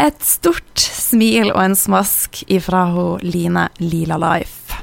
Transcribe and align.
Et 0.00 0.22
stort 0.24 0.80
smil 0.80 1.50
og 1.50 1.58
en 1.60 1.74
smask 1.76 2.38
ifra 2.48 2.86
hun 2.88 3.20
Line 3.20 3.66
Lila 3.84 4.16
Life. 4.22 4.78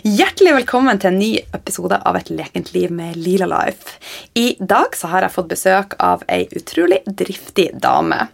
Hjertelig 0.00 0.54
velkommen 0.56 0.96
til 0.96 1.10
en 1.10 1.18
ny 1.20 1.28
episode 1.58 1.98
av 2.08 2.16
Et 2.16 2.30
lekent 2.32 2.70
liv 2.72 2.88
med 2.88 3.18
Lila 3.20 3.44
Life. 3.50 3.98
I 4.32 4.56
dag 4.56 4.96
så 4.96 5.10
har 5.12 5.26
jeg 5.26 5.34
fått 5.34 5.50
besøk 5.50 5.92
av 6.00 6.24
ei 6.32 6.46
utrolig 6.56 7.02
driftig 7.04 7.68
dame. 7.84 8.30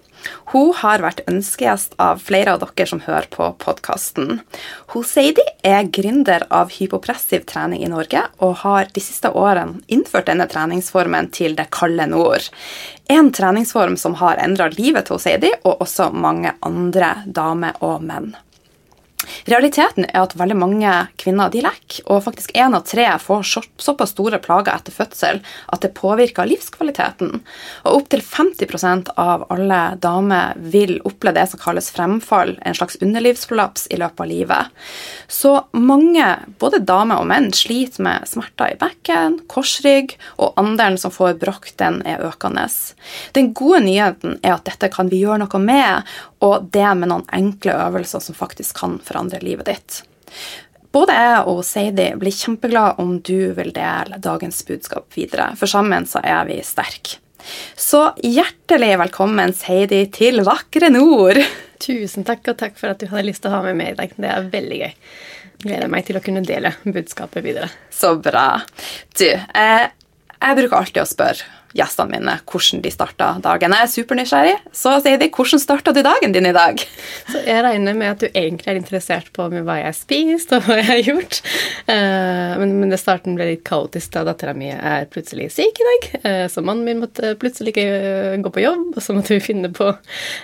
Hun 0.52 0.72
har 0.78 1.02
vært 1.04 1.22
ønskegjest 1.30 1.96
av 2.02 2.20
flere 2.22 2.54
av 2.54 2.62
dere 2.62 2.86
som 2.88 3.02
hører 3.04 3.28
på 3.32 3.48
podkasten. 3.62 4.40
Seidi 5.12 5.44
er 5.66 5.88
gründer 5.92 6.46
av 6.52 6.70
hypopressiv 6.74 7.46
trening 7.48 7.82
i 7.82 7.90
Norge 7.90 8.22
og 8.44 8.60
har 8.62 8.92
de 8.94 9.02
siste 9.02 9.32
årene 9.32 9.82
innført 9.92 10.28
denne 10.30 10.46
treningsformen 10.50 11.30
til 11.34 11.56
det 11.58 11.68
kalde 11.74 12.06
nord. 12.12 12.46
En 13.12 13.32
treningsform 13.34 13.98
som 14.00 14.16
har 14.22 14.40
endra 14.42 14.70
livet 14.76 15.08
til 15.10 15.20
Seidi 15.22 15.52
og 15.62 15.82
også 15.84 16.12
mange 16.14 16.54
andre 16.62 17.16
damer 17.26 17.78
og 17.82 18.06
menn. 18.06 18.32
Realiteten 19.50 20.06
er 20.08 20.22
at 20.22 20.36
veldig 20.38 20.56
mange 20.58 20.92
kvinner 21.20 21.50
de 21.52 21.62
lekker, 21.64 22.04
og 22.10 22.24
faktisk 22.26 22.54
én 22.58 22.76
av 22.76 22.86
tre 22.88 23.06
får 23.22 23.44
såpass 23.82 24.14
store 24.14 24.40
plager 24.42 24.74
etter 24.74 24.94
fødsel 24.94 25.40
at 25.72 25.84
det 25.84 25.92
påvirker 25.98 26.48
livskvaliteten. 26.48 27.40
Og 27.86 28.02
opptil 28.02 28.22
50% 28.24 29.12
av 29.20 29.46
alle 29.52 29.80
damer 30.02 30.58
vil 30.72 30.98
oppleve 31.08 31.40
det 31.40 31.48
som 31.52 31.62
kalles 31.62 31.90
fremfall, 31.94 32.56
en 32.62 32.76
slags 32.78 32.98
underlivskollaps, 33.02 33.88
i 33.92 33.98
løpet 34.00 34.20
av 34.20 34.28
livet. 34.28 34.82
Så 35.28 35.52
mange, 35.72 36.26
både 36.60 36.82
damer 36.86 37.22
og 37.22 37.28
menn, 37.30 37.50
sliter 37.56 38.04
med 38.04 38.28
smerter 38.28 38.74
i 38.74 38.78
bekken, 38.80 39.40
korsrygg, 39.50 40.16
og 40.38 40.58
andelen 40.60 40.98
som 41.00 41.14
får 41.14 41.38
brokk, 41.42 41.70
den 41.80 42.00
er 42.08 42.22
økende. 42.26 42.68
Den 43.36 43.50
gode 43.56 43.82
nyheten 43.86 44.38
er 44.42 44.56
at 44.56 44.66
dette 44.68 44.90
kan 44.92 45.10
vi 45.10 45.22
gjøre 45.22 45.42
noe 45.44 45.62
med, 45.62 46.12
og 46.42 46.68
det 46.74 46.88
med 46.98 47.10
noen 47.12 47.26
enkle 47.34 47.74
øvelser 47.86 48.22
som 48.22 48.36
faktisk 48.36 48.80
kan 48.82 48.98
forandre 49.12 49.42
livet 49.44 49.68
ditt. 49.70 50.02
Både 50.92 51.16
jeg 51.16 51.44
og 51.48 51.62
Seidi 51.64 52.10
blir 52.20 52.34
kjempeglade 52.36 53.00
om 53.00 53.14
du 53.24 53.52
vil 53.56 53.72
dele 53.72 54.18
dagens 54.20 54.60
budskap 54.68 55.16
videre, 55.16 55.52
for 55.56 55.70
sammen 55.70 56.08
så 56.08 56.20
er 56.20 56.44
vi 56.50 56.58
sterke. 56.66 57.20
Så 57.74 58.04
hjertelig 58.22 58.92
velkommen, 59.00 59.54
Seidi, 59.56 60.04
til 60.14 60.42
vakre 60.46 60.92
nord. 60.92 61.40
Tusen 61.82 62.26
takk, 62.28 62.52
og 62.52 62.60
takk 62.60 62.76
for 62.78 62.92
at 62.92 63.00
du 63.00 63.08
hadde 63.10 63.26
lyst 63.26 63.42
til 63.42 63.50
å 63.50 63.56
ha 63.56 63.62
med 63.64 63.78
meg 63.80 63.94
i 63.94 63.98
dag. 63.98 64.12
Det 64.14 64.30
er 64.30 64.52
veldig 64.52 64.78
gøy. 64.82 64.92
Gleder 65.64 65.90
meg 65.90 66.06
til 66.06 66.18
å 66.18 66.22
kunne 66.22 66.44
dele 66.46 66.74
budskapet 66.84 67.42
videre. 67.44 67.70
Så 67.90 68.14
bra. 68.22 68.60
Du, 69.18 69.26
eh, 69.26 69.88
jeg 70.36 70.58
bruker 70.60 70.78
alltid 70.78 71.02
å 71.02 71.08
spørre 71.08 71.61
gjestene 71.76 72.18
mine 72.18 72.36
hvordan 72.48 72.82
de 72.84 72.92
starta 72.92 73.28
dagen. 73.42 73.74
Jeg 73.74 73.86
er 73.86 73.92
supernysgjerrig, 73.92 74.56
så 74.76 74.94
sier 75.02 75.20
de 75.20 75.28
hvordan 75.32 75.62
starta 75.62 75.94
du 75.94 76.02
dagen 76.04 76.34
din 76.34 76.48
i 76.48 76.54
dag? 76.54 76.80
Så 77.30 77.42
jeg 77.46 77.64
regner 77.64 77.96
med 77.96 78.14
at 78.14 78.22
du 78.22 78.28
egentlig 78.28 78.72
er 78.72 78.80
interessert 78.80 79.30
på 79.34 79.46
hva 79.52 79.78
jeg 79.78 79.88
har 79.88 79.96
spist 79.96 80.54
og 80.56 80.66
hva 80.66 80.78
jeg 80.80 80.88
har 80.90 81.02
gjort. 81.06 81.40
Eh, 81.86 82.52
men, 82.60 82.74
men 82.80 82.92
det 82.92 83.00
starten 83.00 83.36
ble 83.38 83.48
litt 83.52 83.64
kaotisk 83.68 84.12
da 84.16 84.24
dattera 84.28 84.54
mi 84.56 84.70
er 84.72 85.08
plutselig 85.12 85.50
syk 85.56 85.80
i 85.80 85.88
dag. 85.88 86.08
Eh, 86.22 86.44
så 86.52 86.64
mannen 86.64 86.84
min 86.88 87.02
måtte 87.02 87.34
plutselig 87.40 87.74
ikke 87.74 87.86
eh, 87.88 88.38
gå 88.42 88.52
på 88.52 88.64
jobb, 88.64 88.84
og 88.96 89.04
så 89.04 89.16
måtte 89.16 89.36
vi 89.36 89.44
finne 89.44 89.72
på 89.72 89.90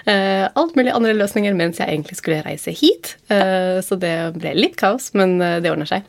alt 0.09 0.77
mulig 0.77 0.93
andre 0.95 1.12
løsninger 1.16 1.55
mens 1.56 1.81
jeg 1.81 1.91
egentlig 1.91 2.16
skulle 2.19 2.41
reise 2.45 2.72
hit. 2.75 3.10
Så 3.28 3.97
det 4.00 4.12
ble 4.37 4.55
litt 4.56 4.77
kaos, 4.81 5.10
men 5.19 5.37
det 5.39 5.71
ordner 5.71 5.89
seg. 5.89 6.06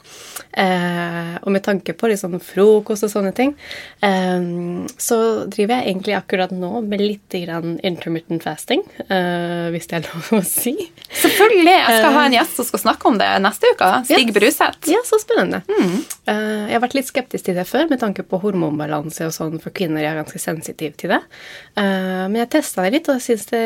Og 1.44 1.50
med 1.52 1.64
tanke 1.66 1.96
på 1.98 2.10
liksom 2.12 2.38
frokost 2.44 3.06
og 3.08 3.12
sånne 3.12 3.34
ting 3.36 3.54
så 5.00 5.09
så 5.10 5.20
driver 5.50 5.80
jeg 5.80 5.92
egentlig 5.92 6.16
akkurat 6.18 6.54
nå 6.54 6.84
med 6.86 7.02
litt 7.04 7.36
intermittent 7.40 8.46
fasting, 8.46 8.84
uh, 9.10 9.70
hvis 9.74 9.90
det 9.90 10.00
er 10.00 10.08
lov 10.08 10.30
å 10.40 10.42
si. 10.46 10.76
Selvfølgelig! 11.10 11.76
Jeg 11.76 12.02
skal 12.02 12.16
ha 12.16 12.26
en 12.28 12.38
gjest 12.38 12.60
som 12.60 12.70
skal 12.70 12.84
snakke 12.86 13.10
om 13.12 13.20
det 13.22 13.30
neste 13.44 13.74
uke. 13.74 13.92
Stig 14.10 14.30
yes. 14.30 14.36
Bruseth. 14.38 14.92
Ja, 14.92 15.02
så 15.08 15.22
spennende. 15.22 15.64
Mm. 15.70 16.00
Uh, 16.30 16.68
jeg 16.70 16.76
har 16.76 16.84
vært 16.84 16.98
litt 17.00 17.10
skeptisk 17.10 17.48
til 17.48 17.58
det 17.58 17.66
før 17.66 17.88
med 17.90 18.02
tanke 18.04 18.26
på 18.28 18.38
hormonbalanse 18.44 19.26
og 19.26 19.34
sånn 19.34 19.58
for 19.64 19.74
kvinner. 19.74 20.04
Jeg 20.04 20.12
er 20.14 20.20
ganske 20.22 20.42
sensitiv 20.44 20.94
til 21.00 21.16
det. 21.16 21.22
Uh, 21.74 22.28
men 22.30 22.44
jeg 22.44 22.52
testa 22.54 22.86
det 22.86 22.94
litt, 23.00 23.10
og 23.10 23.18
jeg 23.18 23.26
syns 23.26 23.50
det 23.50 23.64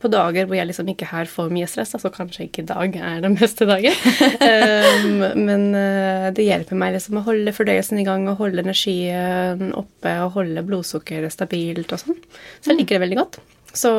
på 0.00 0.12
dager 0.12 0.48
hvor 0.48 0.56
jeg 0.56 0.70
liksom 0.70 0.88
ikke 0.94 1.10
her 1.10 1.28
får 1.28 1.52
mye 1.52 1.68
stress, 1.68 1.92
altså 1.98 2.12
kanskje 2.14 2.46
ikke 2.48 2.64
i 2.64 2.70
dag 2.70 2.96
er 2.96 3.20
den 3.24 3.36
beste 3.36 3.68
dagen, 3.68 3.94
men 5.48 5.66
det 6.34 6.46
hjelper 6.46 6.78
meg 6.78 6.94
liksom 6.96 7.18
å 7.20 7.24
holde 7.26 7.52
fordøyelsen 7.54 8.00
i 8.00 8.06
gang 8.06 8.24
og 8.30 8.40
holde 8.40 8.64
energien 8.64 9.74
oppe 9.76 10.14
og 10.24 10.38
holde 10.38 10.54
holde 10.54 10.68
blodsukkeret 10.68 11.34
stabilt 11.34 11.92
og 11.92 12.02
sånn. 12.02 12.22
Så 12.60 12.72
jeg 12.72 12.82
liker 12.82 12.98
det 12.98 13.04
veldig 13.06 13.20
godt. 13.20 13.40
Så 13.74 13.90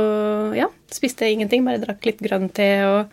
ja, 0.55 0.69
spiste 0.93 1.27
ingenting, 1.27 1.65
bare 1.67 1.81
drakk 1.81 2.05
litt 2.07 2.21
grønn 2.23 2.47
te 2.55 2.69
og 2.87 3.11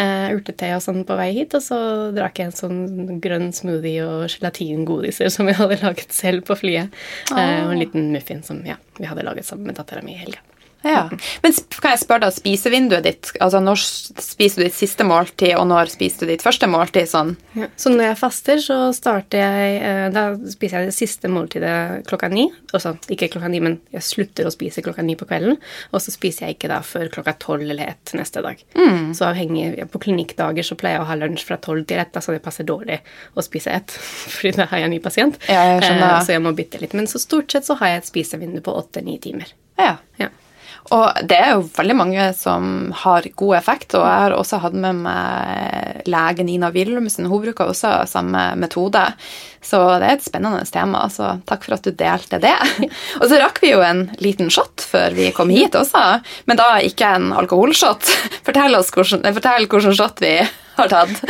uh, 0.00 0.28
urtete 0.36 0.70
og 0.76 0.84
sånn 0.84 1.02
på 1.08 1.16
vei 1.18 1.30
hit. 1.36 1.56
Og 1.58 1.64
så 1.64 1.80
drakk 2.16 2.40
jeg 2.40 2.50
en 2.50 2.56
sånn 2.60 3.20
grønn 3.24 3.50
smoothie 3.56 4.06
og 4.06 4.26
gelatingodiser 4.32 5.32
som 5.32 5.50
jeg 5.50 5.60
hadde 5.60 5.80
laget 5.86 6.14
selv 6.14 6.46
på 6.48 6.58
flyet. 6.62 6.94
Uh, 7.32 7.66
og 7.66 7.74
en 7.74 7.82
liten 7.82 8.10
muffin 8.14 8.44
som 8.46 8.62
ja, 8.68 8.78
vi 9.00 9.08
hadde 9.10 9.26
laget 9.26 9.48
sammen 9.48 9.70
med 9.70 9.80
dattera 9.80 10.04
mi 10.04 10.16
i 10.16 10.22
helga. 10.22 10.42
Ja. 10.82 11.06
Men 11.42 11.54
kan 11.78 11.94
jeg 11.94 12.02
spørre 12.02 12.26
deg, 12.26 12.36
spisevinduet 12.36 13.06
ditt, 13.06 13.30
altså 13.42 13.60
når 13.62 13.80
spiser 13.82 14.62
du 14.62 14.66
ditt 14.66 14.76
siste 14.76 15.06
måltid, 15.06 15.54
og 15.58 15.66
når 15.70 15.92
spiser 15.94 16.26
du 16.26 16.32
ditt 16.32 16.44
første 16.44 16.68
måltid? 16.70 17.08
sånn? 17.12 17.34
Ja. 17.58 17.68
Så 17.76 17.92
når 17.92 18.10
jeg 18.10 18.18
faster, 18.20 18.60
så 18.62 18.76
starter 18.96 19.42
jeg 19.42 19.78
eh, 19.84 20.06
Da 20.14 20.24
spiser 20.50 20.80
jeg 20.82 20.90
det 20.90 20.96
siste 20.96 21.30
måltidet 21.32 22.06
klokka 22.08 22.30
ni. 22.32 22.46
Altså 22.72 22.94
ikke 23.12 23.30
klokka 23.34 23.50
ni, 23.52 23.60
men 23.64 23.78
jeg 23.94 24.06
slutter 24.06 24.48
å 24.48 24.54
spise 24.54 24.84
klokka 24.84 25.04
ni 25.06 25.16
på 25.18 25.28
kvelden. 25.28 25.58
Og 25.92 26.04
så 26.04 26.14
spiser 26.14 26.48
jeg 26.48 26.58
ikke 26.58 26.72
da 26.72 26.80
før 26.86 27.10
klokka 27.12 27.36
tolv 27.42 27.66
eller 27.66 27.94
ett 27.94 28.14
neste 28.18 28.42
dag. 28.44 28.60
Mm. 28.78 29.12
Så 29.16 29.26
avhengig 29.28 29.86
På 29.92 30.00
klinikkdager 30.02 30.66
så 30.66 30.76
pleier 30.78 30.98
jeg 30.98 31.04
å 31.04 31.10
ha 31.10 31.18
lunsj 31.18 31.46
fra 31.48 31.58
tolv 31.62 31.86
til 31.88 32.00
ett, 32.02 32.16
så 32.22 32.34
det 32.34 32.42
passer 32.44 32.66
dårlig 32.68 33.00
å 33.34 33.44
spise 33.44 33.72
ett, 33.74 33.92
fordi 34.36 34.54
da 34.58 34.68
har 34.70 34.82
jeg 34.82 34.90
en 34.90 34.94
ny 34.96 35.00
pasient. 35.04 35.40
Ja, 35.50 35.64
jeg. 35.74 35.82
Eh, 35.88 36.20
så 36.26 36.36
jeg 36.36 36.44
må 36.44 36.54
bytte 36.56 36.80
litt. 36.82 36.96
Men 36.98 37.10
så 37.10 37.20
stort 37.22 37.52
sett 37.52 37.68
så 37.68 37.76
har 37.80 37.94
jeg 37.94 38.02
et 38.02 38.12
spisevindu 38.12 38.62
på 38.64 38.74
åtte-ni 38.82 39.18
timer. 39.22 39.52
Ja. 39.80 39.96
ja. 40.20 40.28
Og 40.90 41.22
det 41.28 41.38
er 41.38 41.52
jo 41.54 41.68
veldig 41.76 41.94
mange 41.96 42.24
som 42.34 42.90
har 43.04 43.28
god 43.38 43.54
effekt, 43.60 43.94
og 43.94 44.02
jeg 44.02 44.24
har 44.24 44.34
også 44.34 44.58
hatt 44.64 44.74
med 44.74 45.04
meg 45.04 46.02
lege 46.10 46.44
Nina 46.44 46.72
Willumsen. 46.74 47.28
Hun 47.30 47.44
bruker 47.44 47.70
også 47.70 47.94
samme 48.10 48.42
metode. 48.58 49.04
Så 49.62 49.78
det 50.02 50.08
er 50.08 50.16
et 50.18 50.24
spennende 50.26 50.64
tema, 50.66 51.04
så 51.12 51.36
takk 51.46 51.68
for 51.68 51.76
at 51.76 51.86
du 51.86 51.94
delte 51.94 52.40
det. 52.42 52.56
Og 53.20 53.28
så 53.30 53.38
rakk 53.38 53.62
vi 53.62 53.70
jo 53.70 53.84
en 53.86 54.08
liten 54.18 54.50
shot 54.50 54.82
før 54.82 55.14
vi 55.14 55.30
kom 55.36 55.52
hit 55.54 55.78
også, 55.78 56.02
men 56.50 56.58
da 56.58 56.74
ikke 56.82 57.14
en 57.14 57.30
alkoholshot. 57.36 58.10
Fortell 58.42 58.74
oss 58.74 58.90
hvordan, 58.90 59.22
fortell 59.38 59.70
hvordan 59.70 59.96
shot 59.96 60.24
vi 60.24 60.34
har 60.76 60.90
tatt. 60.92 61.22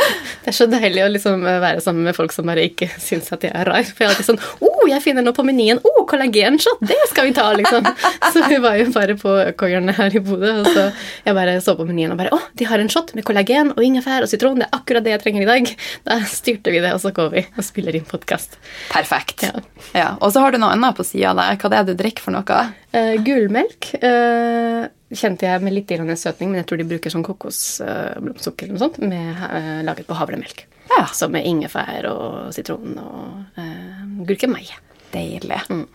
Det 0.43 0.51
er 0.51 0.55
så 0.55 0.67
deilig 0.69 1.03
å 1.03 1.09
liksom 1.11 1.43
være 1.45 1.81
sammen 1.83 2.07
med 2.07 2.15
folk 2.17 2.33
som 2.35 2.47
bare 2.49 2.65
ikke 2.67 2.89
syns 3.01 3.31
at 3.35 3.45
jeg 3.45 3.53
er 3.55 3.67
rar. 3.69 3.85
For 3.87 4.03
jeg 4.03 4.09
er 4.09 4.13
alltid 4.13 4.27
sånn 4.27 4.41
Å, 4.41 4.69
oh, 4.69 4.83
jeg 4.89 5.03
finner 5.03 5.25
noe 5.25 5.35
på 5.35 5.45
menyen. 5.47 5.79
Å, 5.79 5.93
oh, 5.93 6.05
kollagenshot! 6.09 6.81
Det 6.83 6.99
skal 7.11 7.29
vi 7.29 7.35
ta, 7.37 7.45
liksom. 7.57 7.87
Så 8.33 8.43
vi 8.49 8.59
var 8.63 8.77
jo 8.79 8.89
bare 8.93 9.15
på 9.19 9.35
Økohjørnet 9.53 9.97
her 9.99 10.17
i 10.17 10.21
Bodø, 10.23 10.51
og 10.61 10.69
så 10.73 10.87
jeg 11.23 11.37
bare 11.37 11.55
så 11.63 11.75
på 11.79 11.87
menyen 11.87 12.15
og 12.15 12.19
bare 12.19 12.33
Å, 12.35 12.41
de 12.59 12.67
har 12.69 12.83
en 12.83 12.91
shot 12.91 13.13
med 13.17 13.25
kollagen 13.27 13.73
og 13.75 13.81
ingefær 13.85 14.25
og 14.25 14.31
sitron. 14.31 14.59
Det 14.61 14.67
er 14.67 14.77
akkurat 14.79 15.05
det 15.05 15.15
jeg 15.15 15.23
trenger 15.25 15.45
i 15.45 15.49
dag. 15.49 15.73
Da 16.07 16.19
styrte 16.29 16.73
vi 16.73 16.83
det, 16.83 16.93
og 16.95 17.03
så 17.03 17.13
går 17.15 17.33
vi 17.35 17.45
og 17.47 17.65
spiller 17.65 17.95
inn 17.97 18.07
podkast. 18.07 18.59
Perfekt. 18.91 19.47
Ja. 19.47 19.63
ja. 19.95 20.09
Og 20.19 20.35
så 20.35 20.43
har 20.43 20.53
du 20.53 20.61
noe 20.61 20.73
annet 20.75 20.99
på 20.99 21.07
sida 21.07 21.35
der. 21.37 21.59
Hva 21.59 21.71
det 21.71 21.81
er 21.81 21.91
du 21.91 21.95
drikker 21.99 22.27
for 22.27 22.35
noe? 22.35 22.63
Uh, 22.93 23.15
gullmelk. 23.25 23.89
Uh, 24.03 24.85
kjente 25.13 25.47
jeg 25.49 25.63
med 25.63 25.75
litt 25.75 25.91
søtning, 26.17 26.51
men 26.51 26.61
jeg 26.61 26.69
tror 26.69 26.81
de 26.81 26.89
bruker 26.89 27.13
sånn 27.13 27.25
kokosblomstsukker 27.25 28.67
eller 28.67 28.77
noe 28.77 28.83
sånt, 28.85 29.01
med, 29.01 29.41
uh, 29.41 29.81
laget 29.85 30.09
på 30.09 30.17
havremelk. 30.17 30.65
Ja. 30.91 31.07
Så 31.13 31.29
med 31.31 31.47
ingefær 31.47 32.07
og 32.11 32.53
sitron 32.55 32.97
og 33.01 33.59
uh, 33.59 34.03
gurkemeie. 34.27 34.77
Deilig. 35.13 35.61
Mm. 35.69 35.87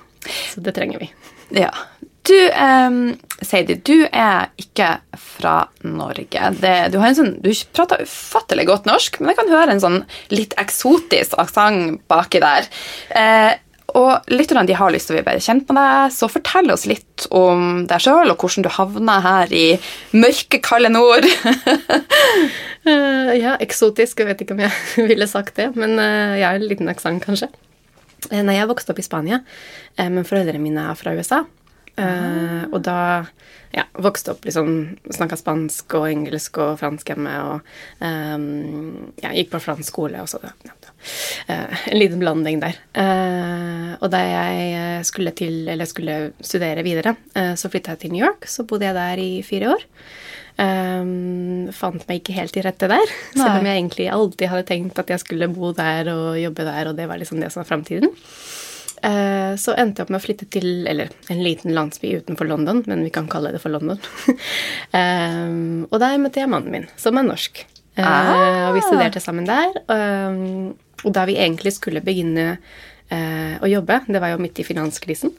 Så 0.52 0.62
det 0.64 0.74
trenger 0.76 1.02
vi. 1.02 1.10
Ja. 1.56 1.72
Du, 2.28 2.36
um, 2.52 3.14
Seidi, 3.40 3.78
du 3.80 4.04
er 4.04 4.50
ikke 4.60 4.98
fra 5.16 5.62
Norge. 5.86 6.50
Det, 6.60 6.74
du, 6.92 6.98
har 7.00 7.08
en 7.08 7.16
sånn, 7.16 7.30
du 7.40 7.48
prater 7.72 8.02
ufattelig 8.04 8.66
godt 8.68 8.88
norsk, 8.90 9.16
men 9.22 9.32
jeg 9.32 9.38
kan 9.38 9.52
høre 9.54 9.72
en 9.72 9.82
sånn 9.82 10.02
litt 10.34 10.52
eksotisk 10.60 11.38
aksent 11.40 12.02
baki 12.10 12.42
der. 12.44 12.68
Uh, 13.14 13.54
og 13.98 14.30
lytterne 14.30 14.76
har 14.78 14.92
lyst 14.94 15.08
til 15.08 15.16
å 15.16 15.18
bli 15.18 15.26
bedre 15.26 15.42
kjent 15.42 15.68
med 15.68 15.78
deg, 15.80 16.12
så 16.14 16.28
fortell 16.30 16.70
oss 16.74 16.86
litt 16.88 17.26
om 17.34 17.84
deg 17.90 18.04
sjøl, 18.04 18.30
og 18.30 18.38
hvordan 18.38 18.66
du 18.66 18.70
havna 18.72 19.18
her 19.24 19.54
i 19.54 19.66
mørke, 20.14 20.60
kalde 20.64 20.90
nord. 20.92 21.26
uh, 22.86 23.32
ja, 23.44 23.56
eksotisk. 23.58 24.22
Jeg 24.22 24.30
vet 24.30 24.44
ikke 24.44 24.56
om 24.56 24.64
jeg 24.64 24.72
ville 25.10 25.28
sagt 25.30 25.58
det, 25.58 25.70
men 25.78 25.96
uh, 25.98 26.36
jeg 26.38 26.46
har 26.46 26.60
en 26.60 26.68
liten 26.70 26.92
aksent, 26.92 27.24
kanskje. 27.24 27.50
Uh, 28.30 28.42
nei, 28.42 28.58
jeg 28.58 28.70
vokste 28.70 28.94
opp 28.94 29.02
i 29.02 29.06
Spania, 29.06 29.42
men 29.98 30.26
foreldrene 30.26 30.62
mine 30.62 30.90
er 30.92 30.98
fra 30.98 31.14
USA. 31.18 31.42
Uh, 31.98 32.64
og 32.70 32.82
da 32.86 32.98
ja, 33.74 33.84
vokste 33.98 34.32
opp 34.32 34.46
liksom 34.46 34.68
Snakka 35.12 35.36
spansk 35.36 35.96
og 35.98 36.06
engelsk 36.08 36.60
og 36.62 36.76
fransk 36.80 37.10
hjemme. 37.12 37.34
Og 37.50 38.04
um, 38.04 39.10
ja, 39.22 39.32
gikk 39.34 39.52
på 39.54 39.62
fransk 39.64 39.90
skole 39.90 40.22
også. 40.22 40.40
Ja, 40.44 40.76
uh, 41.50 41.82
en 41.90 41.98
liten 41.98 42.22
blanding 42.22 42.62
der. 42.62 42.78
Uh, 42.94 43.98
og 43.98 44.08
da 44.14 44.22
jeg 44.24 45.04
skulle, 45.08 45.34
til, 45.36 45.68
skulle 45.90 46.20
studere 46.38 46.84
videre, 46.86 47.16
så 47.58 47.70
flytta 47.70 47.94
jeg 47.94 48.04
til 48.04 48.14
New 48.14 48.24
York. 48.24 48.46
Så 48.46 48.64
bodde 48.68 48.86
jeg 48.86 48.96
der 48.96 49.22
i 49.22 49.30
fire 49.46 49.74
år. 49.74 49.86
Um, 50.58 51.68
fant 51.70 52.02
meg 52.08 52.18
ikke 52.18 52.34
helt 52.34 52.50
til 52.54 52.64
rette 52.66 52.88
der. 52.90 53.12
Nei. 53.36 53.42
Selv 53.42 53.60
om 53.60 53.68
jeg 53.68 53.78
egentlig 53.78 54.08
alltid 54.10 54.50
hadde 54.50 54.66
tenkt 54.70 54.98
at 54.98 55.12
jeg 55.14 55.22
skulle 55.22 55.50
bo 55.52 55.70
der 55.76 56.10
og 56.14 56.38
jobbe 56.40 56.66
der, 56.66 56.90
og 56.90 56.98
det 56.98 57.06
var 57.10 57.20
liksom 57.20 57.42
det 57.42 57.52
som 57.54 57.62
var 57.62 57.68
framtiden. 57.70 58.10
Eh, 59.02 59.52
så 59.60 59.74
endte 59.78 60.00
jeg 60.00 60.06
opp 60.06 60.12
med 60.14 60.20
å 60.20 60.24
flytte 60.24 60.48
til 60.50 60.86
eller 60.90 61.12
en 61.32 61.42
liten 61.44 61.74
landsby 61.76 62.16
utenfor 62.22 62.48
London, 62.50 62.82
men 62.90 63.04
vi 63.06 63.12
kan 63.14 63.28
kalle 63.30 63.52
det 63.54 63.62
for 63.62 63.74
London. 63.74 64.00
um, 64.92 65.86
og 65.90 65.98
der 66.02 66.18
møtte 66.22 66.42
jeg 66.42 66.50
mannen 66.50 66.74
min, 66.74 66.88
som 67.00 67.18
er 67.18 67.28
norsk. 67.28 67.64
Ah. 67.98 68.68
og 68.68 68.76
vi 68.76 68.82
studerte 68.84 69.18
sammen 69.18 69.48
der. 69.48 69.72
Og 71.02 71.14
da 71.14 71.24
vi 71.26 71.38
egentlig 71.38 71.72
skulle 71.74 72.02
begynne 72.04 72.46
eh, 72.52 72.58
å 73.16 73.68
jobbe. 73.70 74.00
Det 74.06 74.20
var 74.22 74.32
jo 74.32 74.40
midt 74.42 74.58
i 74.60 74.66
finanskrisen. 74.66 75.32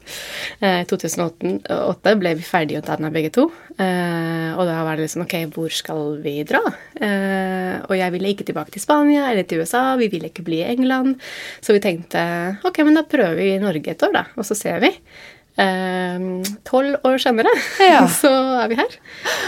I 0.59 0.81
eh, 0.81 0.85
2008 0.89 2.15
ble 2.19 2.33
vi 2.39 2.45
ferdig 2.45 2.79
utdanna 2.79 3.11
begge 3.13 3.31
to. 3.35 3.47
Eh, 3.79 4.51
og 4.55 4.65
da 4.67 4.81
var 4.85 4.97
det 4.97 5.05
liksom 5.05 5.23
Ok, 5.25 5.35
hvor 5.55 5.73
skal 5.73 6.17
vi 6.23 6.35
dra? 6.47 6.61
Eh, 6.99 7.75
og 7.85 7.95
jeg 7.95 8.13
ville 8.15 8.33
ikke 8.33 8.47
tilbake 8.49 8.73
til 8.75 8.83
Spania 8.83 9.29
eller 9.31 9.47
til 9.47 9.63
USA. 9.63 9.93
Vi 9.99 10.09
ville 10.11 10.31
ikke 10.31 10.45
bli 10.47 10.61
i 10.63 10.69
England. 10.73 11.19
Så 11.61 11.75
vi 11.75 11.83
tenkte 11.83 12.21
ok, 12.67 12.81
men 12.87 12.99
da 12.99 13.05
prøver 13.07 13.37
vi 13.39 13.51
i 13.55 13.61
Norge 13.61 13.93
et 13.93 14.07
år, 14.07 14.15
da. 14.15 14.25
Og 14.39 14.47
så 14.47 14.57
ser 14.57 14.81
vi. 14.83 14.93
Eh, 15.59 16.27
tolv 16.67 17.03
år 17.07 17.19
senere 17.19 17.51
ja. 17.83 18.05
så 18.21 18.31
er 18.63 18.71
vi 18.71 18.79
her. 18.79 18.97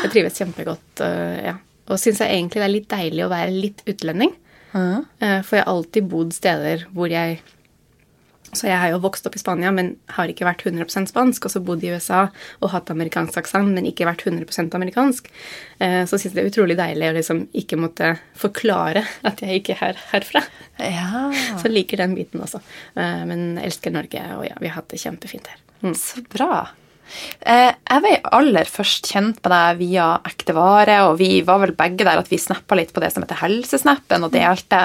Jeg 0.06 0.14
trives 0.16 0.40
kjempegodt. 0.40 1.04
Eh, 1.08 1.40
ja. 1.52 1.58
Og 1.92 2.00
syns 2.00 2.22
jeg 2.24 2.38
egentlig 2.38 2.62
det 2.62 2.68
er 2.68 2.76
litt 2.78 2.92
deilig 2.92 3.26
å 3.26 3.32
være 3.32 3.58
litt 3.58 3.84
utlending. 3.90 4.36
For 4.72 5.58
jeg 5.58 5.66
har 5.66 5.68
alltid 5.68 6.06
bodd 6.08 6.30
steder 6.32 6.86
hvor 6.96 7.12
jeg 7.12 7.42
så 8.58 8.68
jeg 8.68 8.80
har 8.82 8.92
jo 8.92 9.02
vokst 9.04 9.28
opp 9.28 9.36
i 9.38 9.42
Spania, 9.42 9.72
men 9.76 9.94
har 10.16 10.32
ikke 10.32 10.48
vært 10.48 10.66
100% 10.68 11.12
spansk. 11.12 11.48
Og 11.48 11.54
så 11.54 11.62
bodd 11.64 11.86
i 11.86 11.94
USA 11.94 12.26
og 12.60 12.74
hatt 12.74 12.92
amerikansk 12.94 13.40
aksent, 13.42 13.74
men 13.76 13.88
ikke 13.90 14.08
vært 14.10 14.26
100% 14.28 14.76
amerikansk. 14.78 15.32
Eh, 15.80 16.02
så 16.04 16.18
syns 16.18 16.32
jeg 16.32 16.38
det 16.38 16.44
er 16.44 16.52
utrolig 16.52 16.78
deilig 16.80 17.10
å 17.10 17.16
liksom 17.20 17.46
ikke 17.64 17.80
måtte 17.80 18.14
forklare 18.40 19.06
at 19.28 19.44
jeg 19.44 19.62
ikke 19.62 19.80
er 19.88 20.00
herfra. 20.12 20.44
Ja. 20.82 21.28
Så 21.62 21.72
liker 21.72 22.02
den 22.02 22.16
biten 22.18 22.44
også. 22.44 22.62
Eh, 22.96 23.24
men 23.30 23.56
elsker 23.62 23.94
Norge, 23.94 24.24
og 24.38 24.46
ja, 24.50 24.60
vi 24.60 24.72
har 24.72 24.82
hatt 24.82 24.92
det 24.94 25.02
kjempefint 25.02 25.52
her. 25.52 25.64
Mm. 25.82 25.96
Så 25.98 26.24
bra. 26.30 26.68
Eh, 27.42 27.72
jeg 27.72 28.04
var 28.06 28.30
aller 28.38 28.70
først 28.70 29.10
kjent 29.12 29.40
med 29.42 29.54
deg 29.54 29.80
via 29.82 30.08
Ekte 30.28 30.56
Vare, 30.58 30.98
og 31.10 31.18
vi 31.22 31.42
var 31.48 31.62
vel 31.64 31.74
begge 31.78 32.06
der 32.08 32.22
at 32.22 32.32
vi 32.32 32.40
snappa 32.42 32.78
litt 32.78 32.94
på 32.96 33.04
det 33.04 33.12
som 33.14 33.26
heter 33.26 33.42
Helsesnappen, 33.42 34.28
og 34.28 34.34
delte. 34.36 34.82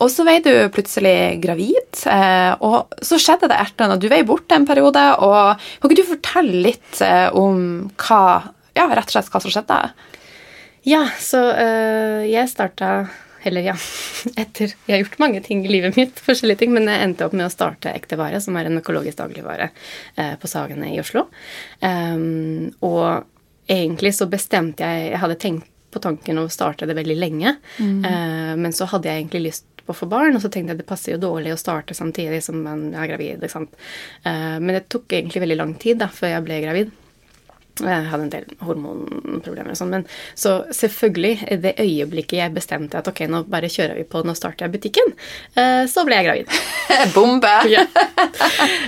Og 0.00 0.12
så 0.12 0.26
var 0.28 0.42
du 0.44 0.52
plutselig 0.74 1.16
gravid, 1.42 2.02
eh, 2.12 2.52
og 2.64 2.96
så 3.04 3.20
skjedde 3.22 3.50
det 3.52 3.60
et 3.60 3.86
annet. 3.86 4.02
Du 4.02 4.10
vei 4.12 4.22
borte 4.26 4.58
en 4.58 4.68
periode, 4.68 5.04
og 5.24 5.68
kan 5.80 5.90
ikke 5.90 6.02
du 6.02 6.12
fortelle 6.14 6.64
litt 6.70 7.02
eh, 7.04 7.28
om 7.36 7.88
hva 8.06 8.22
ja, 8.76 8.84
rett 8.92 9.08
og 9.08 9.14
slett 9.14 9.32
hva 9.32 9.40
som 9.40 9.52
skjedde? 9.54 9.80
Ja, 10.86 11.06
så 11.18 11.40
jeg 12.28 12.46
starta 12.46 13.08
eller 13.42 13.66
ja, 13.68 13.76
etter 14.42 14.72
Jeg 14.86 14.92
har 14.92 15.02
gjort 15.04 15.18
mange 15.22 15.42
ting 15.44 15.64
i 15.66 15.70
livet 15.70 15.96
mitt, 15.98 16.18
forskjellige 16.22 16.64
ting, 16.64 16.74
men 16.76 16.88
jeg 16.90 17.04
endte 17.04 17.28
opp 17.28 17.36
med 17.36 17.48
å 17.48 17.52
starte 17.52 17.92
Ekte 17.92 18.18
Vare, 18.20 18.40
som 18.42 18.56
er 18.56 18.68
en 18.68 18.80
økologisk 18.80 19.20
dagligvare 19.20 19.70
eh, 20.16 20.34
på 20.40 20.50
Sagene 20.50 20.90
i 20.92 21.00
Oslo. 21.02 21.26
Um, 21.80 22.72
og 22.86 23.26
egentlig 23.70 24.14
så 24.14 24.28
bestemte 24.30 24.86
jeg 24.86 25.12
Jeg 25.12 25.22
hadde 25.22 25.40
tenkt 25.42 25.72
på 25.90 26.02
tanken 26.02 26.38
å 26.42 26.48
starte 26.52 26.84
det 26.88 26.96
veldig 26.98 27.16
lenge, 27.16 27.54
mm. 27.78 28.04
uh, 28.04 28.52
men 28.60 28.74
så 28.76 28.88
hadde 28.90 29.08
jeg 29.08 29.22
egentlig 29.22 29.46
lyst 29.46 29.66
på 29.86 29.94
å 29.94 29.96
få 29.96 30.08
barn, 30.10 30.34
og 30.36 30.42
så 30.42 30.50
tenkte 30.50 30.74
jeg 30.74 30.82
det 30.82 30.88
passer 30.88 31.14
jo 31.14 31.22
dårlig 31.22 31.54
å 31.54 31.60
starte 31.60 31.94
samtidig 31.96 32.42
som 32.44 32.58
man 32.64 32.90
er 32.92 33.08
gravid. 33.08 33.38
ikke 33.38 33.54
sant? 33.54 33.76
Uh, 34.26 34.58
men 34.58 34.74
det 34.76 34.88
tok 34.92 35.14
egentlig 35.14 35.46
veldig 35.46 35.60
lang 35.62 35.74
tid 35.80 36.02
da, 36.02 36.10
før 36.12 36.34
jeg 36.34 36.46
ble 36.48 36.62
gravid. 36.66 36.94
Jeg 37.76 38.08
hadde 38.08 38.24
en 38.24 38.32
del 38.32 38.46
hormonproblemer 38.64 39.74
og 39.74 39.78
sånn. 39.78 39.92
Men 39.92 40.04
så 40.38 40.58
selvfølgelig, 40.74 41.34
det 41.62 41.74
øyeblikket 41.82 42.38
jeg 42.38 42.54
bestemte 42.54 43.00
at 43.00 43.08
ok, 43.10 43.24
nå 43.28 43.42
bare 43.52 43.70
kjører 43.72 43.98
vi 43.98 44.06
på, 44.08 44.22
nå 44.24 44.32
starter 44.38 44.66
jeg 44.66 44.76
butikken, 44.76 45.12
eh, 45.58 45.82
så 45.90 46.06
ble 46.08 46.20
jeg 46.20 46.28
gravid. 46.28 46.60
Bombe! 47.16 47.52
ja. 47.72 47.84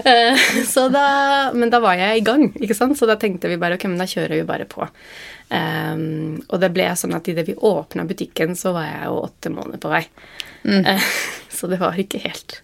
Eh, 0.09 0.39
så 0.67 0.87
da, 0.93 1.09
men 1.53 1.73
da 1.73 1.83
var 1.85 1.99
jeg 1.99 2.21
i 2.21 2.25
gang, 2.25 2.47
ikke 2.57 2.77
sant? 2.77 2.97
Så 2.99 3.09
da 3.09 3.19
tenkte 3.21 3.51
vi 3.51 3.59
bare 3.61 3.77
ok, 3.77 3.89
men 3.91 4.01
da 4.01 4.07
kjører 4.09 4.39
vi 4.39 4.47
bare 4.49 4.69
på. 4.69 4.87
Um, 5.49 6.39
og 6.53 6.61
det 6.61 6.69
ble 6.77 6.89
sånn 6.97 7.17
at 7.17 7.29
idet 7.31 7.47
vi 7.49 7.57
åpna 7.57 8.05
butikken, 8.09 8.57
så 8.57 8.75
var 8.77 8.89
jeg 8.89 9.05
jo 9.09 9.21
åtte 9.25 9.53
måneder 9.53 9.81
på 9.83 9.93
vei. 9.93 10.03
Mm. 10.65 10.83
Uh, 10.85 11.13
så 11.53 11.71
det 11.73 11.81
var 11.81 11.99
ikke 12.01 12.21
helt 12.25 12.61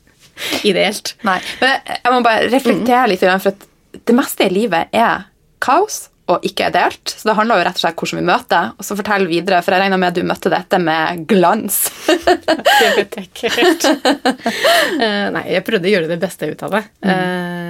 ideelt. 0.67 1.15
Nei, 1.25 1.39
men 1.61 1.79
jeg 1.95 2.13
må 2.13 2.25
bare 2.27 2.51
reflektere 2.53 3.07
litt, 3.13 3.25
for 3.25 3.69
det 3.95 4.17
meste 4.17 4.49
i 4.49 4.53
livet 4.53 4.93
er 4.97 5.29
kaos 5.65 6.09
og 6.33 6.45
ikke 6.47 6.69
er 6.69 6.73
delt. 6.73 7.13
Så 7.13 7.29
det 7.29 7.37
handler 7.37 7.61
jo 7.61 7.65
rett 7.67 7.79
og 7.79 7.83
slett 7.83 7.99
hvordan 8.01 8.21
vi 8.21 8.27
møter. 8.31 8.71
Og 8.79 8.87
så 8.87 8.97
fortell 8.97 9.27
videre, 9.29 9.61
for 9.65 9.77
jeg 9.77 9.85
regner 9.85 10.01
med 10.01 10.13
at 10.13 10.17
du 10.17 10.29
møtte 10.29 10.53
dette 10.53 10.81
med 10.81 11.25
glans. 11.29 11.81
det 12.09 12.91
vet 12.97 13.19
jeg 13.19 13.29
ikke 13.29 13.53
helt. 13.59 13.89
Uh, 13.93 15.27
nei, 15.37 15.45
jeg 15.53 15.67
prøvde 15.67 15.91
å 15.91 15.95
gjøre 15.95 16.11
det 16.15 16.21
beste 16.23 16.49
ut 16.49 16.65
av 16.65 16.79
det. 16.79 16.85
Uh, 17.05 17.64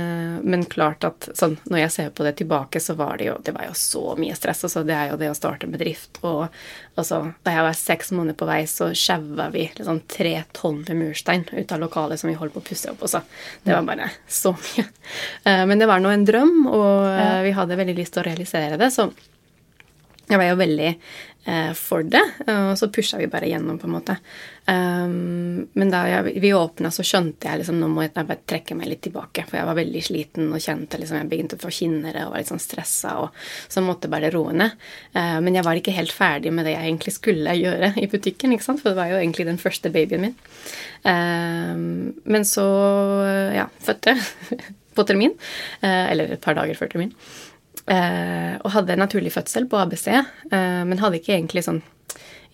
men 0.45 0.65
klart 0.69 1.05
at 1.09 1.29
sånn, 1.35 1.57
når 1.73 1.85
jeg 1.85 1.93
ser 1.95 2.11
på 2.15 2.25
det 2.27 2.35
tilbake, 2.41 2.81
så 2.81 2.97
var 2.99 3.17
det 3.19 3.31
jo, 3.31 3.37
det 3.45 3.55
var 3.57 3.67
jo 3.69 3.75
så 3.79 4.03
mye 4.21 4.37
stress. 4.37 4.65
Altså, 4.69 4.85
det 4.87 4.95
er 4.97 5.13
jo 5.13 5.19
det 5.21 5.31
å 5.33 5.37
starte 5.37 5.65
en 5.67 5.73
bedrift. 5.73 6.21
Og 6.23 6.47
altså, 7.01 7.21
da 7.47 7.55
jeg 7.57 7.67
var 7.67 7.79
seks 7.79 8.13
måneder 8.13 8.39
på 8.39 8.49
vei, 8.49 8.61
så 8.71 8.91
sjaua 8.99 9.49
vi 9.55 9.67
liksom, 9.73 10.03
tre 10.11 10.35
tonn 10.57 10.83
med 10.85 11.01
murstein 11.01 11.47
ut 11.51 11.73
av 11.73 11.81
lokalet 11.83 12.21
som 12.21 12.31
vi 12.31 12.37
holdt 12.39 12.57
på 12.57 12.63
å 12.63 12.69
pusse 12.69 12.93
opp 12.93 13.07
også. 13.09 13.25
Det 13.65 13.73
var 13.73 13.89
bare 13.89 14.11
så 14.29 14.55
mye. 14.59 14.89
Uh, 15.49 15.65
men 15.71 15.81
det 15.81 15.89
var 15.91 16.05
nå 16.05 16.13
en 16.13 16.27
drøm, 16.29 16.59
og 16.69 16.91
uh, 17.09 17.41
vi 17.47 17.55
hadde 17.57 17.81
veldig 17.81 17.97
lyst 17.99 18.17
til 18.17 18.25
å 18.25 18.29
realisere 18.29 18.81
det. 18.81 18.93
så 18.95 19.09
jeg 20.31 20.41
var 20.41 20.49
jo 20.49 20.59
veldig 20.61 20.91
eh, 20.91 21.73
for 21.77 22.07
det, 22.09 22.23
og 22.49 22.75
så 22.81 22.89
pusha 22.93 23.21
vi 23.21 23.31
bare 23.33 23.51
gjennom, 23.51 23.79
på 23.81 23.89
en 23.89 23.97
måte. 23.99 24.19
Um, 24.65 25.67
men 25.77 25.91
da 25.93 26.07
jeg, 26.09 26.39
vi 26.41 26.53
åpna, 26.57 26.89
så 26.95 27.05
skjønte 27.05 27.51
jeg 27.51 27.61
liksom 27.61 27.77
nå 27.77 27.91
må 27.93 28.07
jeg 28.07 28.15
bare 28.17 28.39
trekke 28.49 28.77
meg 28.79 28.89
litt 28.89 29.03
tilbake. 29.05 29.45
For 29.45 29.59
jeg 29.59 29.69
var 29.69 29.77
veldig 29.77 30.03
sliten 30.07 30.49
og 30.49 30.63
kjente 30.65 31.01
liksom 31.01 31.19
jeg 31.19 31.29
begynte 31.29 31.59
å 31.59 31.65
få 31.65 31.73
kinnere 31.75 32.25
og 32.25 32.33
var 32.33 32.41
litt 32.41 32.53
sånn 32.53 32.63
stressa. 32.63 33.17
Og, 33.21 33.45
så 33.69 33.85
måtte 33.85 34.09
bare 34.13 34.33
roe 34.33 34.55
ned. 34.57 34.79
Uh, 35.13 35.37
men 35.45 35.59
jeg 35.59 35.67
var 35.67 35.81
ikke 35.81 35.97
helt 35.97 36.15
ferdig 36.17 36.55
med 36.55 36.65
det 36.65 36.77
jeg 36.79 36.89
egentlig 36.89 37.17
skulle 37.19 37.59
gjøre 37.61 37.93
i 38.01 38.09
butikken. 38.09 38.57
ikke 38.57 38.69
sant? 38.71 38.81
For 38.81 38.93
det 38.93 39.03
var 39.03 39.13
jo 39.13 39.21
egentlig 39.21 39.49
den 39.51 39.61
første 39.61 39.93
babyen 39.93 40.25
min. 40.29 40.39
Um, 41.05 42.15
men 42.25 42.49
så, 42.49 42.65
ja, 43.53 43.69
fødte 43.85 44.17
på 44.97 45.05
termin. 45.05 45.37
Uh, 45.85 46.07
eller 46.09 46.39
et 46.39 46.45
par 46.45 46.57
dager 46.57 46.81
før 46.81 46.95
termin. 46.95 47.13
Uh, 47.85 48.57
og 48.65 48.71
hadde 48.73 48.97
naturlig 48.97 49.35
fødsel 49.35 49.67
på 49.69 49.77
ABC, 49.77 50.07
eh, 50.09 50.85
men 50.89 51.01
hadde 51.03 51.19
ikke 51.19 51.35
egentlig 51.35 51.67
sånn 51.67 51.83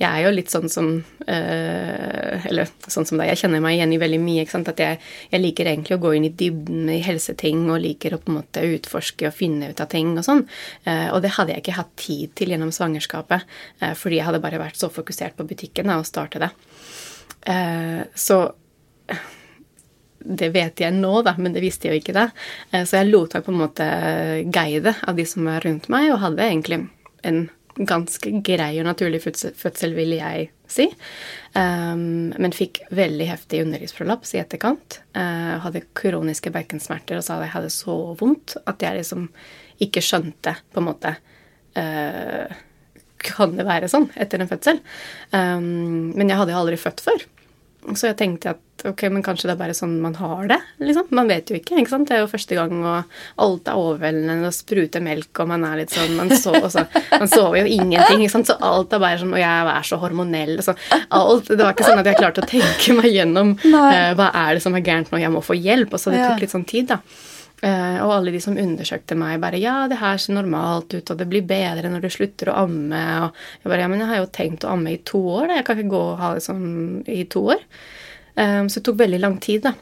jeg 0.01 0.09
er 0.09 0.25
jo 0.25 0.33
litt 0.33 0.49
sånn 0.49 0.71
som 0.73 0.87
eh, 1.29 2.47
Eller 2.49 2.71
sånn 2.89 3.05
som 3.09 3.21
deg, 3.21 3.29
jeg 3.35 3.43
kjenner 3.43 3.61
meg 3.61 3.77
igjen 3.77 3.93
i 3.93 3.99
veldig 4.01 4.21
mye. 4.23 4.45
ikke 4.45 4.55
sant, 4.55 4.71
At 4.73 4.81
jeg, 4.81 5.01
jeg, 5.29 5.43
liker 5.43 5.69
egentlig 5.69 5.99
å 5.99 6.01
gå 6.01 6.15
inn 6.17 6.29
i 6.31 6.33
dybden 6.43 6.89
i 6.95 7.03
helseting 7.05 7.67
og 7.69 7.83
liker 7.85 8.17
å 8.17 8.21
på 8.23 8.33
en 8.33 8.39
måte 8.39 8.65
utforske 8.65 9.29
og 9.29 9.37
finne 9.37 9.71
ut 9.73 9.83
av 9.85 9.91
ting 9.93 10.15
og 10.15 10.25
sånn. 10.25 10.47
Eh, 10.89 11.09
og 11.13 11.21
det 11.25 11.35
hadde 11.37 11.53
jeg 11.53 11.65
ikke 11.65 11.77
hatt 11.77 11.93
tid 12.01 12.33
til 12.39 12.55
gjennom 12.55 12.73
svangerskapet, 12.73 13.45
eh, 13.83 13.93
fordi 13.99 14.23
jeg 14.23 14.29
hadde 14.31 14.43
bare 14.47 14.63
vært 14.63 14.81
så 14.81 14.89
fokusert 14.93 15.37
på 15.37 15.49
butikken 15.53 15.93
da, 15.93 15.99
og 16.01 16.09
starte 16.09 16.41
det. 16.47 16.51
Eh, 17.53 18.01
så 18.17 18.41
det 20.21 20.51
vet 20.55 20.81
jeg 20.83 20.97
nå, 20.97 21.13
da, 21.27 21.35
men 21.39 21.55
det 21.55 21.63
visste 21.65 21.89
jeg 21.89 21.97
jo 21.97 22.03
ikke 22.05 22.17
da. 22.17 22.27
Eh, 22.71 22.85
så 22.89 23.01
jeg 23.01 23.11
lot 23.11 23.37
meg 23.37 23.47
på 23.47 23.55
en 23.55 23.63
måte 23.63 23.89
guide 24.53 24.95
av 25.01 25.17
de 25.17 25.27
som 25.29 25.49
var 25.49 25.65
rundt 25.67 25.89
meg, 25.93 26.11
og 26.13 26.23
hadde 26.25 26.47
egentlig 26.47 26.83
en 27.29 27.49
ganske 27.87 28.33
grei 28.45 28.73
og 28.81 28.89
naturlig 28.89 29.21
fødsel, 29.23 29.95
vil 29.97 30.15
jeg 30.17 30.49
si. 30.71 30.87
Um, 31.55 32.31
men 32.37 32.55
fikk 32.55 32.83
veldig 32.95 33.27
heftig 33.31 33.63
underlivsprolaps 33.65 34.35
i 34.35 34.43
etterkant. 34.43 35.01
Uh, 35.17 35.59
hadde 35.65 35.87
kroniske 35.97 36.53
bekkensmerter 36.55 37.19
og 37.19 37.27
sa 37.27 37.39
at 37.39 37.47
jeg 37.47 37.55
hadde 37.57 37.75
så 37.75 37.97
vondt 38.21 38.59
at 38.61 38.85
jeg 38.85 39.01
liksom 39.01 39.29
ikke 39.81 40.05
skjønte 40.05 40.57
på 40.71 40.83
en 40.83 40.89
måte 40.91 41.15
uh, 41.81 42.59
Kan 43.21 43.57
det 43.57 43.69
være 43.69 43.89
sånn 43.93 44.11
etter 44.21 44.43
en 44.43 44.51
fødsel? 44.51 44.83
Um, 45.33 46.13
men 46.17 46.29
jeg 46.29 46.41
hadde 46.41 46.55
jo 46.55 46.63
aldri 46.63 46.81
født 46.81 47.05
før. 47.05 47.27
Så 47.97 48.11
jeg 48.11 48.17
tenkte 48.21 48.53
at 48.53 48.85
ok, 48.91 49.03
men 49.13 49.23
kanskje 49.25 49.49
det 49.49 49.55
er 49.55 49.61
bare 49.61 49.75
sånn 49.77 49.95
man 50.01 50.15
har 50.17 50.47
det. 50.49 50.59
liksom. 50.81 51.09
Man 51.17 51.29
vet 51.29 51.51
jo 51.51 51.57
ikke. 51.59 51.79
ikke 51.81 51.93
sant? 51.93 52.09
Det 52.09 52.17
er 52.17 52.23
jo 52.23 52.31
første 52.31 52.57
gang, 52.57 52.75
og 52.81 53.43
alt 53.45 53.69
er 53.69 53.81
overveldende, 53.81 54.49
og 54.49 54.57
spruter 54.57 55.05
melk, 55.05 55.31
og 55.43 55.51
man 55.51 55.65
er 55.69 55.83
litt 55.83 55.95
sånn 55.95 56.15
Man, 56.17 56.33
så, 56.37 56.55
man 57.13 57.31
sover 57.31 57.63
jo 57.63 57.73
ingenting, 57.81 58.25
ikke 58.25 58.35
sant? 58.37 58.51
så 58.53 58.57
alt 58.61 58.93
er 58.97 59.03
bare 59.03 59.21
sånn 59.21 59.35
Og 59.37 59.41
jeg 59.43 59.73
er 59.75 59.89
så 59.89 60.01
hormonell. 60.01 60.57
og 60.59 60.65
Så 60.69 60.77
alt, 61.09 61.51
Det 61.51 61.61
var 61.61 61.75
ikke 61.75 61.89
sånn 61.89 62.01
at 62.03 62.13
jeg 62.13 62.21
klarte 62.21 62.45
å 62.45 62.49
tenke 62.51 62.97
meg 63.01 63.11
gjennom 63.15 63.57
uh, 63.57 64.13
hva 64.19 64.31
er 64.47 64.57
det 64.57 64.65
som 64.65 64.77
er 64.77 64.85
gærent 64.87 65.13
nå, 65.13 65.21
jeg 65.21 65.35
må 65.35 65.45
få 65.45 65.57
hjelp. 65.59 65.93
Og 65.97 66.03
så 66.03 66.15
det 66.15 66.25
tok 66.25 66.45
litt 66.45 66.57
sånn 66.57 66.69
tid, 66.69 66.93
da. 66.95 67.01
Uh, 67.61 68.01
og 68.07 68.15
alle 68.15 68.33
de 68.33 68.41
som 68.41 68.57
undersøkte 68.57 69.17
meg, 69.21 69.41
bare 69.43 69.61
'Ja, 69.61 69.87
det 69.89 69.99
her 70.01 70.17
ser 70.17 70.33
normalt 70.33 70.95
ut, 70.95 71.11
og 71.11 71.19
det 71.19 71.29
blir 71.29 71.45
bedre 71.45 71.91
når 71.93 72.01
du 72.01 72.09
slutter 72.09 72.49
å 72.49 72.65
amme.' 72.65 73.03
Og 73.27 73.35
jeg 73.63 73.69
bare 73.69 73.81
'Ja, 73.81 73.89
men 73.89 74.01
jeg 74.01 74.09
har 74.09 74.17
jo 74.17 74.33
tenkt 74.33 74.65
å 74.65 74.73
amme 74.73 74.95
i 74.95 75.03
to 75.05 75.21
år, 75.21 75.49
da. 75.49 75.55
Jeg 75.61 75.67
kan 75.67 75.77
ikke 75.77 75.97
gå 75.97 76.05
og 76.13 76.19
ha 76.19 76.35
det 76.35 76.43
sånn 76.43 77.05
i 77.07 77.25
to 77.25 77.45
år.' 77.53 77.65
Um, 78.37 78.69
så 78.71 78.81
det 78.81 78.85
tok 78.85 78.97
veldig 78.97 79.21
lang 79.21 79.37
tid, 79.43 79.63
da. 79.63 79.75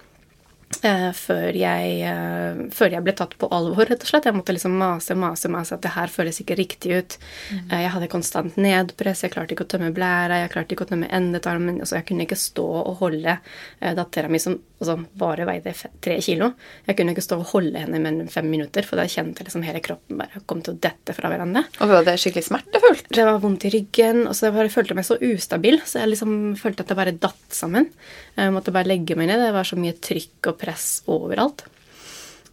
Uh, 0.69 1.11
før, 1.17 1.57
jeg, 1.57 1.95
uh, 2.05 2.59
før, 2.77 2.93
jeg, 2.93 3.03
ble 3.03 3.15
tatt 3.17 3.33
på 3.41 3.49
alvor, 3.55 3.89
rett 3.89 4.05
og 4.05 4.11
slett. 4.11 4.29
Jeg 4.29 4.37
måtte 4.37 4.55
liksom 4.55 4.77
mase, 4.79 5.17
mase, 5.19 5.51
mase 5.51 5.75
at 5.75 5.83
det 5.83 5.95
her 5.95 6.13
føles 6.13 6.39
ikke 6.43 6.59
riktig 6.61 6.93
ut. 6.93 7.17
Mm. 7.49 7.63
Uh, 7.73 7.79
jeg 7.83 7.93
hadde 7.95 8.11
konstant 8.13 8.59
nedpress, 8.61 9.25
jeg 9.25 9.33
klarte 9.35 9.57
ikke 9.57 9.65
å 9.65 9.73
tømme 9.73 9.91
blæra, 9.97 10.43
jeg 10.45 10.53
klarte 10.53 10.77
ikke 10.77 10.85
å 10.87 10.91
tømme 10.93 11.09
endetarmen. 11.09 11.81
Altså, 11.81 11.97
jeg 11.99 12.11
kunne 12.11 12.29
ikke 12.29 12.39
stå 12.39 12.67
og 12.83 13.01
holde 13.01 13.39
dattera 13.81 14.29
mi 14.31 14.41
som 14.43 14.59
altså, 14.79 14.99
bare 15.19 15.47
veide 15.49 15.73
tre 16.05 16.19
kilo. 16.25 16.53
Jeg 16.87 16.99
kunne 16.99 17.15
ikke 17.15 17.25
stå 17.25 17.41
og 17.41 17.51
holde 17.55 17.83
henne 17.83 18.01
med 18.05 18.29
fem 18.33 18.49
minutter, 18.51 18.87
for 18.87 19.01
da 19.01 19.09
kjente 19.09 19.43
jeg 19.43 19.49
liksom 19.49 19.65
hele 19.67 19.83
kroppen 19.85 20.21
bare 20.21 20.45
kom 20.51 20.63
til 20.63 20.77
å 20.77 20.83
dette 20.85 21.17
fra 21.17 21.33
hverandre. 21.33 21.65
Og 21.83 21.91
var 21.91 22.07
det 22.07 22.19
skikkelig 22.23 22.49
smertefullt? 22.51 23.09
Det 23.15 23.27
var 23.27 23.41
vondt 23.43 23.67
i 23.69 23.73
ryggen. 23.75 24.27
og 24.29 24.37
så 24.37 24.49
Jeg 24.49 24.59
bare 24.61 24.73
følte 24.73 24.99
meg 24.99 25.09
så 25.09 25.19
ustabil, 25.19 25.81
så 25.89 26.03
jeg 26.03 26.13
liksom 26.13 26.39
følte 26.61 26.85
at 26.85 26.93
det 26.93 26.99
bare 26.99 27.17
datt 27.17 27.57
sammen. 27.57 27.91
Jeg 28.37 28.55
måtte 28.55 28.75
bare 28.75 28.91
legge 28.91 29.17
meg 29.19 29.33
ned. 29.33 29.43
Det 29.43 29.55
var 29.57 29.67
så 29.67 29.81
mye 29.81 29.97
trykk 29.97 30.53
og 30.53 30.58
press 30.61 31.03
overalt. 31.11 31.67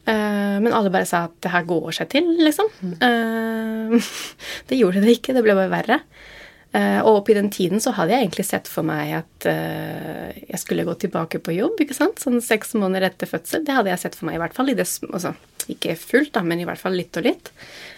Uh, 0.06 0.62
men 0.62 0.70
alle 0.70 0.92
bare 0.94 1.08
sa 1.10 1.24
at 1.26 1.38
det 1.42 1.50
her 1.50 1.66
går 1.66 1.90
seg 1.98 2.12
til, 2.14 2.28
liksom. 2.46 2.70
Uh, 3.02 3.98
det 4.70 4.78
gjorde 4.78 5.02
det 5.02 5.18
ikke. 5.18 5.34
Det 5.34 5.42
ble 5.46 5.58
bare 5.58 5.74
verre. 5.74 6.00
Uh, 6.76 7.00
og 7.08 7.22
oppi 7.22 7.34
den 7.38 7.48
tiden 7.54 7.82
så 7.82 7.94
hadde 7.96 8.14
jeg 8.14 8.26
egentlig 8.26 8.46
sett 8.46 8.68
for 8.68 8.86
meg 8.86 9.14
at 9.22 9.48
jeg 9.48 10.60
skulle 10.60 10.86
gå 10.86 10.94
tilbake 11.02 11.40
på 11.42 11.56
jobb. 11.56 11.82
ikke 11.82 11.98
sant? 11.98 12.22
Sånn 12.22 12.38
seks 12.44 12.76
måneder 12.78 13.08
etter 13.10 13.30
fødsel. 13.30 13.64
Det 13.66 13.74
hadde 13.78 13.94
jeg 13.94 14.04
sett 14.04 14.18
for 14.20 14.30
meg, 14.30 14.38
i 14.38 14.44
hvert 14.44 14.58
fall. 14.58 14.70
i 14.70 14.78
det, 14.78 14.86
altså, 15.10 15.34
Ikke 15.72 15.98
fullt, 15.98 16.34
da, 16.38 16.44
men 16.46 16.62
i 16.62 16.68
hvert 16.68 16.82
fall 16.82 16.98
litt 16.98 17.18
og 17.18 17.26
litt. 17.26 17.52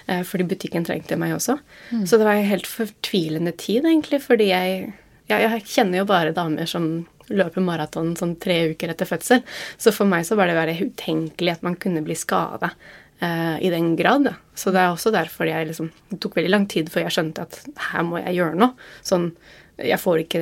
Fordi 0.07 0.45
butikken 0.47 0.85
trengte 0.87 1.17
meg 1.19 1.33
også. 1.35 1.57
Mm. 1.91 2.05
Så 2.07 2.19
det 2.19 2.27
var 2.27 2.39
en 2.39 2.47
helt 2.51 2.67
fortvilende 2.69 3.55
tid, 3.59 3.87
egentlig. 3.87 4.21
Fordi 4.23 4.51
jeg, 4.51 4.91
ja, 5.31 5.41
jeg 5.43 5.65
kjenner 5.67 6.03
jo 6.03 6.09
bare 6.11 6.35
damer 6.35 6.69
som 6.69 7.07
løper 7.33 7.63
maraton 7.63 8.13
sånn 8.17 8.35
tre 8.41 8.59
uker 8.73 8.93
etter 8.93 9.09
fødsel. 9.09 9.43
Så 9.77 9.93
for 9.95 10.09
meg 10.09 10.25
så 10.27 10.37
var 10.39 10.49
det 10.49 10.57
bare 10.57 10.77
utenkelig 10.77 11.57
at 11.57 11.65
man 11.65 11.77
kunne 11.79 12.03
bli 12.05 12.15
skada 12.17 12.71
uh, 13.21 13.57
i 13.63 13.71
den 13.73 13.95
grad. 13.99 14.31
Så 14.55 14.73
det 14.75 14.81
er 14.81 14.91
også 14.91 15.13
derfor 15.15 15.49
jeg 15.49 15.69
liksom 15.69 15.91
Det 16.09 16.19
tok 16.23 16.39
veldig 16.39 16.53
lang 16.53 16.67
tid 16.71 16.91
før 16.93 17.07
jeg 17.07 17.17
skjønte 17.17 17.47
at 17.47 17.61
her 17.91 18.07
må 18.07 18.21
jeg 18.21 18.37
gjøre 18.39 18.59
noe. 18.59 18.89
Sånn 19.05 19.31
Jeg 19.77 20.01
får 20.01 20.23
ikke 20.25 20.41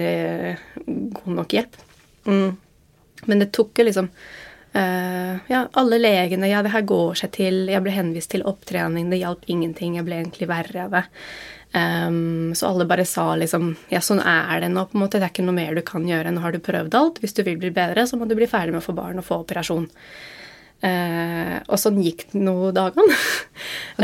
god 0.85 1.33
nok 1.41 1.55
hjelp. 1.57 1.79
Mm. 2.25 2.55
Men 3.25 3.41
det 3.41 3.51
tok 3.55 3.79
jo 3.79 3.87
liksom 3.87 4.07
uh, 4.75 5.33
Ja, 5.51 5.65
alle 5.73 5.99
legene 5.99 6.51
Ja, 6.51 6.63
det 6.63 6.73
her 6.75 6.87
går 6.87 7.19
seg 7.23 7.35
til. 7.35 7.65
Jeg 7.71 7.83
ble 7.83 7.95
henvist 7.95 8.31
til 8.31 8.45
opptrening. 8.47 9.09
Det 9.11 9.21
hjalp 9.23 9.45
ingenting. 9.47 9.97
Jeg 9.99 10.07
ble 10.07 10.21
egentlig 10.21 10.49
verre 10.51 10.87
av 10.87 10.95
det. 10.99 11.05
Um, 11.75 12.55
så 12.55 12.69
alle 12.69 12.85
bare 12.87 13.03
sa 13.03 13.33
liksom 13.35 13.73
Ja, 13.91 13.99
sånn 13.99 14.21
er 14.23 14.61
det 14.63 14.69
nå, 14.71 14.85
på 14.87 14.95
en 14.95 15.03
måte. 15.03 15.19
Det 15.19 15.27
er 15.27 15.33
ikke 15.33 15.43
noe 15.47 15.57
mer 15.57 15.75
du 15.75 15.83
kan 15.85 16.05
gjøre. 16.07 16.31
Nå 16.31 16.43
har 16.43 16.55
du 16.55 16.61
prøvd 16.63 16.95
alt. 16.95 17.19
Hvis 17.23 17.35
du 17.35 17.43
vil 17.43 17.59
bli 17.59 17.73
bedre, 17.75 18.07
så 18.07 18.19
må 18.19 18.29
du 18.29 18.35
bli 18.37 18.47
ferdig 18.47 18.75
med 18.75 18.83
å 18.83 18.85
få 18.85 18.95
barn 18.95 19.19
og 19.19 19.27
få 19.27 19.41
operasjon. 19.43 19.89
Uh, 20.85 21.59
og 21.65 21.77
sånn 21.81 21.99
gikk 22.03 22.27
det 22.31 22.41
noen 22.45 22.75
dagene. 22.75 23.19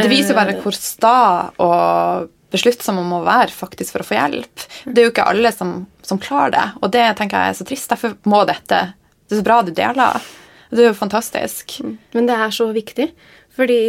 det 0.02 0.12
viser 0.12 0.36
bare 0.36 0.58
hvor 0.60 0.76
sta 0.76 1.16
og 1.62 2.30
besluttsom 2.52 2.98
man 3.00 3.08
må 3.08 3.22
være 3.24 3.54
faktisk 3.56 3.96
for 3.96 4.04
å 4.04 4.10
få 4.10 4.18
hjelp. 4.18 4.68
Det 4.84 4.98
er 4.98 5.08
jo 5.08 5.14
ikke 5.14 5.30
alle 5.32 5.54
som, 5.56 5.86
som 6.04 6.20
klarer 6.20 6.56
det, 6.58 6.68
og 6.82 6.92
det 6.92 7.06
tenker 7.20 7.40
jeg 7.40 7.54
er 7.54 7.60
så 7.62 7.68
trist. 7.68 7.92
Derfor 7.94 8.18
må 8.28 8.44
dette 8.50 8.82
Det 9.30 9.38
er 9.38 9.40
så 9.40 9.48
bra 9.48 9.62
du 9.64 9.72
deler. 9.76 10.32
Det 10.72 10.84
er 10.84 10.92
jo 10.92 10.98
fantastisk. 10.98 11.78
Mm. 11.84 11.96
Men 12.18 12.28
det 12.28 12.36
er 12.36 12.52
så 12.56 12.68
viktig. 12.76 13.08
Fordi 13.56 13.82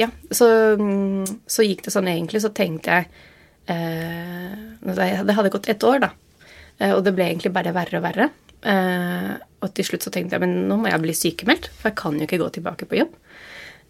Ja, 0.00 0.08
så, 0.32 0.48
så 1.48 1.64
gikk 1.64 1.84
det 1.86 1.92
sånn 1.96 2.08
egentlig. 2.08 2.40
Så 2.44 2.52
tenkte 2.56 3.00
jeg 3.00 3.08
Det 3.70 5.36
hadde 5.36 5.52
gått 5.52 5.68
ett 5.70 5.84
år, 5.86 6.00
da. 6.02 6.10
Eh, 6.80 6.94
og 6.94 7.04
det 7.06 7.14
ble 7.16 7.28
egentlig 7.28 7.52
bare 7.54 7.74
verre 7.76 8.00
og 8.00 8.06
verre. 8.06 8.30
Eh, 8.60 9.32
og 9.60 9.72
til 9.76 9.86
slutt 9.86 10.04
så 10.04 10.12
tenkte 10.12 10.36
jeg 10.36 10.44
men 10.44 10.68
nå 10.68 10.78
må 10.80 10.90
jeg 10.90 11.02
bli 11.04 11.16
sykemeldt, 11.16 11.70
for 11.78 11.90
jeg 11.90 12.00
kan 12.00 12.18
jo 12.18 12.28
ikke 12.28 12.40
gå 12.40 12.48
tilbake 12.56 12.88
på 12.88 13.00
jobb. 13.00 13.16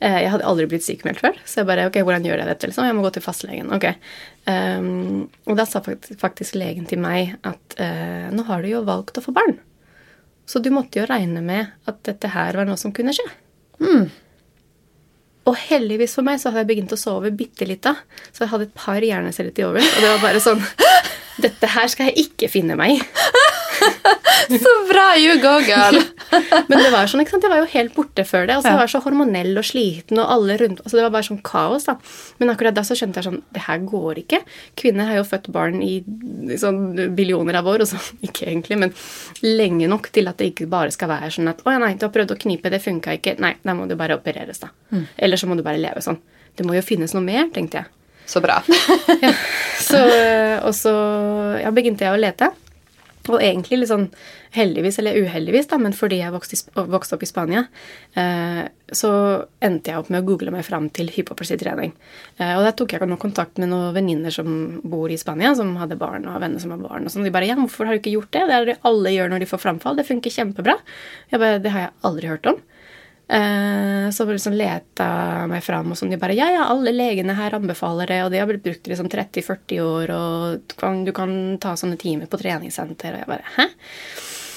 Eh, 0.01 0.19
jeg 0.25 0.33
hadde 0.33 0.47
aldri 0.49 0.67
blitt 0.71 0.87
sykemeldt 0.87 1.21
før, 1.23 1.39
så 1.45 1.61
jeg 1.61 1.69
bare 1.69 1.89
ok, 1.91 2.01
hvordan 2.07 2.27
gjør 2.27 2.41
jeg 2.41 2.49
dette? 2.49 2.71
liksom? 2.71 2.87
Jeg 2.89 2.97
må 2.97 3.05
gå 3.05 3.13
til 3.17 3.25
fastlegen. 3.25 3.73
ok. 3.77 3.91
Um, 4.49 5.27
og 5.45 5.59
da 5.59 5.67
sa 5.69 5.83
faktisk 5.85 6.57
legen 6.57 6.87
til 6.89 7.03
meg 7.03 7.35
at 7.47 7.77
uh, 7.77 8.31
nå 8.33 8.47
har 8.49 8.65
du 8.65 8.71
jo 8.71 8.81
valgt 8.87 9.21
å 9.21 9.23
få 9.23 9.35
barn. 9.37 9.59
Så 10.49 10.63
du 10.65 10.71
måtte 10.75 10.99
jo 10.99 11.07
regne 11.07 11.43
med 11.45 11.69
at 11.87 12.01
dette 12.09 12.33
her 12.33 12.57
var 12.57 12.67
noe 12.67 12.81
som 12.81 12.95
kunne 12.97 13.13
skje. 13.15 13.29
Mm. 13.85 14.09
Og 15.49 15.57
heldigvis 15.57 16.15
for 16.19 16.27
meg 16.27 16.41
så 16.41 16.51
hadde 16.51 16.65
jeg 16.65 16.71
begynt 16.75 16.95
å 16.95 17.01
sove 17.01 17.33
bitte 17.35 17.69
litt 17.69 17.83
da. 17.87 17.95
Så 18.31 18.45
jeg 18.45 18.53
hadde 18.53 18.69
et 18.69 18.77
par 18.77 19.01
hjerneceller 19.05 19.55
til 19.57 19.71
over. 19.71 19.81
Og 19.85 20.03
det 20.05 20.13
var 20.13 20.25
bare 20.25 20.43
sånn 20.45 20.61
Dette 21.45 21.71
her 21.73 21.89
skal 21.89 22.11
jeg 22.11 22.27
ikke 22.27 22.51
finne 22.53 22.77
meg 22.77 22.99
i. 22.99 23.01
så 24.65 24.73
bra! 24.89 25.07
You 25.19 25.37
go, 25.43 25.53
girl! 25.65 25.99
Men 26.71 26.83
det 26.83 26.91
var 26.93 27.11
sånn, 27.11 27.23
ikke 27.25 27.35
sant? 27.35 27.47
jeg 27.47 27.53
var 27.53 27.63
jo 27.63 27.69
helt 27.73 27.95
borte 27.97 28.25
før 28.27 28.47
det. 28.47 28.57
Altså, 28.57 28.71
ja. 28.71 28.77
Jeg 28.77 28.81
var 28.83 28.93
så 28.93 29.01
hormonell 29.05 29.61
og 29.61 29.67
sliten, 29.67 30.21
og 30.23 30.33
alle 30.35 30.57
rundt 30.61 30.83
altså, 30.85 30.99
Det 30.99 31.05
var 31.07 31.15
bare 31.17 31.29
sånn 31.29 31.43
kaos. 31.47 31.87
da. 31.89 31.97
Men 32.41 32.53
akkurat 32.55 32.77
da 32.77 32.85
så 32.87 32.97
skjønte 32.99 33.21
jeg 33.21 33.29
sånn 33.29 33.41
Det 33.57 33.65
her 33.67 33.85
går 33.91 34.23
ikke. 34.25 34.43
Kvinner 34.81 35.11
har 35.11 35.21
jo 35.21 35.29
født 35.29 35.51
barn 35.55 35.81
i, 35.85 35.93
sånn 36.61 36.83
billioner 37.17 37.61
av 37.61 37.71
år, 37.71 37.85
og 37.87 37.93
så 37.93 38.01
ikke 38.27 38.49
egentlig, 38.49 38.81
men 38.85 38.95
lenge 39.47 39.91
nok 39.91 40.11
til 40.15 40.31
at 40.31 40.41
det 40.41 40.53
ikke 40.53 40.71
bare 40.71 40.95
skal 40.95 41.13
være 41.13 41.33
sånn 41.39 41.53
at 41.53 41.65
Å 41.65 41.77
ja, 41.77 41.83
nei, 41.83 41.95
du 41.99 42.07
har 42.07 42.15
prøvd 42.15 42.37
å 42.37 42.41
knipe, 42.41 42.73
det 42.73 42.83
funka 42.85 43.17
ikke. 43.19 43.39
Nei, 43.43 43.55
da 43.67 43.77
må 43.77 43.89
du 43.91 43.97
bare 43.99 44.19
opereres, 44.21 44.63
da. 44.63 44.73
Mm. 44.95 45.07
Eller 45.17 45.41
så 45.41 45.51
må 45.51 45.59
du 45.59 45.65
bare 45.67 45.81
leve 45.81 46.03
sånn. 46.05 46.21
Det 46.57 46.67
må 46.67 46.75
jo 46.77 46.85
finnes 46.85 47.15
noe 47.17 47.25
mer, 47.25 47.49
tenkte 47.55 47.83
jeg. 47.83 47.97
Så 48.31 48.41
bra. 48.43 48.61
ja. 49.25 49.33
Så, 49.81 50.01
og 50.63 50.75
så 50.77 50.93
ja, 51.59 51.71
begynte 51.75 52.07
jeg 52.07 52.15
å 52.15 52.21
lete. 52.21 52.51
Og 53.29 53.37
egentlig 53.37 53.83
litt 53.83 53.91
sånn 53.91 54.07
heldigvis 54.57 54.97
eller 54.99 55.19
uheldigvis, 55.21 55.69
da, 55.71 55.77
men 55.79 55.93
fordi 55.95 56.23
jeg 56.23 56.33
vokste, 56.33 56.57
vokste 56.89 57.17
opp 57.17 57.25
i 57.27 57.29
Spania, 57.29 57.67
eh, 58.19 58.63
så 58.97 59.11
endte 59.63 59.93
jeg 59.93 60.01
opp 60.01 60.09
med 60.11 60.23
å 60.23 60.27
google 60.27 60.55
meg 60.55 60.65
fram 60.67 60.89
til 60.95 61.13
hypopresi-trening. 61.13 61.93
Eh, 62.41 62.55
og 62.57 62.65
der 62.65 62.75
tok 62.79 62.97
jeg 62.97 63.11
noe 63.11 63.21
kontakt 63.21 63.61
med 63.61 63.71
noen 63.71 63.93
venninner 63.95 64.35
som 64.35 64.81
bor 64.83 65.13
i 65.13 65.21
Spania, 65.21 65.53
som 65.59 65.77
hadde 65.79 66.01
barn, 66.01 66.25
og 66.27 66.41
venner 66.41 66.63
som 66.63 66.73
har 66.75 66.81
barn. 66.81 67.05
Og 67.05 67.13
sånn. 67.13 67.29
De 67.29 67.31
bare 67.31 67.47
'Ja, 67.47 67.57
hvorfor 67.61 67.87
har 67.87 67.95
du 67.95 68.01
ikke 68.01 68.17
gjort 68.17 68.33
det?' 68.33 68.49
Det 68.49 68.57
er 68.57 68.65
det 68.65 68.79
alle 68.83 69.11
gjør 69.11 69.31
når 69.31 69.39
de 69.41 69.47
får 69.53 69.61
framfall. 69.61 69.97
Det 69.97 70.09
funker 70.09 70.31
kjempebra. 70.31 70.81
Jeg 71.31 71.41
bare 71.41 71.61
'Det 71.61 71.71
har 71.71 71.81
jeg 71.81 71.91
aldri 72.03 72.27
hørt 72.27 72.47
om'. 72.47 72.61
Eh, 73.31 74.11
så 74.11 74.25
liksom 74.27 74.57
leta 74.59 75.47
meg 75.47 75.63
fram, 75.63 75.93
og 75.93 75.99
sånn. 75.99 76.11
De 76.11 76.19
bare 76.19 76.35
Ja, 76.35 76.49
ja, 76.51 76.65
alle 76.67 76.91
legene 76.91 77.37
her 77.39 77.55
anbefaler 77.55 78.11
det, 78.11 78.19
og 78.25 78.33
de 78.33 78.41
har 78.43 78.51
blitt 78.51 78.65
brukt 78.65 78.89
i 78.89 78.91
liksom 78.91 79.11
30-40 79.13 79.85
år, 79.85 80.11
og 80.17 81.05
du 81.07 81.13
kan, 81.15 81.39
ta 81.63 81.77
sånne 81.79 81.99
timer 82.01 82.27
på 82.27 82.41
treningssenter. 82.41 83.15
Og 83.15 83.23
jeg 83.23 83.31
bare 83.31 83.55
Hæ? 83.55 83.69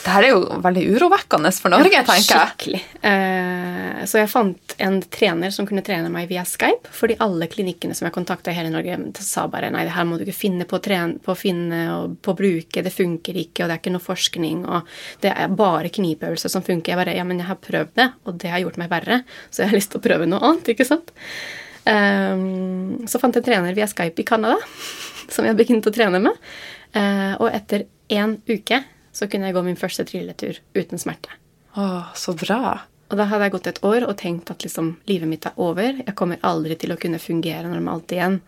Det 0.03 0.11
her 0.11 0.25
er 0.27 0.33
jo 0.33 0.57
veldig 0.59 0.81
urovekkende 0.97 1.49
for 1.55 1.71
Norge, 1.71 2.01
tenker 2.03 2.35
jeg. 2.35 2.49
Skikkelig. 2.51 2.79
Eh, 3.07 4.01
så 4.09 4.19
jeg 4.19 4.29
fant 4.31 4.73
en 4.83 4.97
trener 5.13 5.53
som 5.55 5.67
kunne 5.67 5.83
trene 5.85 6.09
meg 6.11 6.27
via 6.27 6.43
Skype, 6.47 6.91
fordi 6.91 7.15
alle 7.23 7.47
klinikkene 7.47 7.95
som 7.95 8.09
jeg 8.09 8.15
kontakta 8.15 8.51
i 8.51 8.57
hele 8.57 8.73
Norge, 8.73 8.97
sa 9.23 9.45
bare 9.51 9.69
nei, 9.71 9.85
det 9.87 9.93
her 9.95 10.07
må 10.09 10.17
du 10.19 10.25
ikke 10.25 10.35
finne 10.35 10.67
på 10.67 10.75
å, 10.75 10.83
trene, 10.83 11.21
på 11.23 11.31
å 11.31 11.39
finne 11.39 11.81
og 11.93 12.17
på 12.19 12.33
å 12.33 12.37
bruke, 12.41 12.83
det 12.83 12.91
funker 12.91 13.39
ikke, 13.45 13.63
og 13.63 13.71
det 13.71 13.77
er 13.77 13.81
ikke 13.83 13.95
noe 13.95 14.03
forskning, 14.03 14.65
og 14.67 14.93
det 15.23 15.31
er 15.31 15.57
bare 15.63 15.91
knipeøvelser 15.95 16.51
som 16.51 16.65
funker. 16.67 16.93
Jeg 16.93 16.99
bare 16.99 17.15
ja, 17.15 17.23
men 17.27 17.39
jeg 17.39 17.47
har 17.53 17.61
prøvd 17.63 17.95
det, 18.01 18.09
og 18.27 18.39
det 18.43 18.51
har 18.51 18.63
gjort 18.65 18.79
meg 18.83 18.91
verre, 18.91 19.21
så 19.49 19.63
jeg 19.63 19.71
har 19.71 19.79
lyst 19.79 19.93
til 19.95 20.03
å 20.03 20.07
prøve 20.09 20.27
noe 20.27 20.43
annet, 20.49 20.67
ikke 20.75 20.89
sant. 20.89 21.15
Eh, 21.87 22.47
så 23.07 23.23
fant 23.23 23.31
jeg 23.31 23.45
en 23.45 23.47
trener 23.47 23.79
via 23.79 23.87
Skype 23.87 24.19
i 24.19 24.27
Canada, 24.27 24.59
som 25.33 25.47
jeg 25.47 25.55
begynte 25.55 25.93
å 25.93 25.95
trene 25.95 26.19
med, 26.27 26.51
eh, 26.91 27.37
og 27.39 27.47
etter 27.53 27.87
én 28.11 28.35
uke 28.51 28.83
så 29.13 29.29
kunne 29.29 29.49
jeg 29.49 29.55
gå 29.57 29.63
min 29.65 29.79
første 29.79 30.05
trilletur 30.09 30.59
uten 30.75 31.01
smerte. 31.01 31.31
Åh, 31.77 32.11
så 32.17 32.33
bra. 32.37 32.81
Og 33.11 33.17
da 33.19 33.27
hadde 33.29 33.45
jeg 33.45 33.53
gått 33.53 33.69
et 33.69 33.81
år 33.85 34.07
og 34.07 34.15
tenkt 34.17 34.49
at 34.49 34.65
liksom, 34.65 34.95
livet 35.09 35.29
mitt 35.29 35.45
er 35.45 35.57
over. 35.61 35.99
Jeg 36.01 36.15
kommer 36.17 36.41
aldri 36.45 36.77
til 36.81 36.93
å 36.93 36.99
kunne 36.99 37.21
fungere 37.21 37.69
normalt 37.69 38.13
igjen. 38.15 38.39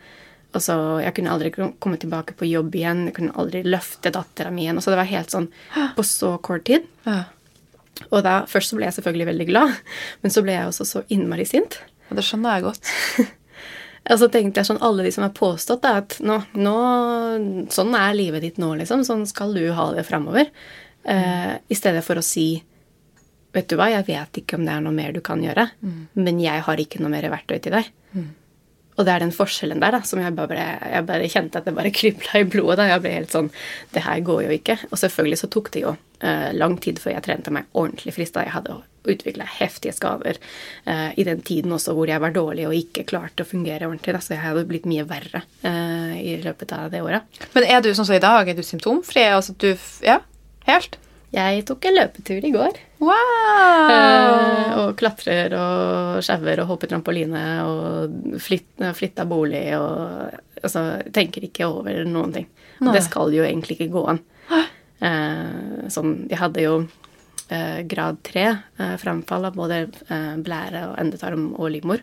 Og 0.55 0.63
så, 0.63 0.75
Jeg 1.03 1.13
kunne 1.17 1.33
aldri 1.33 1.51
komme 1.53 1.99
tilbake 1.99 2.33
på 2.39 2.47
jobb 2.47 2.75
igjen. 2.79 3.05
Jeg 3.09 3.17
kunne 3.17 3.35
aldri 3.35 3.61
løfte 3.67 4.13
dattera 4.15 4.51
mi 4.51 4.65
igjen. 4.65 4.79
Og 4.79 4.85
så 4.85 4.93
Det 4.93 5.01
var 5.01 5.11
helt 5.11 5.33
sånn 5.33 5.49
på 5.95 6.03
så 6.07 6.37
kort 6.41 6.65
tid. 6.65 6.87
Ja. 7.05 7.25
Og 8.09 8.23
da, 8.23 8.45
Først 8.49 8.71
så 8.71 8.79
ble 8.79 8.87
jeg 8.87 8.97
selvfølgelig 8.97 9.29
veldig 9.31 9.47
glad, 9.47 9.75
men 10.23 10.31
så 10.31 10.41
ble 10.43 10.55
jeg 10.55 10.67
også 10.67 10.85
så 10.85 11.03
innmari 11.09 11.45
sint. 11.45 11.79
Og 12.09 12.17
det 12.17 12.25
skjønner 12.25 12.57
jeg 12.57 12.65
godt. 12.69 12.93
Og 14.05 14.21
så 14.21 14.29
tenkte 14.29 14.61
jeg 14.61 14.69
sånn, 14.69 14.83
Alle 14.85 15.05
de 15.05 15.11
som 15.13 15.25
har 15.25 15.33
påstått 15.35 15.83
da, 15.85 15.97
at 16.03 16.17
nå, 16.21 16.37
nå, 16.59 16.77
sånn 17.73 17.97
er 17.97 18.17
livet 18.17 18.45
ditt 18.45 18.61
nå, 18.61 18.75
liksom. 18.77 19.05
Sånn 19.07 19.25
skal 19.29 19.55
du 19.57 19.65
ha 19.73 19.89
det 19.95 20.05
framover. 20.07 20.51
Uh, 21.05 21.57
I 21.69 21.77
stedet 21.77 22.05
for 22.05 22.17
å 22.17 22.25
si 22.25 22.49
Vet 23.55 23.69
du 23.71 23.77
hva, 23.79 23.85
jeg 23.87 24.03
vet 24.09 24.41
ikke 24.41 24.57
om 24.57 24.65
det 24.67 24.73
er 24.73 24.81
noe 24.83 24.91
mer 24.91 25.13
du 25.15 25.21
kan 25.23 25.39
gjøre, 25.39 25.63
mm. 25.79 25.99
men 26.19 26.39
jeg 26.43 26.59
har 26.65 26.79
ikke 26.81 26.99
noe 26.99 27.07
mer 27.13 27.23
verktøy 27.31 27.61
til 27.63 27.71
deg. 27.71 27.85
Mm. 28.11 28.25
Og 28.95 29.07
det 29.07 29.13
er 29.13 29.23
den 29.23 29.31
forskjellen 29.31 29.79
der 29.79 29.95
da, 29.95 30.01
som 30.07 30.19
jeg 30.19 30.35
bare, 30.35 30.65
jeg 30.91 31.05
bare 31.07 31.29
kjente 31.31 31.61
at 31.61 31.67
det 31.67 31.75
bare 31.77 31.93
kribla 31.99 32.41
i 32.41 32.47
blodet. 32.47 32.81
da, 32.81 32.89
Jeg 32.91 33.03
ble 33.05 33.13
helt 33.13 33.31
sånn 33.35 33.47
Det 33.93 34.03
her 34.03 34.19
går 34.27 34.41
jo 34.47 34.57
ikke. 34.57 34.75
Og 34.89 34.99
selvfølgelig 34.99 35.39
så 35.39 35.49
tok 35.55 35.71
det 35.71 35.85
jo 35.85 35.95
uh, 35.95 36.49
lang 36.55 36.75
tid 36.83 36.99
før 36.99 37.15
jeg 37.15 37.25
trente 37.29 37.55
meg 37.55 37.71
ordentlig 37.71 38.15
frista. 38.15 38.43
Jeg 38.43 38.55
hadde 38.55 38.75
utvikla 39.11 39.47
heftige 39.57 39.95
skader 39.95 40.39
uh, 40.87 41.11
i 41.15 41.25
den 41.27 41.43
tiden 41.45 41.75
også 41.75 41.95
hvor 41.97 42.09
jeg 42.09 42.21
var 42.23 42.35
dårlig 42.35 42.67
og 42.69 42.77
ikke 42.77 43.07
klarte 43.09 43.45
å 43.45 43.49
fungere 43.49 43.89
ordentlig. 43.89 44.15
Da, 44.17 44.23
så 44.23 44.35
jeg 44.35 44.43
hadde 44.43 44.67
blitt 44.69 44.89
mye 44.89 45.05
verre 45.09 45.43
uh, 45.65 46.15
i 46.17 46.37
løpet 46.43 46.75
av 46.75 46.91
det 46.93 47.03
året. 47.05 47.41
Men 47.55 47.69
er 47.69 47.83
du 47.83 47.91
sånn 47.93 48.07
som 48.07 48.17
i 48.17 48.23
dag? 48.23 48.49
Er 48.49 48.57
du 48.57 48.65
symptomfri? 48.65 49.27
Altså 49.31 49.57
du 49.59 49.73
Ja, 50.05 50.21
helt? 50.69 50.99
Jeg 51.35 51.65
tok 51.67 51.83
en 51.89 51.97
løpetur 51.97 52.45
i 52.47 52.51
går. 52.53 52.77
Wow! 53.03 53.89
Eh, 53.91 54.69
og 54.79 54.93
klatrer 54.99 55.51
og 55.57 56.21
sjauer 56.23 56.61
og 56.63 56.69
hopper 56.69 56.91
trampoline 56.91 57.41
og 57.65 58.37
flyt, 58.41 58.69
flytta 58.95 59.25
bolig 59.27 59.65
og 59.75 60.37
altså, 60.61 60.85
tenker 61.15 61.43
ikke 61.47 61.67
over 61.67 62.05
noen 62.07 62.37
ting. 62.37 62.47
Nei. 62.79 62.93
Det 62.95 63.03
skal 63.07 63.35
jo 63.35 63.43
egentlig 63.43 63.75
ikke 63.79 63.91
gå 63.97 64.05
an. 64.13 64.21
Eh, 65.03 65.89
sånn, 65.91 66.13
jeg 66.31 66.39
hadde 66.39 66.63
jo 66.63 66.77
eh, 66.85 67.04
grad 67.87 68.21
tre 68.25 68.45
eh, 68.51 68.95
framfall 69.01 69.49
av 69.49 69.57
både 69.57 69.81
eh, 69.85 70.31
blære 70.41 70.85
og 70.89 70.95
endetarm 71.01 71.51
og 71.53 71.69
livmor. 71.73 72.01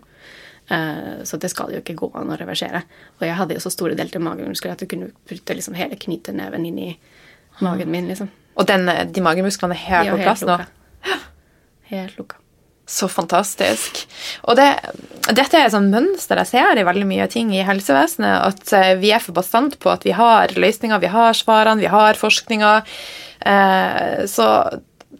Eh, 0.68 1.22
så 1.24 1.36
det 1.36 1.50
skal 1.52 1.72
jo 1.74 1.80
ikke 1.82 1.96
gå 1.98 2.10
an 2.18 2.32
å 2.32 2.38
reversere. 2.38 2.84
Og 3.18 3.26
jeg 3.26 3.38
hadde 3.38 3.56
jo 3.58 3.64
så 3.64 3.72
store 3.74 3.96
delte 3.98 4.22
magemuskler 4.22 4.74
at 4.74 4.84
du 4.84 4.88
kunne 4.90 5.10
putte 5.28 5.56
liksom 5.56 5.76
hele 5.78 5.98
knyteneven 6.00 6.68
inn 6.68 6.78
i 6.78 6.92
magen 7.64 7.90
min. 7.92 8.08
liksom. 8.12 8.30
Og 8.56 8.68
den, 8.68 8.86
de 8.86 9.24
magemusklene 9.24 9.76
er 9.76 9.84
helt 9.88 10.14
på 10.14 10.22
plass 10.22 10.44
helt 10.44 10.52
nå? 10.52 11.18
Helt 11.92 12.16
lukka. 12.20 12.38
Så 12.88 13.06
fantastisk. 13.08 14.02
Og 14.50 14.56
det, 14.58 14.66
dette 15.30 15.56
er 15.56 15.68
et 15.68 15.74
sånt 15.74 15.92
mønster 15.92 16.40
jeg 16.42 16.50
ser 16.50 16.80
i 16.80 16.84
veldig 16.84 17.06
mye 17.08 17.28
ting 17.30 17.52
i 17.54 17.62
helsevesenet. 17.64 18.48
At 18.52 18.72
eh, 18.76 18.94
vi 19.00 19.12
er 19.14 19.22
for 19.22 19.36
bastant 19.36 19.78
på 19.80 19.92
at 19.92 20.04
vi 20.04 20.14
har 20.16 20.52
løsninger, 20.56 21.00
vi 21.00 21.12
har 21.12 21.36
svarene, 21.36 21.80
vi 21.80 21.92
har 21.92 22.18
forskninga. 22.20 22.72
Eh, 23.48 24.24
så 24.30 24.48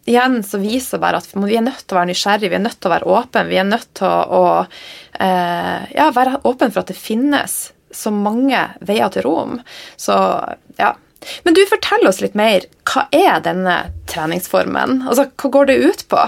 igjen 0.04 0.42
så 0.42 0.58
viser 0.58 1.00
bare 1.02 1.20
at 1.22 1.28
vi 1.34 1.56
er 1.56 1.64
nødt 1.64 1.84
til 1.84 1.96
å 1.96 2.00
være 2.00 2.10
nysgjerrige, 2.10 2.50
vi 2.50 2.58
er 2.58 2.64
nødt 2.64 2.80
til 2.80 2.90
å 2.90 2.94
være 2.96 3.12
åpne. 3.18 3.44
Vi 3.50 3.60
er 3.60 3.68
nødt 3.68 3.92
til 3.98 4.08
å, 4.08 4.40
å 4.40 5.22
eh, 5.22 5.92
ja, 5.94 6.08
være 6.14 6.40
åpne 6.48 6.72
for 6.72 6.82
at 6.82 6.90
det 6.90 6.98
finnes 6.98 7.60
så 7.92 8.12
mange 8.14 8.64
veier 8.84 9.12
til 9.12 9.26
rom. 9.28 9.60
Så 10.00 10.16
ja. 10.80 10.94
Men 11.46 11.54
du, 11.54 11.60
fortell 11.70 12.08
oss 12.08 12.18
litt 12.22 12.34
mer. 12.38 12.66
Hva 12.88 13.06
er 13.14 13.44
denne 13.44 13.76
treningsformen? 14.10 15.04
Altså, 15.06 15.28
Hva 15.38 15.52
går 15.54 15.70
det 15.70 15.78
ut 15.84 16.04
på? 16.10 16.24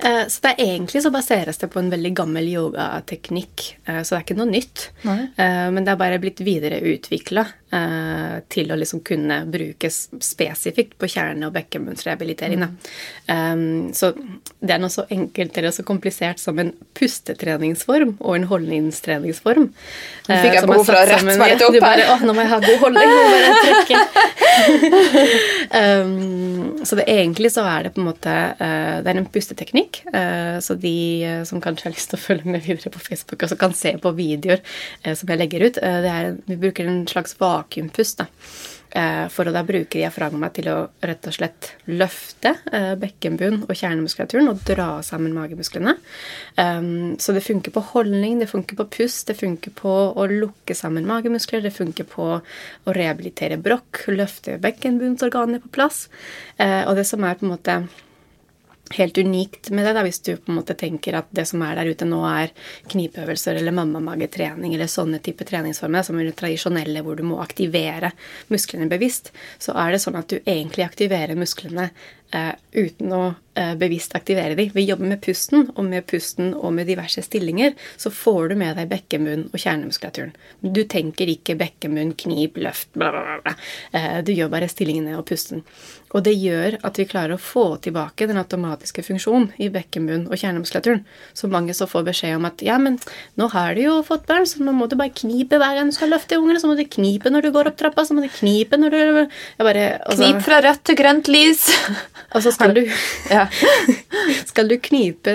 Eh, 0.00 0.22
så 0.32 0.46
det 0.46 0.54
er 0.54 0.62
Egentlig 0.64 1.02
så 1.04 1.12
baseres 1.12 1.60
det 1.60 1.68
på 1.74 1.82
en 1.82 1.92
veldig 1.92 2.14
gammel 2.16 2.48
yogateknikk, 2.48 3.66
eh, 3.84 4.00
så 4.00 4.14
det 4.14 4.20
er 4.22 4.24
ikke 4.24 4.38
noe 4.40 4.54
nytt. 4.54 4.86
Nei. 5.04 5.18
Men 5.36 5.84
det 5.84 5.92
er 5.92 6.00
bare 6.00 6.22
blitt 6.22 6.40
videreutvikla 6.46 7.44
til 8.50 8.72
å 8.72 8.76
liksom 8.78 9.00
kunne 9.06 9.36
brukes 9.46 10.08
spesifikt 10.24 10.96
på 10.98 11.06
kjerne- 11.12 11.46
og 11.46 11.54
bekkenbunnsrehabilitering. 11.54 12.64
Mm. 13.30 13.92
Så 13.94 14.10
det 14.58 14.74
er 14.74 14.80
noe 14.82 14.90
så 14.90 15.04
enkelt 15.06 15.58
eller 15.58 15.70
så 15.74 15.84
komplisert 15.86 16.42
som 16.42 16.58
en 16.58 16.72
pustetreningsform 16.98 18.16
og 18.18 18.34
en 18.34 18.48
holdningstreningsform. 18.50 19.68
Nå 20.26 20.40
fikk 20.42 20.56
jeg 20.58 20.66
behov 20.66 20.84
for 20.88 20.98
å 20.98 21.04
rette 21.06 21.24
meg 21.28 21.54
litt 21.54 21.64
opp 21.68 21.78
her. 21.86 22.02
Ja, 22.02 22.18
nå 22.24 22.34
må 22.34 22.42
jeg 22.42 22.52
ha 22.56 22.60
god 22.66 22.82
holdning. 22.82 23.08
Nå 23.14 23.22
må 23.30 23.38
jeg 23.38 23.52
trekke. 23.68 23.96
um, 25.78 26.82
så 26.88 26.98
det, 26.98 27.06
egentlig 27.06 27.54
så 27.54 27.62
er 27.70 27.86
det 27.86 27.94
på 27.94 28.02
en 28.02 28.10
måte 28.10 28.34
Det 28.60 29.08
er 29.10 29.16
en 29.20 29.30
pusteteknikk 29.30 29.70
teknikk. 29.70 30.02
Eh, 30.14 30.58
så 30.60 30.74
de 30.74 31.24
eh, 31.24 31.44
som 31.44 31.60
kanskje 31.60 31.88
har 31.88 31.94
lyst 31.94 32.10
til 32.10 32.18
å 32.18 32.22
følge 32.22 32.50
med 32.50 32.64
videre 32.64 32.90
på 32.90 33.00
Facebook, 33.02 33.42
også 33.42 33.58
kan 33.58 33.74
se 33.74 33.96
på 34.00 34.12
videoer 34.16 34.60
eh, 35.02 35.14
som 35.14 35.28
jeg 35.28 35.38
legger 35.40 35.66
ut. 35.66 35.80
Det 35.80 36.10
er, 36.10 36.36
vi 36.46 36.56
bruker 36.60 36.88
en 36.88 37.06
slags 37.08 37.36
vakuumpust. 37.60 38.24
da. 38.24 38.28
For 39.30 39.46
å 39.46 39.52
da 39.54 39.60
bruke 39.62 40.00
diafragma 40.00 40.48
til 40.50 40.66
å 40.72 40.76
rett 41.06 41.26
og 41.30 41.34
slett 41.36 41.68
løfte 41.86 42.56
bekkenbunn 42.98 43.60
og 43.68 43.70
kjernemuskulaturen 43.70 44.50
og 44.50 44.64
dra 44.66 44.88
sammen 45.06 45.30
magemusklene. 45.36 45.94
Så 46.58 47.36
det 47.36 47.44
funker 47.46 47.70
på 47.76 47.84
holdning, 47.92 48.40
det 48.42 48.50
funker 48.50 48.80
på 48.80 48.88
pust, 48.98 49.28
det 49.30 49.38
funker 49.38 49.70
på 49.78 49.94
å 50.10 50.26
lukke 50.26 50.74
sammen 50.74 51.06
magemuskler, 51.06 51.62
det 51.62 51.74
funker 51.76 52.10
på 52.10 52.28
å 52.40 52.98
rehabilitere 52.98 53.62
brokk, 53.62 54.08
løfte 54.10 54.58
bekkenbunnsorganene 54.58 55.62
på 55.62 55.70
plass. 55.78 56.08
Og 56.58 56.96
det 56.98 57.06
som 57.06 57.22
er 57.22 57.38
på 57.38 57.46
en 57.46 57.54
måte 57.54 57.82
helt 58.96 59.18
unikt 59.18 59.70
med 59.70 59.86
det, 59.86 59.92
da, 59.96 60.02
hvis 60.06 60.20
du 60.26 60.32
på 60.36 60.50
en 60.50 60.58
måte 60.58 60.74
tenker 60.78 61.18
at 61.18 61.28
det 61.36 61.46
som 61.50 61.62
er 61.62 61.78
der 61.78 61.90
ute 61.90 62.08
nå, 62.08 62.20
er 62.26 62.54
knipeøvelser 62.90 63.60
eller 63.60 63.74
mammamagetrening 63.76 64.74
eller 64.74 64.90
sånne 64.90 65.20
type 65.24 65.46
treningsformer, 65.46 66.06
som 66.06 66.18
er 66.18 66.32
tradisjonelle 66.36 67.04
hvor 67.06 67.18
du 67.18 67.24
må 67.26 67.40
aktivere 67.42 68.12
musklene 68.50 68.90
bevisst, 68.90 69.32
så 69.62 69.76
er 69.78 69.94
det 69.94 70.02
sånn 70.02 70.18
at 70.20 70.32
du 70.32 70.40
egentlig 70.40 70.86
aktiverer 70.86 71.38
musklene 71.38 71.90
uten 72.30 73.12
å 73.12 73.22
eh, 73.58 73.72
bevisst 73.78 74.14
aktivere 74.14 74.54
dem. 74.54 74.70
Vi 74.74 74.84
jobber 74.86 75.08
med 75.10 75.20
pusten, 75.24 75.68
og 75.74 75.84
med 75.88 76.06
pusten 76.10 76.52
og 76.54 76.72
med 76.76 76.88
diverse 76.90 77.22
stillinger 77.26 77.74
så 78.00 78.12
får 78.14 78.52
du 78.52 78.58
med 78.60 78.78
deg 78.78 78.90
bekkemunn 78.90 79.48
og 79.50 79.56
kjernemuskulaturen. 79.58 80.34
Du 80.60 80.82
tenker 80.90 81.30
ikke 81.30 81.58
bekkemunn, 81.60 82.14
knip, 82.20 82.60
løft, 82.62 82.92
bla, 82.94 83.10
bla, 83.14 83.38
bla. 83.42 83.56
Eh, 83.96 84.20
du 84.26 84.32
gjør 84.34 84.52
bare 84.52 84.70
stillingene 84.70 85.18
og 85.18 85.26
pusten. 85.30 85.64
Og 86.10 86.24
det 86.26 86.34
gjør 86.34 86.74
at 86.86 86.98
vi 86.98 87.06
klarer 87.06 87.36
å 87.36 87.42
få 87.42 87.64
tilbake 87.84 88.26
den 88.26 88.40
automatiske 88.40 89.04
funksjonen 89.06 89.52
i 89.62 89.68
bekkemunn 89.70 90.26
og 90.26 90.38
kjernemuskulaturen. 90.40 91.04
Så 91.34 91.50
mange 91.50 91.74
så 91.76 91.86
får 91.90 92.08
beskjed 92.08 92.38
om 92.38 92.48
at 92.48 92.64
ja, 92.66 92.78
men 92.82 92.98
nå 93.38 93.50
har 93.54 93.76
du 93.78 93.84
jo 93.84 93.98
fått 94.06 94.26
barn, 94.30 94.48
så 94.48 94.64
nå 94.64 94.74
må 94.74 94.88
du 94.90 94.96
bare 94.98 95.14
knipe 95.14 95.60
hver 95.60 95.78
gang 95.78 95.90
du 95.90 95.94
skal 95.94 96.10
løfte 96.10 96.40
ungene. 96.40 96.58
Så 96.62 96.70
må 96.70 96.74
du 96.78 96.86
knipe 96.86 97.30
når 97.30 97.46
du 97.46 97.52
går 97.54 97.70
opp 97.70 97.78
trappa, 97.78 98.06
så 98.06 98.16
må 98.16 98.26
du 98.26 98.32
knipe 98.40 98.78
når 98.80 98.96
du 98.96 99.02
bare, 99.62 99.86
altså, 100.02 100.18
Knip 100.20 100.42
fra 100.44 100.58
rødt 100.64 100.82
til 100.90 100.98
grønt 100.98 101.30
lys. 101.30 101.68
Og 102.34 102.44
så 102.44 102.52
skal 102.54 102.74
du 102.76 102.82
ja. 103.36 103.46
Skal 104.50 104.68
du 104.70 104.76
knipe 104.82 105.32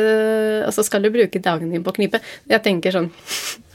Altså 0.65 0.83
skal 0.85 1.03
du 1.03 1.09
bruke 1.13 1.39
dagen 1.43 1.71
din 1.73 1.83
på 1.83 1.91
å 1.91 1.95
knipe. 1.95 2.21
Jeg 2.49 2.63
tenker 2.65 2.95
sånn 2.95 3.09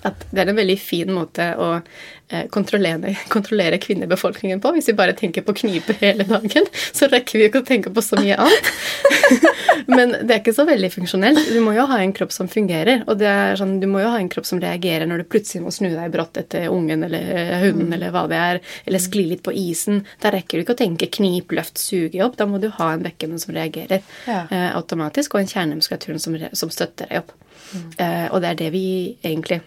at 0.07 0.25
det 0.31 0.43
er 0.43 0.53
en 0.53 0.59
veldig 0.61 0.79
fin 0.81 1.11
måte 1.13 1.51
å 1.61 1.71
eh, 1.77 2.47
kontrollere, 2.53 3.15
kontrollere 3.33 3.81
kvinnebefolkningen 3.83 4.63
på. 4.63 4.73
Hvis 4.77 4.91
vi 4.91 4.97
bare 4.99 5.17
tenker 5.19 5.45
på 5.47 5.55
knipe 5.63 5.97
hele 6.01 6.25
dagen, 6.29 6.69
så 6.93 7.11
rekker 7.11 7.39
vi 7.39 7.49
ikke 7.51 7.63
å 7.65 7.69
tenke 7.69 7.93
på 7.93 8.05
så 8.05 8.21
mye 8.21 8.39
annet. 8.41 8.71
Men 9.91 10.15
det 10.15 10.35
er 10.35 10.41
ikke 10.41 10.55
så 10.57 10.65
veldig 10.69 10.91
funksjonelt. 10.93 11.51
Du 11.53 11.61
må 11.65 11.75
jo 11.77 11.87
ha 11.91 11.99
en 12.01 12.15
kropp 12.17 12.33
som 12.35 12.49
fungerer. 12.51 13.05
Og 13.11 13.23
sånn, 13.59 13.79
du 13.83 13.87
må 13.91 14.03
jo 14.03 14.13
ha 14.13 14.21
en 14.21 14.31
kropp 14.33 14.49
som 14.49 14.61
reagerer 14.63 15.09
når 15.09 15.23
du 15.23 15.31
plutselig 15.33 15.65
må 15.65 15.73
snu 15.75 15.91
deg 15.93 16.13
brått 16.15 16.41
etter 16.41 16.69
ungen 16.73 17.05
eller 17.07 17.27
hunden 17.65 17.89
mm. 17.91 17.97
eller 17.99 18.15
hva 18.15 18.25
det 18.31 18.41
er, 18.41 18.63
eller 18.87 19.03
skli 19.03 19.27
litt 19.33 19.45
på 19.47 19.55
isen. 19.57 20.05
Da 20.23 20.33
rekker 20.35 20.59
du 20.59 20.65
ikke 20.65 20.77
å 20.77 20.81
tenke 20.81 21.11
knip, 21.19 21.53
løft, 21.57 21.81
suge 21.81 22.23
opp. 22.25 22.39
Da 22.41 22.49
må 22.51 22.63
du 22.63 22.71
ha 22.77 22.93
en 22.95 23.05
bekken 23.05 23.37
som 23.43 23.55
reagerer 23.57 24.01
ja. 24.29 24.45
eh, 24.47 24.71
automatisk, 24.77 25.35
og 25.35 25.45
en 25.45 25.51
kjernemuskulatur 25.51 26.21
som, 26.23 26.39
som, 26.53 26.73
støtter 26.73 27.11
deg 27.11 27.25
opp. 27.25 27.35
Mm. 27.71 27.91
Eh, 27.99 28.27
og 28.31 28.41
det 28.43 28.55
er 28.55 28.63
det 28.65 28.73
vi 28.75 28.87
egentlig 29.21 29.61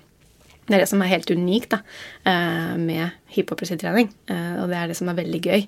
det 0.67 0.77
er 0.77 0.85
det 0.85 0.91
som 0.91 1.03
er 1.03 1.11
helt 1.11 1.31
unikt 1.31 1.75
da, 1.75 1.81
eh, 2.29 2.77
med 2.79 3.09
hiphop-trening, 3.35 4.09
eh, 4.31 4.55
og 4.61 4.71
det 4.71 4.79
er 4.79 4.89
det 4.89 4.97
som 4.99 5.11
er 5.11 5.19
veldig 5.19 5.41
gøy. 5.43 5.67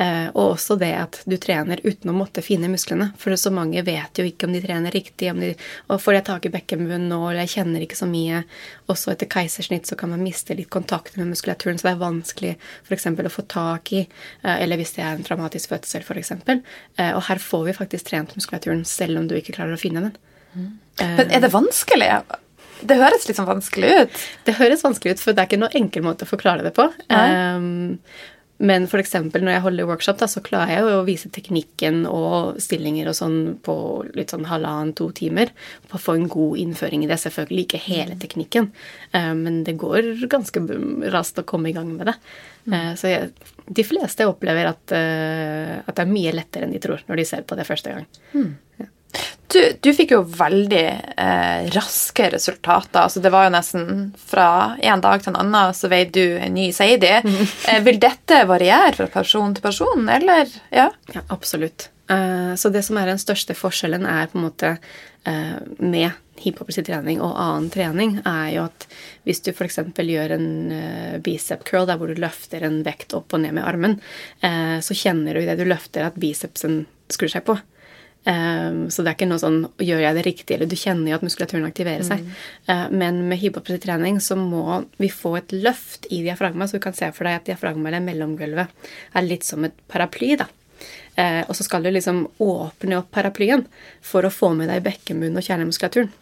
Eh, 0.00 0.28
og 0.32 0.54
også 0.54 0.78
det 0.80 0.94
at 0.96 1.18
du 1.28 1.34
trener 1.36 1.82
uten 1.84 2.08
å 2.08 2.14
måtte 2.16 2.40
finne 2.40 2.70
musklene. 2.72 3.10
For 3.20 3.36
så 3.36 3.50
mange 3.52 3.82
vet 3.84 4.16
jo 4.16 4.24
ikke 4.24 4.48
om 4.48 4.54
de 4.56 4.62
trener 4.64 4.94
riktig. 4.96 5.28
Om 5.28 5.42
de, 5.44 5.50
og 5.92 6.00
får 6.00 6.16
jeg 6.16 6.26
tak 6.30 6.48
i 6.48 6.52
bekkenbunnen 6.54 7.10
nå, 7.12 7.18
eller 7.28 7.44
jeg 7.44 7.52
kjenner 7.58 7.84
ikke 7.84 7.98
så 7.98 8.08
mye. 8.08 8.40
Også 8.88 9.12
etter 9.12 9.28
keisersnitt 9.28 9.90
så 9.90 9.98
kan 10.00 10.14
man 10.14 10.24
miste 10.24 10.56
litt 10.56 10.72
kontakten 10.72 11.20
med 11.20 11.34
muskulaturen, 11.34 11.76
så 11.76 11.90
det 11.90 11.92
er 11.92 12.00
vanskelig 12.00 12.56
f.eks. 12.88 13.10
å 13.12 13.34
få 13.34 13.44
tak 13.52 13.92
i. 13.92 14.06
Eller 14.40 14.80
hvis 14.80 14.96
det 14.96 15.04
er 15.04 15.18
en 15.18 15.26
traumatisk 15.26 15.74
fødsel, 15.74 16.06
f.eks. 16.08 16.32
Og 17.10 17.22
her 17.28 17.44
får 17.50 17.68
vi 17.68 17.76
faktisk 17.82 18.08
trent 18.08 18.32
muskulaturen 18.38 18.86
selv 18.88 19.20
om 19.20 19.28
du 19.28 19.36
ikke 19.36 19.58
klarer 19.58 19.76
å 19.76 19.82
finne 19.84 20.08
den. 20.08 20.16
Mm. 20.54 20.70
Men 20.96 21.28
er 21.28 21.44
det 21.44 21.52
vanskelig? 21.52 22.08
Det 22.86 22.98
høres 23.00 23.28
litt 23.28 23.38
sånn 23.38 23.48
vanskelig 23.48 23.94
ut. 24.02 24.26
Det 24.46 24.56
høres 24.58 24.84
vanskelig 24.86 25.16
ut, 25.16 25.22
for 25.22 25.36
det 25.36 25.42
er 25.42 25.50
ikke 25.50 25.62
noen 25.62 25.80
enkel 25.84 26.04
måte 26.06 26.26
å 26.26 26.30
forklare 26.30 26.64
det 26.66 26.74
på. 26.76 26.86
Um, 27.12 27.98
men 28.60 28.84
f.eks. 28.84 29.14
når 29.32 29.54
jeg 29.54 29.62
holder 29.64 29.88
workshop, 29.88 30.18
da, 30.20 30.26
så 30.28 30.42
klarer 30.44 30.74
jeg 30.74 30.88
å 30.92 31.04
vise 31.06 31.30
teknikken 31.32 32.02
og 32.04 32.58
stillinger 32.60 33.08
og 33.08 33.16
sånn 33.16 33.38
på 33.64 33.74
litt 34.12 34.34
sånn 34.34 34.44
halvannen-to 34.50 35.08
timer. 35.16 35.54
På 35.88 35.96
å 35.96 36.02
få 36.04 36.18
en 36.18 36.28
god 36.30 36.60
innføring 36.60 37.06
i 37.06 37.08
det. 37.08 37.16
Selvfølgelig 37.22 37.64
ikke 37.64 37.82
hele 37.86 38.18
teknikken, 38.20 38.68
uh, 39.16 39.32
men 39.38 39.62
det 39.64 39.78
går 39.80 40.12
ganske 40.30 40.64
raskt 41.14 41.40
å 41.40 41.46
komme 41.48 41.72
i 41.72 41.76
gang 41.76 41.88
med 41.96 42.12
det. 42.12 42.16
Uh, 42.68 42.92
så 43.00 43.14
jeg, 43.14 43.32
de 43.64 43.86
fleste 43.86 44.28
opplever 44.28 44.68
at, 44.74 44.84
uh, 44.92 45.80
at, 45.80 45.94
det 45.94 46.04
er 46.04 46.12
mye 46.12 46.36
lettere 46.36 46.68
enn 46.68 46.76
de 46.76 46.84
tror 46.84 47.00
når 47.08 47.22
de 47.22 47.28
ser 47.32 47.48
på 47.48 47.56
det 47.56 47.68
første 47.68 47.96
gang. 47.96 48.08
Mm. 48.36 48.50
Ja. 48.82 48.92
Du, 49.50 49.58
du, 49.82 49.90
fikk 49.96 50.12
jo 50.14 50.20
veldig 50.22 50.84
eh, 51.18 51.70
raske 51.74 52.28
resultater. 52.30 53.00
altså 53.00 53.20
Det 53.20 53.32
var 53.34 53.48
jo 53.48 53.54
nesten 53.56 53.88
fra 54.14 54.76
en 54.78 55.02
dag 55.02 55.24
til 55.24 55.32
en 55.32 55.40
annen 55.42 55.74
så 55.74 55.90
veide 55.90 56.14
du 56.14 56.38
en 56.38 56.54
ny 56.54 56.70
Seidi. 56.76 57.16
Mm. 57.24 57.40
Eh, 57.70 57.80
vil 57.86 57.98
dette 58.02 58.44
variere 58.48 58.94
fra 58.96 59.08
person 59.10 59.54
til 59.54 59.64
person, 59.64 60.06
eller? 60.08 60.48
Ja, 60.70 60.88
ja 61.14 61.24
absolutt. 61.34 61.90
Eh, 62.10 62.54
så 62.54 62.70
det 62.70 62.82
som 62.86 62.98
er 62.98 63.10
den 63.10 63.20
største 63.22 63.54
forskjellen 63.58 64.06
er 64.06 64.30
på 64.30 64.38
en 64.38 64.46
måte 64.46 64.76
eh, 65.26 65.58
med 65.78 66.10
hiphop-trening 66.40 67.20
og 67.22 67.34
annen 67.36 67.68
trening, 67.72 68.16
er 68.26 68.46
jo 68.54 68.64
at 68.68 68.86
hvis 69.28 69.42
du 69.44 69.50
f.eks. 69.52 69.80
gjør 69.92 70.36
en 70.38 70.46
uh, 70.72 71.18
bicep 71.20 71.66
curl 71.68 71.84
der 71.88 72.00
hvor 72.00 72.08
du 72.08 72.16
løfter 72.16 72.64
en 72.64 72.80
vekt 72.86 73.12
opp 73.18 73.34
og 73.36 73.42
ned 73.42 73.58
med 73.58 73.66
armen, 73.68 73.98
uh, 74.40 74.78
så 74.80 74.96
kjenner 74.96 75.36
du 75.36 75.42
idet 75.42 75.58
du 75.60 75.66
løfter 75.68 76.06
at 76.08 76.16
bicepsen 76.20 76.86
skrur 77.12 77.32
seg 77.34 77.44
på. 77.44 77.58
Um, 78.20 78.90
så 78.92 79.00
det 79.00 79.08
er 79.08 79.16
ikke 79.16 79.30
noe 79.30 79.40
sånn 79.40 79.62
Gjør 79.80 80.02
jeg 80.02 80.16
det 80.18 80.24
riktig? 80.26 80.52
Eller 80.52 80.68
du 80.68 80.76
kjenner 80.76 81.08
jo 81.08 81.16
at 81.16 81.24
muskulaturen 81.24 81.64
aktiverer 81.64 82.04
seg. 82.04 82.20
Mm. 82.20 82.34
Uh, 82.68 82.86
men 83.02 83.20
med 83.30 83.40
hypopretrening 83.40 84.20
så 84.20 84.36
må 84.36 84.82
vi 85.00 85.08
få 85.12 85.38
et 85.38 85.54
løft 85.56 86.08
i 86.12 86.20
diafragma, 86.26 86.68
så 86.68 86.76
du 86.76 86.84
kan 86.84 86.96
se 86.96 87.08
for 87.16 87.28
deg 87.28 87.40
at 87.40 87.48
diafragma 87.48 87.88
eller 87.88 88.04
mellomgulvet 88.04 88.90
er 89.16 89.26
litt 89.26 89.48
som 89.48 89.64
et 89.64 89.76
paraply. 89.88 90.34
da. 90.40 90.50
Uh, 91.16 91.42
og 91.48 91.56
så 91.56 91.64
skal 91.64 91.84
du 91.84 91.90
liksom 91.92 92.26
åpne 92.44 93.00
opp 93.00 93.10
paraplyen 93.16 93.64
for 94.04 94.26
å 94.26 94.32
få 94.32 94.52
med 94.58 94.68
deg 94.72 94.84
bekkenbunnen 94.84 95.40
og 95.40 95.46
kjernemuskulaturen. 95.46 96.12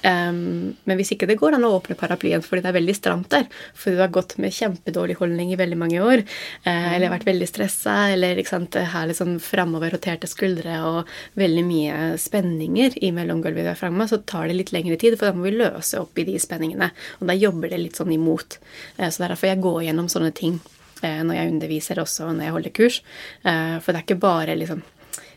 Um, 0.00 0.76
men 0.88 0.96
hvis 0.96 1.12
ikke 1.14 1.28
det 1.28 1.36
går 1.40 1.58
an 1.58 1.66
å 1.68 1.74
åpne 1.76 1.96
paraplyen 1.98 2.40
fordi 2.44 2.62
det 2.64 2.70
er 2.70 2.76
veldig 2.78 2.94
stramt 2.96 3.28
der, 3.32 3.46
fordi 3.76 3.98
du 3.98 4.02
har 4.04 4.12
gått 4.14 4.36
med 4.40 4.54
kjempedårlig 4.56 5.18
holdning 5.18 5.52
i 5.52 5.58
veldig 5.60 5.78
mange 5.80 6.00
år, 6.00 6.22
uh, 6.64 6.88
eller 6.94 7.12
vært 7.12 7.28
veldig 7.28 7.48
stressa, 7.50 7.96
eller 8.14 8.40
ikke 8.40 8.54
sant, 8.54 8.78
her 8.94 9.10
litt 9.10 9.20
sånn 9.20 9.36
framoverroterte 9.44 10.30
skuldre 10.30 10.78
og 10.88 11.10
veldig 11.40 11.64
mye 11.68 11.98
spenninger 12.20 12.96
i 13.04 13.12
mellomgulvet 13.16 13.66
vi 13.66 13.72
er 13.74 13.80
framme, 13.80 14.08
så 14.08 14.22
tar 14.24 14.48
det 14.48 14.56
litt 14.56 14.74
lengre 14.76 14.96
tid, 15.00 15.18
for 15.20 15.28
da 15.28 15.36
må 15.36 15.48
vi 15.48 15.58
løse 15.58 16.00
opp 16.00 16.16
i 16.20 16.26
de 16.28 16.38
spenningene. 16.40 16.90
Og 17.20 17.28
da 17.28 17.36
jobber 17.36 17.72
det 17.72 17.82
litt 17.82 18.00
sånn 18.00 18.14
imot. 18.16 18.60
Uh, 18.96 19.08
så 19.10 19.24
er 19.24 19.34
derfor 19.34 19.52
jeg 19.52 19.64
går 19.64 19.82
gjennom 19.90 20.08
sånne 20.12 20.32
ting 20.36 20.56
uh, 21.04 21.20
når 21.26 21.34
jeg 21.36 21.52
underviser 21.56 22.00
også, 22.00 22.30
når 22.32 22.48
jeg 22.48 22.56
holder 22.56 22.76
kurs. 22.80 23.02
for 23.42 23.92
det 23.92 23.98
er 23.98 24.04
ikke 24.04 24.22
bare 24.22 24.56
liksom 24.56 24.82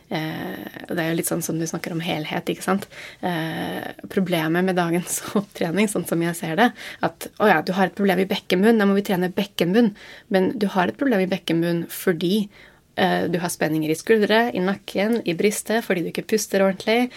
Eh, 0.10 0.82
det 0.90 1.00
er 1.00 1.10
jo 1.12 1.18
litt 1.20 1.30
sånn 1.30 1.44
som 1.46 1.60
du 1.60 1.66
snakker 1.70 1.96
om 1.96 2.04
helhet, 2.04 2.50
ikke 2.52 2.66
sant. 2.66 2.88
Eh, 3.26 3.94
problemet 4.14 4.66
med 4.68 4.78
dagens 4.80 5.22
opptrening, 5.40 5.90
sånn 5.92 6.08
som 6.10 6.22
jeg 6.26 6.38
ser 6.40 6.60
det, 6.60 6.70
at 7.06 7.30
å 7.40 7.50
ja, 7.50 7.62
du 7.66 7.74
har 7.78 7.90
et 7.90 7.98
problem 7.98 8.24
i 8.24 8.30
bekkenbunn, 8.30 8.82
da 8.82 8.90
må 8.90 8.98
vi 9.00 9.06
trene 9.08 9.32
bekkenbunn. 9.34 9.94
Men 10.34 10.54
du 10.60 10.70
har 10.76 10.92
et 10.92 11.00
problem 11.00 11.24
i 11.24 11.32
bekkenbunn 11.32 11.86
fordi 11.92 12.48
du 12.94 13.40
har 13.42 13.50
spenninger 13.50 13.90
i 13.90 13.98
skuldre, 13.98 14.40
i 14.54 14.62
nakken, 14.62 15.16
i 15.26 15.34
brystet 15.38 15.82
fordi 15.82 16.04
du 16.04 16.12
ikke 16.12 16.26
puster 16.30 16.62
ordentlig, 16.62 17.10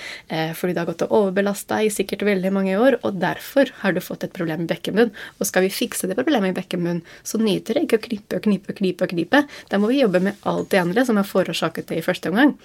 fordi 0.56 0.72
du 0.72 0.80
har 0.80 0.88
gått 0.88 1.04
og 1.04 1.12
overbelasta 1.18 1.82
i 1.84 1.90
sikkert 1.92 2.24
veldig 2.24 2.52
mange 2.54 2.78
år, 2.80 2.96
og 3.04 3.18
derfor 3.20 3.68
har 3.82 3.92
du 3.92 4.00
fått 4.00 4.24
et 4.24 4.32
problem 4.32 4.64
i 4.64 4.70
bekkenbunn. 4.70 5.12
Og 5.36 5.50
skal 5.50 5.66
vi 5.66 5.74
fikse 5.74 6.08
det 6.08 6.16
problemet 6.16 6.54
i 6.54 6.56
bekkenbunn, 6.56 7.02
så 7.28 7.40
nyter 7.42 7.76
det 7.76 7.86
ikke 7.86 8.00
å 8.00 8.06
knipe 8.08 8.40
og 8.40 8.48
knipe 8.48 8.72
og 8.72 8.80
knipe. 8.80 9.04
og 9.04 9.12
knipe. 9.12 9.44
Da 9.70 9.78
må 9.78 9.90
vi 9.92 10.00
jobbe 10.00 10.20
med 10.20 10.42
alt 10.42 10.70
det 10.70 10.82
andre 10.82 11.04
som 11.04 11.16
har 11.20 11.28
forårsaket 11.28 11.88
det 11.88 12.00
i 12.00 12.04
første 12.04 12.32
omgang. 12.32 12.56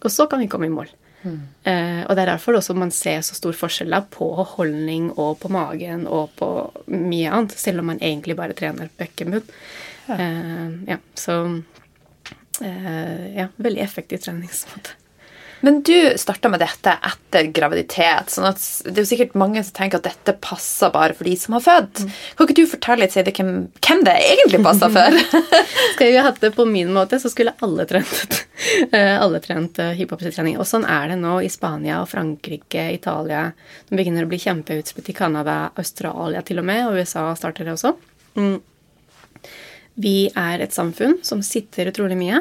Og 0.00 0.10
så 0.10 0.26
kan 0.26 0.40
vi 0.40 0.48
komme 0.50 0.68
i 0.68 0.74
mål. 0.74 0.90
Mm. 1.20 1.40
Uh, 1.66 2.00
og 2.06 2.14
det 2.16 2.22
er 2.22 2.30
derfor 2.32 2.56
også 2.56 2.74
man 2.74 2.92
ser 2.94 3.20
så 3.20 3.36
stor 3.36 3.52
forskjell 3.52 3.92
på 4.14 4.30
holdning 4.56 5.10
og 5.20 5.36
på 5.42 5.50
magen 5.52 6.06
og 6.08 6.32
på 6.38 6.48
mye 6.88 7.28
annet, 7.28 7.58
selv 7.60 7.82
om 7.82 7.90
man 7.92 8.00
egentlig 8.00 8.38
bare 8.38 8.56
trener 8.56 8.92
bekkenbunn. 9.00 9.44
Ja. 10.08 10.16
Uh, 10.16 10.78
ja, 10.88 10.96
så 11.14 11.36
eh, 11.44 11.58
ja, 12.60 13.50
veldig 13.56 13.82
effektiv 13.84 14.24
treningsmåte. 14.24 14.96
Men 15.60 15.82
du 15.82 16.18
starta 16.18 16.48
med 16.48 16.62
dette 16.62 16.92
etter 17.04 17.50
graviditet. 17.52 18.32
sånn 18.32 18.48
at 18.48 18.60
Det 18.84 18.94
er 18.96 19.04
jo 19.04 19.10
sikkert 19.10 19.36
mange 19.38 19.62
som 19.64 19.76
tenker 19.76 20.00
at 20.00 20.08
dette 20.08 20.34
passer 20.40 20.92
bare 20.94 21.16
for 21.16 21.28
de 21.28 21.34
som 21.36 21.56
har 21.56 21.64
født. 21.64 22.00
Mm. 22.00 22.14
Kan 22.36 22.48
ikke 22.48 22.56
du 22.56 22.70
fortelle 22.70 23.04
litt, 23.04 23.14
Seide, 23.14 23.34
hvem, 23.36 23.52
hvem 23.84 24.04
det 24.06 24.14
egentlig 24.16 24.62
passer 24.64 24.92
for? 24.94 25.18
Skal 25.94 26.08
jeg 26.08 26.24
hatt 26.24 26.40
det 26.40 26.52
på 26.56 26.64
min 26.68 26.92
måte, 26.96 27.20
så 27.20 27.32
skulle 27.32 27.56
alle 27.60 27.84
trent 27.90 28.40
eh, 28.96 29.16
alle 29.20 29.42
trent 29.44 29.82
eh, 29.82 29.92
hiphop-trening. 30.00 30.56
Og 30.60 30.68
sånn 30.68 30.88
er 30.88 31.12
det 31.12 31.20
nå 31.20 31.36
i 31.44 31.52
Spania 31.52 32.00
og 32.00 32.08
Frankrike, 32.12 32.88
Italia. 32.96 33.50
De 33.88 34.00
begynner 34.00 34.24
å 34.24 34.32
bli 34.32 34.40
kjempeutslitt 34.40 35.12
i 35.12 35.16
Canada, 35.16 35.60
Australia 35.80 36.40
til 36.46 36.64
og 36.64 36.68
med, 36.72 36.86
og 36.88 37.00
USA 37.00 37.28
starter 37.36 37.68
det 37.68 37.76
også. 37.76 37.94
Mm. 38.40 38.58
Vi 40.00 40.30
er 40.38 40.62
et 40.64 40.74
samfunn 40.74 41.18
som 41.26 41.42
sitter 41.44 41.90
utrolig 41.90 42.16
mye 42.20 42.40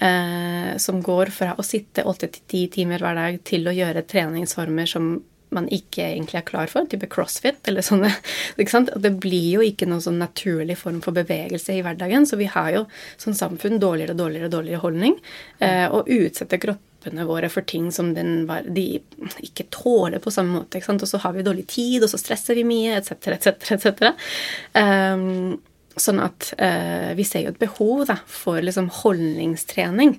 eh, 0.00 0.76
som 0.76 1.00
går 1.02 1.32
fra 1.34 1.54
å 1.56 1.64
sitte 1.64 2.04
åtte 2.08 2.30
til 2.34 2.46
ti 2.50 2.62
timer 2.80 3.02
hver 3.02 3.18
dag 3.18 3.40
til 3.46 3.68
å 3.68 3.74
gjøre 3.74 4.06
treningsformer 4.08 4.90
som 4.90 5.14
man 5.50 5.66
ikke 5.74 6.04
egentlig 6.04 6.38
er 6.38 6.46
klar 6.46 6.70
for, 6.70 6.86
type 6.86 7.08
crossfit 7.10 7.66
eller 7.68 7.82
sånne. 7.82 8.12
ikke 8.60 8.70
sant? 8.70 8.92
Det 9.02 9.10
blir 9.22 9.48
jo 9.56 9.64
ikke 9.66 9.88
noen 9.90 10.04
sånn 10.04 10.20
naturlig 10.22 10.78
form 10.78 11.00
for 11.04 11.16
bevegelse 11.16 11.74
i 11.74 11.80
hverdagen, 11.82 12.26
så 12.28 12.38
vi 12.38 12.46
har 12.50 12.70
jo 12.76 12.84
som 13.20 13.34
samfunn 13.36 13.80
dårligere 13.82 14.14
og 14.14 14.22
dårligere, 14.22 14.52
dårligere 14.52 14.84
holdning, 14.84 15.18
eh, 15.58 15.88
og 15.90 16.06
utsetter 16.06 16.62
kroppene 16.62 17.26
våre 17.26 17.50
for 17.50 17.66
ting 17.66 17.88
som 17.94 18.12
var, 18.46 18.68
de 18.68 19.00
ikke 19.42 19.66
tåler 19.74 20.22
på 20.22 20.30
samme 20.30 20.60
måte. 20.60 20.78
ikke 20.78 20.92
sant? 20.92 21.02
Og 21.02 21.10
så 21.10 21.18
har 21.24 21.34
vi 21.34 21.46
dårlig 21.46 21.66
tid, 21.72 21.98
og 22.04 22.12
så 22.12 22.20
stresser 22.20 22.60
vi 22.60 22.68
mye, 22.70 23.00
etc., 23.00 23.34
etc., 23.34 23.74
etc. 23.74 24.14
Sånn 26.00 26.20
at 26.22 26.50
eh, 26.56 27.10
vi 27.18 27.24
ser 27.28 27.44
jo 27.44 27.52
et 27.52 27.60
behov 27.60 28.06
da, 28.08 28.16
for 28.30 28.60
liksom, 28.64 28.88
holdningstrening. 29.02 30.14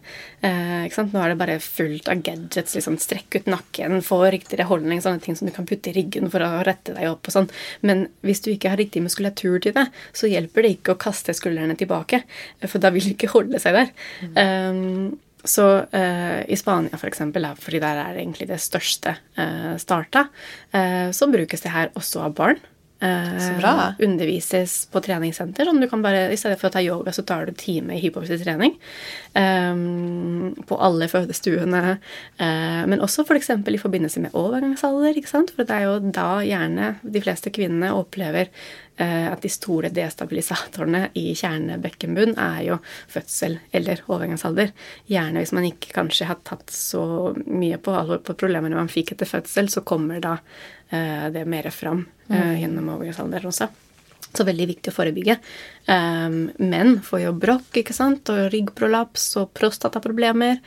Eh, 0.46 1.00
Nå 1.02 1.22
er 1.24 1.34
det 1.34 1.40
bare 1.40 1.58
fullt 1.64 2.10
av 2.12 2.22
gadgets. 2.26 2.76
Liksom, 2.78 3.00
strekk 3.02 3.40
ut 3.40 3.50
nakken, 3.50 4.02
få 4.06 4.22
riktigere 4.34 4.70
holdning, 4.70 5.02
sånne 5.04 5.24
ting 5.24 5.38
som 5.38 5.50
du 5.50 5.56
kan 5.56 5.68
putte 5.70 5.92
i 5.92 5.96
ryggen 5.98 6.30
for 6.34 6.46
å 6.46 6.62
rette 6.68 6.96
deg 6.98 7.10
opp 7.10 7.28
og 7.30 7.36
sånn. 7.36 7.50
Men 7.88 8.06
hvis 8.26 8.44
du 8.46 8.52
ikke 8.54 8.74
har 8.74 8.82
riktig 8.82 9.04
muskulatur 9.06 9.58
til 9.64 9.76
det, 9.78 9.88
så 10.14 10.30
hjelper 10.30 10.68
det 10.68 10.76
ikke 10.78 10.96
å 10.96 11.02
kaste 11.02 11.36
skuldrene 11.38 11.78
tilbake. 11.80 12.24
For 12.68 12.82
da 12.82 12.94
vil 12.94 13.10
du 13.10 13.16
ikke 13.16 13.34
holde 13.34 13.62
seg 13.62 13.78
der. 13.80 13.92
Mm. 14.22 14.40
Um, 14.42 15.20
så 15.44 15.66
uh, 15.82 16.42
i 16.46 16.58
Spania, 16.58 16.98
for 17.02 17.10
eksempel, 17.10 17.48
fordi 17.58 17.82
der 17.82 18.04
er 18.04 18.20
egentlig 18.20 18.46
det 18.52 18.60
største 18.62 19.16
uh, 19.40 19.74
starta, 19.82 20.28
uh, 20.76 21.10
så 21.16 21.30
brukes 21.32 21.66
det 21.66 21.74
her 21.74 21.90
også 21.98 22.28
av 22.28 22.36
barn. 22.38 22.62
Eh, 23.02 23.94
undervises 24.00 24.86
på 24.94 25.02
treningssenter. 25.02 25.66
Sånn 25.66 25.82
du 25.82 25.88
kan 25.90 26.04
bare, 26.04 26.28
I 26.30 26.38
stedet 26.38 26.60
for 26.62 26.70
å 26.70 26.74
ta 26.76 26.84
yoga, 26.86 27.10
så 27.12 27.24
tar 27.26 27.48
du 27.48 27.54
time 27.58 27.96
i 27.96 28.02
hypofysiotrening. 28.04 28.76
Um, 29.34 30.54
på 30.68 30.78
alle 30.78 31.08
fødestuene. 31.10 31.98
Uh, 32.38 32.84
men 32.86 33.02
også 33.02 33.26
f.eks. 33.26 33.50
For 33.56 33.74
i 33.74 33.82
forbindelse 33.82 34.22
med 34.22 34.38
overgangsalder. 34.38 35.18
For 35.26 35.66
det 35.66 35.80
er 35.80 35.88
jo 35.88 35.98
da 36.14 36.30
gjerne 36.46 36.94
de 37.02 37.24
fleste 37.26 37.50
kvinnene 37.50 37.90
opplever 37.98 38.52
uh, 39.02 39.32
at 39.32 39.42
de 39.42 39.50
store 39.50 39.90
destabilisatorene 39.90 41.08
i 41.18 41.32
kjernebekkenbunn 41.34 42.38
er 42.38 42.62
jo 42.70 42.80
fødsel 43.10 43.58
eller 43.74 44.06
overgangsalder. 44.06 44.76
Gjerne 45.10 45.42
hvis 45.42 45.58
man 45.58 45.72
ikke 45.72 45.98
kanskje 45.98 46.30
har 46.30 46.44
tatt 46.46 46.70
så 46.70 47.34
mye 47.48 47.82
på 47.82 47.98
alvor 47.98 48.22
på 48.22 48.38
problemene 48.38 48.78
man 48.78 48.94
fikk 48.94 49.16
etter 49.16 49.30
fødsel, 49.30 49.74
så 49.74 49.82
kommer 49.82 50.22
da 50.22 50.38
uh, 50.38 51.30
det 51.34 51.50
mer 51.50 51.74
fram 51.74 52.06
mm. 52.32 52.60
gjennom 52.64 52.92
overgangsalderen 52.96 53.52
også. 53.52 53.70
Så 54.32 54.46
veldig 54.48 54.68
viktig 54.70 54.92
å 54.94 54.96
forebygge. 54.96 55.36
Um, 55.92 56.46
menn 56.64 57.00
får 57.04 57.26
jo 57.26 57.34
brokk 57.36 57.82
ikke 57.82 57.96
sant? 57.96 58.30
og 58.32 58.48
ryggprolaps 58.54 59.26
og 59.42 59.52
prostataproblemer. 59.58 60.62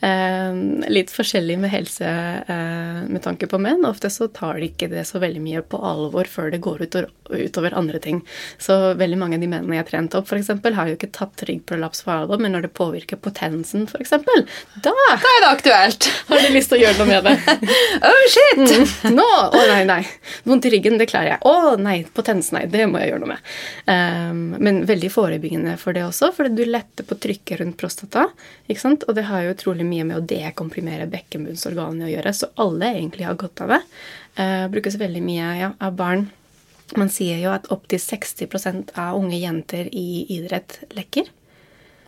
Eh, 0.00 0.54
litt 0.92 1.08
forskjellig 1.08 1.54
med 1.56 1.70
helse 1.72 2.04
eh, 2.04 2.98
med 3.08 3.22
tanke 3.24 3.46
på 3.48 3.58
menn. 3.58 3.84
Ofte 3.88 4.10
så 4.12 4.28
tar 4.28 4.58
de 4.60 4.68
ikke 4.68 4.90
det 4.92 5.06
så 5.08 5.20
veldig 5.22 5.40
mye 5.40 5.62
på 5.64 5.80
alvor 5.80 6.28
før 6.28 6.50
det 6.52 6.60
går 6.64 6.84
utover, 6.84 7.72
andre 7.72 8.00
ting. 8.04 8.20
Så 8.60 8.76
veldig 9.00 9.18
mange 9.18 9.38
av 9.38 9.44
de 9.44 9.48
mennene 9.48 9.78
jeg 9.78 9.84
har 9.84 9.88
trent 9.88 10.16
opp, 10.18 10.28
f.eks., 10.28 10.52
har 10.76 10.90
jo 10.90 10.98
ikke 10.98 11.12
tatt 11.16 11.46
ryggprolaps 11.48 12.04
for 12.04 12.12
alvor, 12.12 12.42
men 12.42 12.52
når 12.52 12.66
det 12.66 12.72
påvirker 12.76 13.20
potensen, 13.22 13.86
f.eks., 13.88 14.12
da, 14.26 14.92
da 14.92 14.92
er 15.16 15.40
det 15.42 15.48
aktuelt. 15.48 16.10
har 16.28 16.44
de 16.44 16.52
lyst 16.52 16.72
til 16.72 16.78
å 16.78 16.82
gjøre 16.84 17.00
noe 17.00 17.08
med 17.14 17.30
det. 17.30 17.56
oh 18.10 18.22
shit! 18.34 18.76
Mm. 18.76 19.16
Nå! 19.16 19.26
Å 19.56 19.64
nei, 19.72 19.80
nei. 19.88 20.00
Vondt 20.44 20.68
i 20.68 20.74
ryggen, 20.76 21.00
det 21.00 21.08
klarer 21.08 21.34
jeg. 21.36 21.40
Å 21.48 21.74
nei, 21.80 21.96
potens, 22.12 22.52
nei. 22.52 22.66
Det 22.70 22.84
må 22.90 23.00
jeg 23.00 23.14
gjøre 23.14 23.24
noe 23.24 23.32
med. 23.32 23.50
Um, 23.88 24.44
men 24.60 24.84
veldig 24.88 25.10
forebyggende 25.14 25.78
for 25.80 25.96
det 25.96 26.04
også, 26.04 26.34
fordi 26.36 26.52
du 26.60 26.64
letter 26.68 27.06
på 27.08 27.16
trykket 27.22 27.62
rundt 27.62 27.80
prostata. 27.80 28.28
ikke 28.68 28.82
sant? 28.82 29.08
Og 29.08 29.16
det 29.16 29.26
har 29.30 29.46
jo 29.46 29.56
utrolig 29.56 29.85
mye 29.88 30.06
med 30.08 30.18
å 30.18 30.24
dekomprimere 30.26 31.08
bekkenbunnsorganene 31.10 32.08
å 32.08 32.10
gjøre, 32.12 32.32
så 32.36 32.50
alle 32.62 32.92
egentlig 32.98 33.26
har 33.28 33.38
godt 33.40 33.62
av 33.64 33.74
det. 33.74 33.80
Uh, 34.38 34.66
brukes 34.72 34.98
veldig 35.00 35.22
mye 35.24 35.52
ja, 35.60 35.70
av 35.78 35.96
barn. 35.98 36.28
Man 36.98 37.10
sier 37.10 37.40
jo 37.42 37.50
at 37.54 37.70
opptil 37.74 37.98
60% 38.02 38.94
av 39.00 39.18
unge 39.18 39.40
jenter 39.40 39.88
i 39.90 40.26
idrett 40.36 40.78
lekker. 40.94 41.32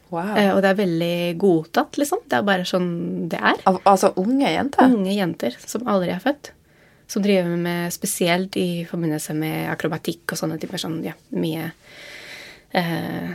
Wow. 0.09 0.37
Uh, 0.37 0.53
og 0.55 0.63
det 0.65 0.71
er 0.71 0.79
veldig 0.79 1.17
godtatt, 1.41 1.99
liksom. 2.01 2.23
Det 2.29 2.39
er 2.39 2.47
bare 2.47 2.69
sånn 2.69 2.93
det 3.33 3.41
er. 3.41 3.59
Al 3.69 3.81
altså 3.89 4.15
unge 4.21 4.53
jenter? 4.53 4.89
Unge 4.89 5.17
jenter 5.17 5.59
som 5.65 5.89
aldri 5.91 6.15
er 6.15 6.23
født. 6.25 6.53
Som 7.09 7.25
driver 7.25 7.57
med 7.57 7.93
spesielt 7.93 8.57
i 8.61 8.85
forbindelse 8.89 9.35
med 9.37 9.71
akrobatikk 9.73 10.35
og 10.35 10.41
sånne 10.41 10.59
typer 10.61 10.81
sånn, 10.81 10.99
ja, 11.07 11.15
mye 11.33 11.71
eh, 12.77 13.31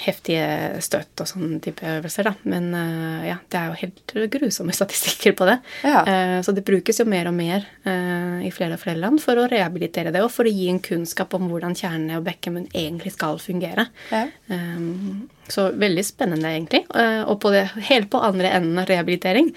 heftige 0.00 0.80
støt 0.84 1.22
og 1.22 1.28
sånne 1.28 1.60
type 1.64 1.84
øvelser, 1.86 2.30
da. 2.30 2.34
Men 2.48 2.70
uh, 2.74 3.26
ja, 3.26 3.36
det 3.52 3.60
er 3.60 3.70
jo 3.70 3.78
helt 3.82 4.14
grusomme 4.32 4.74
statistikker 4.78 5.36
på 5.38 5.48
det. 5.50 5.58
Ja. 5.86 6.04
Uh, 6.06 6.38
så 6.46 6.54
det 6.56 6.66
brukes 6.68 7.02
jo 7.02 7.08
mer 7.08 7.30
og 7.30 7.36
mer 7.36 7.66
uh, 7.86 8.40
i 8.46 8.52
flere 8.54 8.78
og 8.78 8.84
flere 8.84 9.00
land 9.00 9.20
for 9.22 9.40
å 9.40 9.48
rehabilitere 9.50 10.14
det, 10.14 10.22
og 10.24 10.32
for 10.34 10.48
å 10.48 10.54
gi 10.54 10.70
en 10.72 10.82
kunnskap 10.84 11.36
om 11.36 11.50
hvordan 11.50 11.76
kjerne 11.78 12.18
og 12.18 12.26
bekkemunn 12.28 12.70
egentlig 12.70 13.14
skal 13.16 13.40
fungere. 13.42 13.88
Ja. 14.12 14.26
Um, 14.48 15.28
så 15.52 15.66
veldig 15.78 16.04
spennende, 16.06 16.50
egentlig. 16.54 16.82
Og 17.26 17.36
på 17.42 17.52
det, 17.54 17.64
helt 17.90 18.10
på 18.12 18.20
andre 18.24 18.52
enden 18.56 18.78
av 18.80 18.88
rehabilitering 18.90 19.50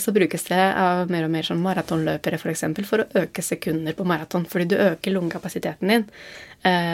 så 0.00 0.14
brukes 0.14 0.48
det 0.48 0.62
av 0.80 1.10
mer 1.12 1.26
og 1.26 1.32
mer 1.32 1.46
som 1.46 1.60
maratonløpere 1.64 2.38
f.eks. 2.38 2.42
For, 2.42 2.54
eksempel, 2.54 2.88
for 2.88 3.04
å 3.04 3.22
øke 3.22 3.44
sekunder 3.44 3.96
på 3.96 4.06
maraton, 4.08 4.46
fordi 4.48 4.68
du 4.72 4.76
øker 4.76 5.14
lungekapasiteten 5.14 5.92
din. 5.92 6.06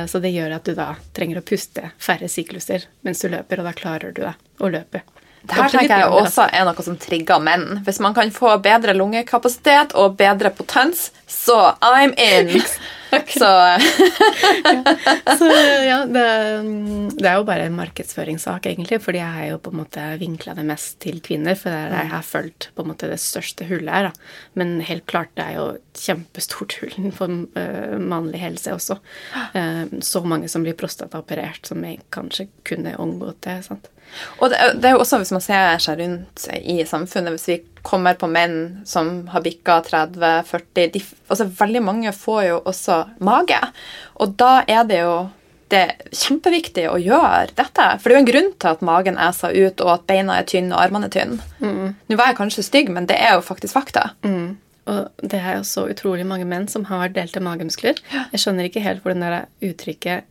Så 0.08 0.20
det 0.22 0.34
gjør 0.34 0.56
at 0.58 0.68
du 0.68 0.74
da 0.78 0.92
trenger 1.16 1.40
å 1.40 1.46
puste 1.46 1.92
færre 2.02 2.28
sykluser 2.30 2.88
mens 3.06 3.22
du 3.22 3.30
løper, 3.32 3.62
og 3.62 3.70
da 3.70 3.76
klarer 3.76 4.14
du 4.14 4.24
det 4.24 4.34
å 4.62 4.70
løpe. 4.72 5.02
Det 5.42 5.58
her 5.58 5.72
tenker 5.72 6.04
jeg 6.04 6.14
også 6.22 6.46
er 6.54 6.66
noe 6.68 6.86
som 6.86 6.96
trigger 7.00 7.42
menn. 7.42 7.82
Hvis 7.86 7.98
man 8.04 8.14
kan 8.14 8.30
få 8.34 8.54
bedre 8.62 8.94
lungekapasitet 8.94 9.96
og 9.98 10.16
bedre 10.20 10.52
potens, 10.54 11.10
så 11.26 11.74
I'm 11.82 12.14
in! 12.18 12.60
Så 13.28 13.44
ja. 13.44 13.78
Så 15.38 15.46
ja, 15.90 15.98
det, 16.06 16.22
det, 17.18 17.28
er 17.28 17.36
jo 17.36 17.44
bare 17.44 17.66
en 17.68 17.76
markedsføringssak, 17.76 18.66
egentlig. 18.70 19.02
Fordi 19.04 19.20
jeg 19.20 19.36
har 19.36 19.48
jo 19.50 19.58
på 19.60 19.72
en 19.72 19.80
måte 19.82 20.06
vinkla 20.20 20.54
det 20.56 20.64
mest 20.68 20.96
til 21.04 21.20
kvinner. 21.24 21.58
For 21.58 21.74
er 21.74 21.92
der 21.92 22.06
jeg 22.06 22.12
har 22.14 22.24
følt 22.24 22.70
på 22.72 22.84
en 22.84 22.92
måte 22.92 23.10
det 23.12 23.20
største 23.20 23.68
hullet 23.68 23.92
her. 23.92 24.08
Da. 24.08 24.32
Men 24.56 24.78
helt 24.88 25.04
klart, 25.10 25.34
det 25.36 25.44
er 25.44 25.58
jo 25.58 25.66
et 25.76 26.04
kjempestort 26.06 26.78
hull 26.80 27.12
for 27.16 27.36
uh, 27.58 27.98
mannlig 28.00 28.40
helse 28.46 28.76
også. 28.78 28.96
Uh, 29.52 29.84
så 30.12 30.24
mange 30.24 30.48
som 30.48 30.64
blir 30.64 30.78
prostataoperert, 30.78 31.66
som 31.68 31.84
jeg 31.84 32.00
kanskje 32.14 32.48
kunne 32.68 32.96
omgått 33.02 33.42
det. 33.44 33.60
sant? 33.68 33.91
Og 34.40 34.50
det, 34.52 34.58
det, 34.78 34.88
er 34.88 34.96
jo 34.96 35.02
også, 35.04 35.20
hvis 35.22 35.34
man 35.34 35.44
ser 35.44 35.78
seg 35.82 36.00
rundt 36.02 36.46
i 36.60 36.80
samfunnet, 36.88 37.36
hvis 37.36 37.48
vi 37.50 37.58
kommer 37.82 38.14
på 38.18 38.28
menn 38.30 38.82
som 38.86 39.26
har 39.32 39.42
bikka 39.42 39.80
30-40 39.88 40.90
de, 40.94 41.04
altså 41.26 41.48
Veldig 41.58 41.82
mange 41.82 42.12
får 42.14 42.42
jo 42.46 42.58
også 42.70 42.98
mage. 43.24 43.58
Og 44.22 44.34
da 44.38 44.60
er 44.70 44.84
det 44.88 45.02
jo 45.02 45.14
det 45.72 45.78
er 45.80 46.10
kjempeviktig 46.12 46.82
å 46.90 46.98
gjøre 47.00 47.54
dette. 47.56 47.86
For 47.96 48.10
det 48.10 48.12
er 48.12 48.18
jo 48.18 48.22
en 48.22 48.28
grunn 48.28 48.50
til 48.60 48.74
at 48.74 48.82
magen 48.84 49.16
eser 49.16 49.54
ut, 49.56 49.80
og 49.80 49.92
at 49.94 50.04
beina 50.10 50.36
er 50.36 50.48
tynne 50.48 50.76
og 50.76 50.82
armene 50.82 51.08
er 51.08 51.14
tynne. 51.14 51.38
Mm. 51.62 51.94
Nå 52.10 52.18
var 52.20 52.28
jeg 52.28 52.38
kanskje 52.42 52.66
stygg, 52.66 52.92
men 52.92 53.08
det 53.08 53.16
er 53.16 53.38
jo 53.38 53.46
faktisk 53.46 53.78
fakta. 53.78 54.10
Mm. 54.26 54.58
Og 54.92 55.28
det 55.32 55.40
er 55.40 55.56
jo 55.60 55.66
så 55.66 55.86
utrolig 55.88 56.26
mange 56.28 56.44
menn 56.48 56.66
som 56.68 56.84
har 56.90 57.12
delte 57.14 57.40
magemuskler. 57.40 58.02
Jeg 58.12 58.42
skjønner 58.42 58.68
ikke 58.68 58.84
helt 58.84 59.00
hvor 59.00 59.14
den 59.14 59.24
der 59.24 59.46
uttrykket 59.64 60.28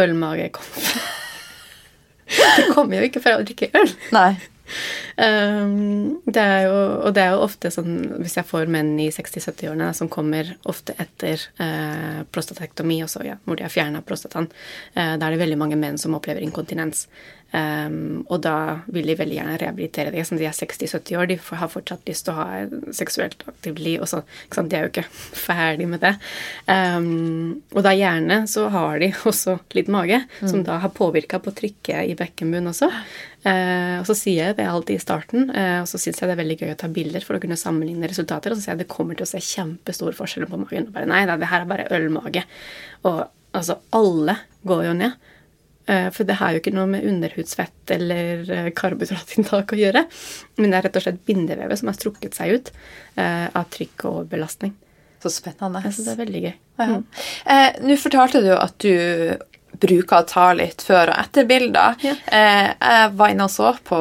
ølmage 0.00 0.50
kom 0.56 0.66
fra. 0.74 1.04
Det 2.24 2.70
kommer 2.72 3.00
jo 3.00 3.08
ikke 3.10 3.22
fra 3.24 3.38
å 3.38 3.46
drikke 3.46 3.70
øl. 3.76 3.94
Nei. 4.14 4.32
Um, 5.16 6.20
det 6.24 6.40
er 6.40 6.62
jo, 6.66 6.76
og 7.04 7.12
det 7.14 7.22
er 7.22 7.34
jo 7.34 7.42
ofte 7.44 7.70
sånn 7.70 7.98
hvis 8.16 8.38
jeg 8.38 8.48
får 8.48 8.70
menn 8.72 8.94
i 8.98 9.10
60-70-årene 9.12 9.90
som 9.94 10.08
kommer 10.10 10.54
ofte 10.70 10.96
etter 10.98 11.42
uh, 11.60 12.24
prostatektomi, 12.34 12.98
også, 13.04 13.22
ja, 13.28 13.36
hvor 13.44 13.60
de 13.60 13.66
har 13.66 13.72
fjerna 13.72 14.02
prostataen, 14.06 14.48
uh, 14.96 15.14
da 15.14 15.20
er 15.20 15.34
det 15.34 15.42
veldig 15.44 15.60
mange 15.60 15.78
menn 15.78 16.00
som 16.00 16.16
opplever 16.16 16.42
inkontinens. 16.44 17.06
Um, 17.54 18.24
og 18.34 18.40
da 18.42 18.80
vil 18.90 19.06
de 19.06 19.14
veldig 19.14 19.36
gjerne 19.36 19.58
rehabilitere 19.60 20.10
det. 20.10 20.24
Sånn, 20.26 20.40
de 20.40 20.48
er 20.48 20.56
60-70 20.56 21.18
år, 21.20 21.28
de 21.30 21.36
har 21.38 21.70
fortsatt 21.70 22.08
lyst 22.10 22.26
til 22.26 22.34
å 22.34 22.38
ha 22.40 22.46
et 22.64 22.72
seksuelt 22.98 23.44
aktivt 23.46 23.78
liv. 23.78 24.00
og 24.02 24.10
så, 24.10 24.24
De 24.56 24.74
er 24.74 24.86
jo 24.86 24.90
ikke 24.90 25.04
ferdig 25.46 25.86
med 25.92 26.02
det. 26.02 26.16
Um, 26.66 27.60
og 27.70 27.84
da 27.86 27.92
gjerne 27.94 28.40
så 28.50 28.66
har 28.74 28.98
de 29.02 29.12
også 29.30 29.60
litt 29.78 29.92
mage, 29.92 30.18
mm. 30.40 30.48
som 30.50 30.64
da 30.66 30.80
har 30.82 30.94
påvirka 30.96 31.38
på 31.44 31.54
trykket 31.54 32.10
i 32.10 32.16
bekkenbunnen 32.18 32.72
også. 32.72 32.90
Uh, 33.44 34.00
og 34.00 34.08
så 34.08 34.16
sier 34.18 34.48
jeg 34.48 34.56
det 34.58 34.66
alltid 34.66 34.98
i 34.98 35.04
starten, 35.04 35.46
uh, 35.52 35.84
og 35.84 35.86
så 35.90 36.00
syns 36.00 36.18
jeg 36.18 36.30
det 36.30 36.34
er 36.34 36.40
veldig 36.40 36.56
gøy 36.58 36.72
å 36.72 36.80
ta 36.80 36.90
bilder 36.90 37.22
for 37.22 37.38
å 37.38 37.42
kunne 37.44 37.60
sammenligne 37.60 38.10
resultater. 38.10 38.50
Og 38.50 38.58
så 38.58 38.66
sier 38.66 38.74
jeg 38.74 38.82
det 38.82 38.90
kommer 38.90 39.14
til 39.14 39.28
å 39.28 39.30
se 39.30 39.42
kjempestor 39.44 40.18
forskjell 40.18 40.48
på 40.50 40.58
magen. 40.64 40.88
Og 40.90 40.98
bare 40.98 41.10
nei, 41.12 41.22
det 41.30 41.52
her 41.52 41.62
er 41.62 41.70
bare 41.70 41.86
ølmage. 41.94 42.42
Og 43.06 43.22
altså, 43.54 43.78
alle 43.94 44.40
går 44.66 44.88
jo 44.88 44.98
ned. 45.04 45.30
Eh, 45.86 46.08
for 46.16 46.24
det 46.24 46.38
har 46.40 46.54
jo 46.54 46.62
ikke 46.62 46.72
noe 46.74 46.88
med 46.88 47.04
underhudsfett 47.08 47.92
eller 47.92 48.50
eh, 48.50 48.70
karbohydratinntak 48.76 49.74
å 49.74 49.80
gjøre. 49.80 50.04
Men 50.60 50.72
det 50.72 50.78
er 50.78 50.86
rett 50.88 51.00
og 51.00 51.06
slett 51.06 51.24
bindevevet 51.28 51.80
som 51.80 51.90
har 51.90 51.98
strukket 51.98 52.38
seg 52.38 52.56
ut 52.56 52.70
eh, 53.20 53.48
av 53.52 53.68
trykk 53.74 54.06
og 54.10 54.20
belastning. 54.32 54.72
Så 55.24 55.32
spennende. 55.32 55.80
Synes 55.88 56.04
det 56.04 56.14
er 56.14 56.22
veldig 56.24 56.44
gøy. 56.44 56.54
Ja. 56.80 56.86
Mm. 56.90 57.02
Eh, 57.54 57.82
Nå 57.88 57.98
fortalte 58.00 58.44
du 58.44 58.52
at 58.56 58.78
du 58.84 58.94
bruker 59.80 60.20
å 60.20 60.26
ta 60.28 60.46
litt 60.56 60.84
før- 60.86 61.10
og 61.12 61.18
etterbilder. 61.18 61.96
Ja. 62.06 62.14
Eh, 62.26 62.68
jeg 62.78 63.12
var 63.18 63.32
inne 63.32 63.46
og 63.48 63.52
så 63.52 63.72
på 63.84 63.98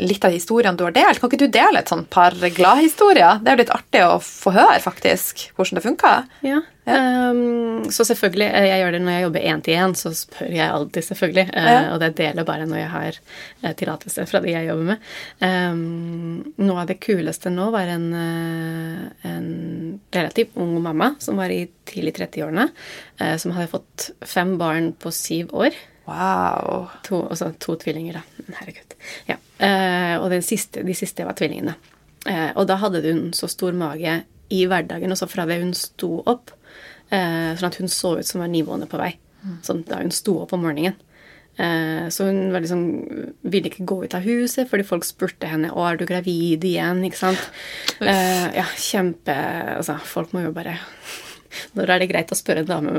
litt 0.00 0.24
av 0.24 0.34
historiene 0.34 0.78
du 0.78 0.86
har 0.86 0.94
delt. 0.96 1.20
Kan 1.20 1.30
ikke 1.30 1.42
du 1.44 1.52
dele 1.52 1.82
et 1.82 1.92
sånt 1.92 2.08
par 2.12 2.34
gladhistorier? 2.34 3.42
Det 3.42 3.50
er 3.52 3.58
jo 3.58 3.62
litt 3.64 3.74
artig 3.74 4.04
å 4.06 4.18
få 4.24 4.54
høre 4.56 4.80
faktisk, 4.82 5.50
hvordan 5.56 5.78
det 5.78 5.86
funker. 5.86 6.28
Ja. 6.46 6.62
Um, 6.90 7.90
så 7.90 8.04
selvfølgelig, 8.04 8.46
eh, 8.46 8.66
jeg 8.68 8.82
gjør 8.82 8.94
det 8.94 9.00
når 9.02 9.14
jeg 9.14 9.24
jobber 9.24 9.46
én 9.50 9.62
til 9.64 9.76
én, 9.78 9.94
så 9.98 10.12
spør 10.16 10.52
jeg 10.54 10.68
alltid, 10.68 11.06
selvfølgelig. 11.06 11.46
Uh. 11.54 11.92
Og 11.94 12.00
det 12.02 12.10
deler 12.18 12.46
bare 12.48 12.66
når 12.68 12.80
jeg 12.80 12.90
har 12.94 13.18
uh, 13.64 13.72
tillatelse 13.78 14.26
fra 14.30 14.40
de 14.44 14.54
jeg 14.54 14.68
jobber 14.68 14.88
med. 14.92 15.04
Um, 15.40 16.54
noe 16.60 16.82
av 16.82 16.90
det 16.90 17.00
kuleste 17.02 17.52
nå 17.52 17.68
var 17.74 17.92
en, 17.92 18.08
uh, 18.14 19.28
en 19.28 19.50
relativt 20.14 20.58
ung 20.60 20.76
mamma 20.82 21.14
som 21.22 21.40
var 21.40 21.52
i 21.54 21.62
tidlig 21.90 22.14
30-årene, 22.20 22.68
som 23.42 23.50
hadde 23.56 23.72
fått 23.72 24.04
fem 24.22 24.52
barn 24.60 24.92
på 24.94 25.10
syv 25.10 25.50
år. 25.58 25.74
Wow. 26.06 26.84
To, 27.08 27.24
også, 27.34 27.48
to 27.58 27.74
tvillinger, 27.82 28.20
da. 28.20 28.44
Herregud. 28.60 28.94
Ja. 29.26 29.36
og 30.22 30.30
siste, 30.46 30.84
de 30.86 30.94
siste 30.94 31.26
var 31.26 31.34
tvillingene. 31.38 31.74
og 32.54 32.68
da 32.70 32.76
hadde 32.78 33.02
hun 33.08 33.32
så 33.34 33.50
stor 33.50 33.74
mage 33.74 34.20
i 34.54 34.62
hverdagen, 34.70 35.10
også 35.10 35.26
fra 35.30 35.48
det 35.50 35.58
hun 35.64 35.74
sto 35.74 36.20
opp, 36.30 36.54
Eh, 36.59 36.59
sånn 37.10 37.68
at 37.70 37.78
hun 37.80 37.90
så 37.90 38.14
ut 38.20 38.28
som 38.28 38.42
var 38.42 38.50
nivåene 38.52 38.86
på 38.90 39.00
vei. 39.00 39.12
Sånn 39.66 39.84
da 39.88 39.98
hun 40.02 40.12
sto 40.14 40.36
opp 40.44 40.54
om 40.54 40.62
morgenen. 40.62 40.98
Eh, 41.60 42.08
så 42.08 42.24
hun 42.24 42.52
var 42.54 42.62
liksom, 42.62 42.84
ville 43.42 43.68
ikke 43.68 43.84
gå 43.88 43.98
ut 44.06 44.14
av 44.16 44.24
huset 44.24 44.68
fordi 44.70 44.86
folk 44.86 45.04
spurte 45.04 45.48
henne 45.50 45.72
å, 45.74 45.82
er 45.84 45.98
du 46.00 46.06
gravid 46.08 46.64
igjen. 46.64 47.02
ikke 47.04 47.20
sant? 47.20 47.42
Eh, 48.00 48.46
ja, 48.56 48.64
kjempe 48.80 49.34
Altså, 49.74 49.98
folk 50.08 50.32
må 50.32 50.46
jo 50.46 50.54
bare 50.56 50.78
Når 51.76 51.90
er 51.90 52.00
det 52.00 52.08
greit 52.12 52.32
å 52.32 52.38
spørre 52.38 52.62
en 52.62 52.70
dame 52.70 52.94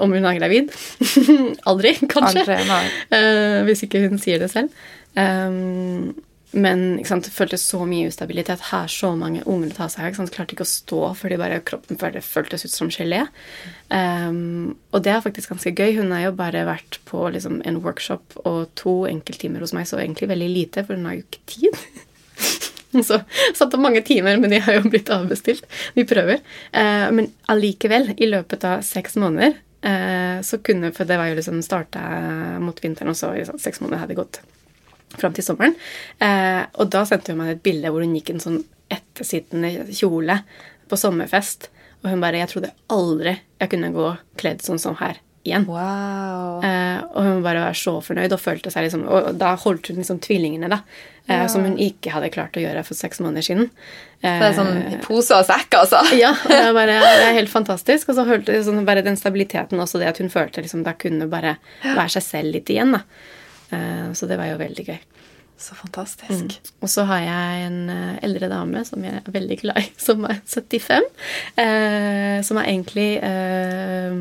om 0.00 0.16
hun 0.16 0.26
er 0.26 0.40
gravid? 0.40 0.72
Aldri, 1.70 1.94
kanskje. 2.00 2.46
Aldri, 2.56 2.88
uh, 3.12 3.60
hvis 3.68 3.84
ikke 3.86 4.00
hun 4.08 4.18
sier 4.18 4.40
det 4.40 4.48
selv. 4.50 4.72
Um, 5.12 6.16
men 6.50 6.98
sant, 7.06 7.28
det 7.28 7.30
føltes 7.30 7.62
så 7.62 7.84
mye 7.86 8.08
ustabilitet. 8.10 8.62
Her 8.72 8.90
så 8.90 9.12
mange 9.18 9.44
unger 9.46 9.70
ta 9.76 9.86
seg 9.92 10.08
av. 10.08 10.30
Klarte 10.34 10.56
ikke 10.56 10.66
å 10.66 10.70
stå 10.70 11.00
fordi 11.20 11.38
bare 11.38 11.60
kroppen 11.66 12.00
føltes 12.00 12.66
ut 12.66 12.74
som 12.74 12.90
gelé. 12.90 13.22
Um, 13.88 14.74
og 14.90 15.04
det 15.06 15.14
er 15.14 15.22
faktisk 15.22 15.54
ganske 15.54 15.72
gøy. 15.76 15.94
Hun 16.00 16.10
har 16.14 16.26
jo 16.26 16.34
bare 16.38 16.66
vært 16.66 16.98
på 17.06 17.22
liksom, 17.30 17.60
en 17.68 17.80
workshop 17.84 18.40
og 18.42 18.66
to 18.78 19.04
enkelttimer 19.10 19.62
hos 19.62 19.74
meg, 19.76 19.86
så 19.86 20.02
egentlig 20.02 20.30
veldig 20.32 20.50
lite, 20.50 20.86
for 20.86 20.98
hun 20.98 21.06
har 21.06 21.20
jo 21.20 21.26
ikke 21.28 21.46
tid. 21.54 21.80
så 23.08 23.22
satt 23.54 23.70
opp 23.70 23.80
mange 23.86 24.02
timer, 24.06 24.40
men 24.42 24.50
de 24.50 24.62
har 24.66 24.80
jo 24.80 24.90
blitt 24.90 25.14
avbestilt. 25.14 25.66
Vi 25.94 26.06
prøver. 26.08 26.42
Uh, 26.74 27.08
men 27.14 27.30
allikevel, 27.52 28.16
i 28.18 28.30
løpet 28.30 28.66
av 28.66 28.82
seks 28.86 29.14
måneder, 29.22 29.54
uh, 29.86 30.42
så 30.42 30.58
kunne 30.66 30.90
For 30.98 31.06
det 31.06 31.22
var 31.22 31.30
jo 31.30 31.38
liksom 31.38 31.62
starta 31.62 32.02
mot 32.58 32.82
vinteren, 32.82 33.14
og 33.14 33.22
så 33.22 33.36
sånn, 33.46 33.62
seks 33.62 33.84
måneder 33.84 34.08
hadde 34.08 34.18
gått 34.18 34.42
fram 35.18 35.32
til 35.36 35.44
sommeren. 35.44 35.74
Eh, 36.20 36.62
og 36.78 36.90
da 36.90 37.04
sendte 37.08 37.32
hun 37.32 37.38
meg 37.42 37.56
et 37.56 37.62
bilde 37.66 37.90
hvor 37.90 38.04
hun 38.04 38.14
gikk 38.14 38.30
i 38.30 38.36
en 38.38 38.44
sånn 38.44 38.60
ettersittende 38.90 39.72
kjole 39.94 40.40
på 40.90 40.98
sommerfest. 40.98 41.68
Og 42.02 42.10
hun 42.10 42.20
bare 42.22 42.38
'Jeg 42.40 42.48
trodde 42.48 42.70
aldri 42.88 43.38
jeg 43.60 43.70
kunne 43.70 43.92
gå 43.92 44.16
kledd 44.38 44.62
sånn 44.62 44.78
som 44.80 44.94
her 44.96 45.18
igjen'. 45.44 45.66
Wow. 45.66 46.62
Eh, 46.64 47.02
og 47.14 47.22
hun 47.24 47.42
bare 47.42 47.60
var 47.66 47.72
så 47.76 48.00
fornøyd 48.02 48.32
og 48.32 48.40
følte 48.40 48.70
seg 48.70 48.84
liksom 48.84 49.06
Og 49.08 49.38
da 49.38 49.54
holdt 49.56 49.88
hun 49.88 49.96
liksom 49.96 50.18
tvillingene, 50.20 50.68
da. 50.68 50.80
Eh, 51.28 51.42
Ja. 51.42 51.46
Som 51.46 51.62
hun 51.64 51.76
ikke 51.76 52.10
hadde 52.10 52.30
klart 52.30 52.56
å 52.56 52.60
gjøre 52.60 52.84
for 52.84 52.94
seks 52.94 53.20
måneder 53.20 53.42
siden. 53.42 53.70
Eh, 54.22 54.38
Det 54.40 54.48
er 54.48 54.52
sånn 54.54 55.00
pose 55.02 55.30
og 55.34 55.44
sekk, 55.46 55.70
altså. 55.70 56.00
ja, 56.18 56.30
og 56.30 56.48
det, 56.48 56.56
er 56.56 56.72
bare, 56.72 56.98
det 57.00 57.28
er 57.28 57.32
helt 57.38 57.48
fantastisk. 57.50 58.08
Og 58.08 58.16
så 58.16 58.24
følte 58.26 58.64
sånn, 58.64 58.84
bare 58.84 59.02
den 59.04 59.16
stabiliteten 59.16 59.78
også, 59.78 59.98
det 59.98 60.08
at 60.08 60.18
hun 60.18 60.28
følte 60.28 60.62
liksom 60.62 60.82
da 60.84 60.92
kunne 60.92 61.28
bare 61.28 61.56
være 61.84 62.08
seg 62.10 62.22
selv 62.22 62.52
litt 62.52 62.66
igjen. 62.68 62.92
da. 62.92 63.02
Eh, 63.70 64.12
så 64.16 64.28
det 64.30 64.38
var 64.40 64.50
jo 64.52 64.60
veldig 64.60 64.86
gøy. 64.88 65.00
Så 65.60 65.74
fantastisk. 65.76 66.54
Og 66.80 66.88
så 66.88 67.02
har 67.04 67.20
jeg 67.20 67.64
en 67.66 67.80
eh, 67.92 68.20
eldre 68.24 68.48
dame 68.48 68.80
som 68.88 69.02
jeg 69.04 69.18
er 69.18 69.34
veldig 69.34 69.58
glad 69.60 69.82
i, 69.82 69.90
som 70.06 70.24
er 70.24 70.38
75. 70.48 71.08
Eh, 71.60 72.38
som 72.46 72.60
er 72.60 72.70
egentlig 72.70 73.10
eh, 73.26 74.14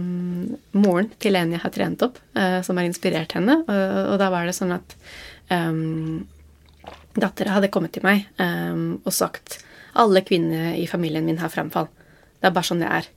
moren 0.75 1.07
til 1.23 1.39
en 1.39 1.55
jeg 1.55 1.63
har 1.63 1.73
trent 1.75 2.03
opp, 2.09 2.19
eh, 2.35 2.59
som 2.67 2.75
har 2.75 2.89
inspirert 2.89 3.38
henne. 3.38 3.62
Og, 3.63 4.01
og 4.12 4.19
da 4.19 4.27
var 4.33 4.49
det 4.49 4.57
sånn 4.57 4.75
at 4.75 4.97
um, 5.53 6.27
dattera 7.15 7.55
hadde 7.55 7.71
kommet 7.71 7.95
til 7.95 8.03
meg 8.03 8.27
um, 8.41 8.99
og 9.05 9.15
sagt 9.15 9.62
alle 9.99 10.21
kvinner 10.27 10.75
i 10.75 10.85
familien 10.91 11.25
min 11.25 11.39
har 11.39 11.51
fremfall. 11.53 11.88
Det 12.39 12.51
er 12.51 12.55
bare 12.55 12.67
sånn 12.67 12.83
det 12.83 12.91
er. 12.99 13.07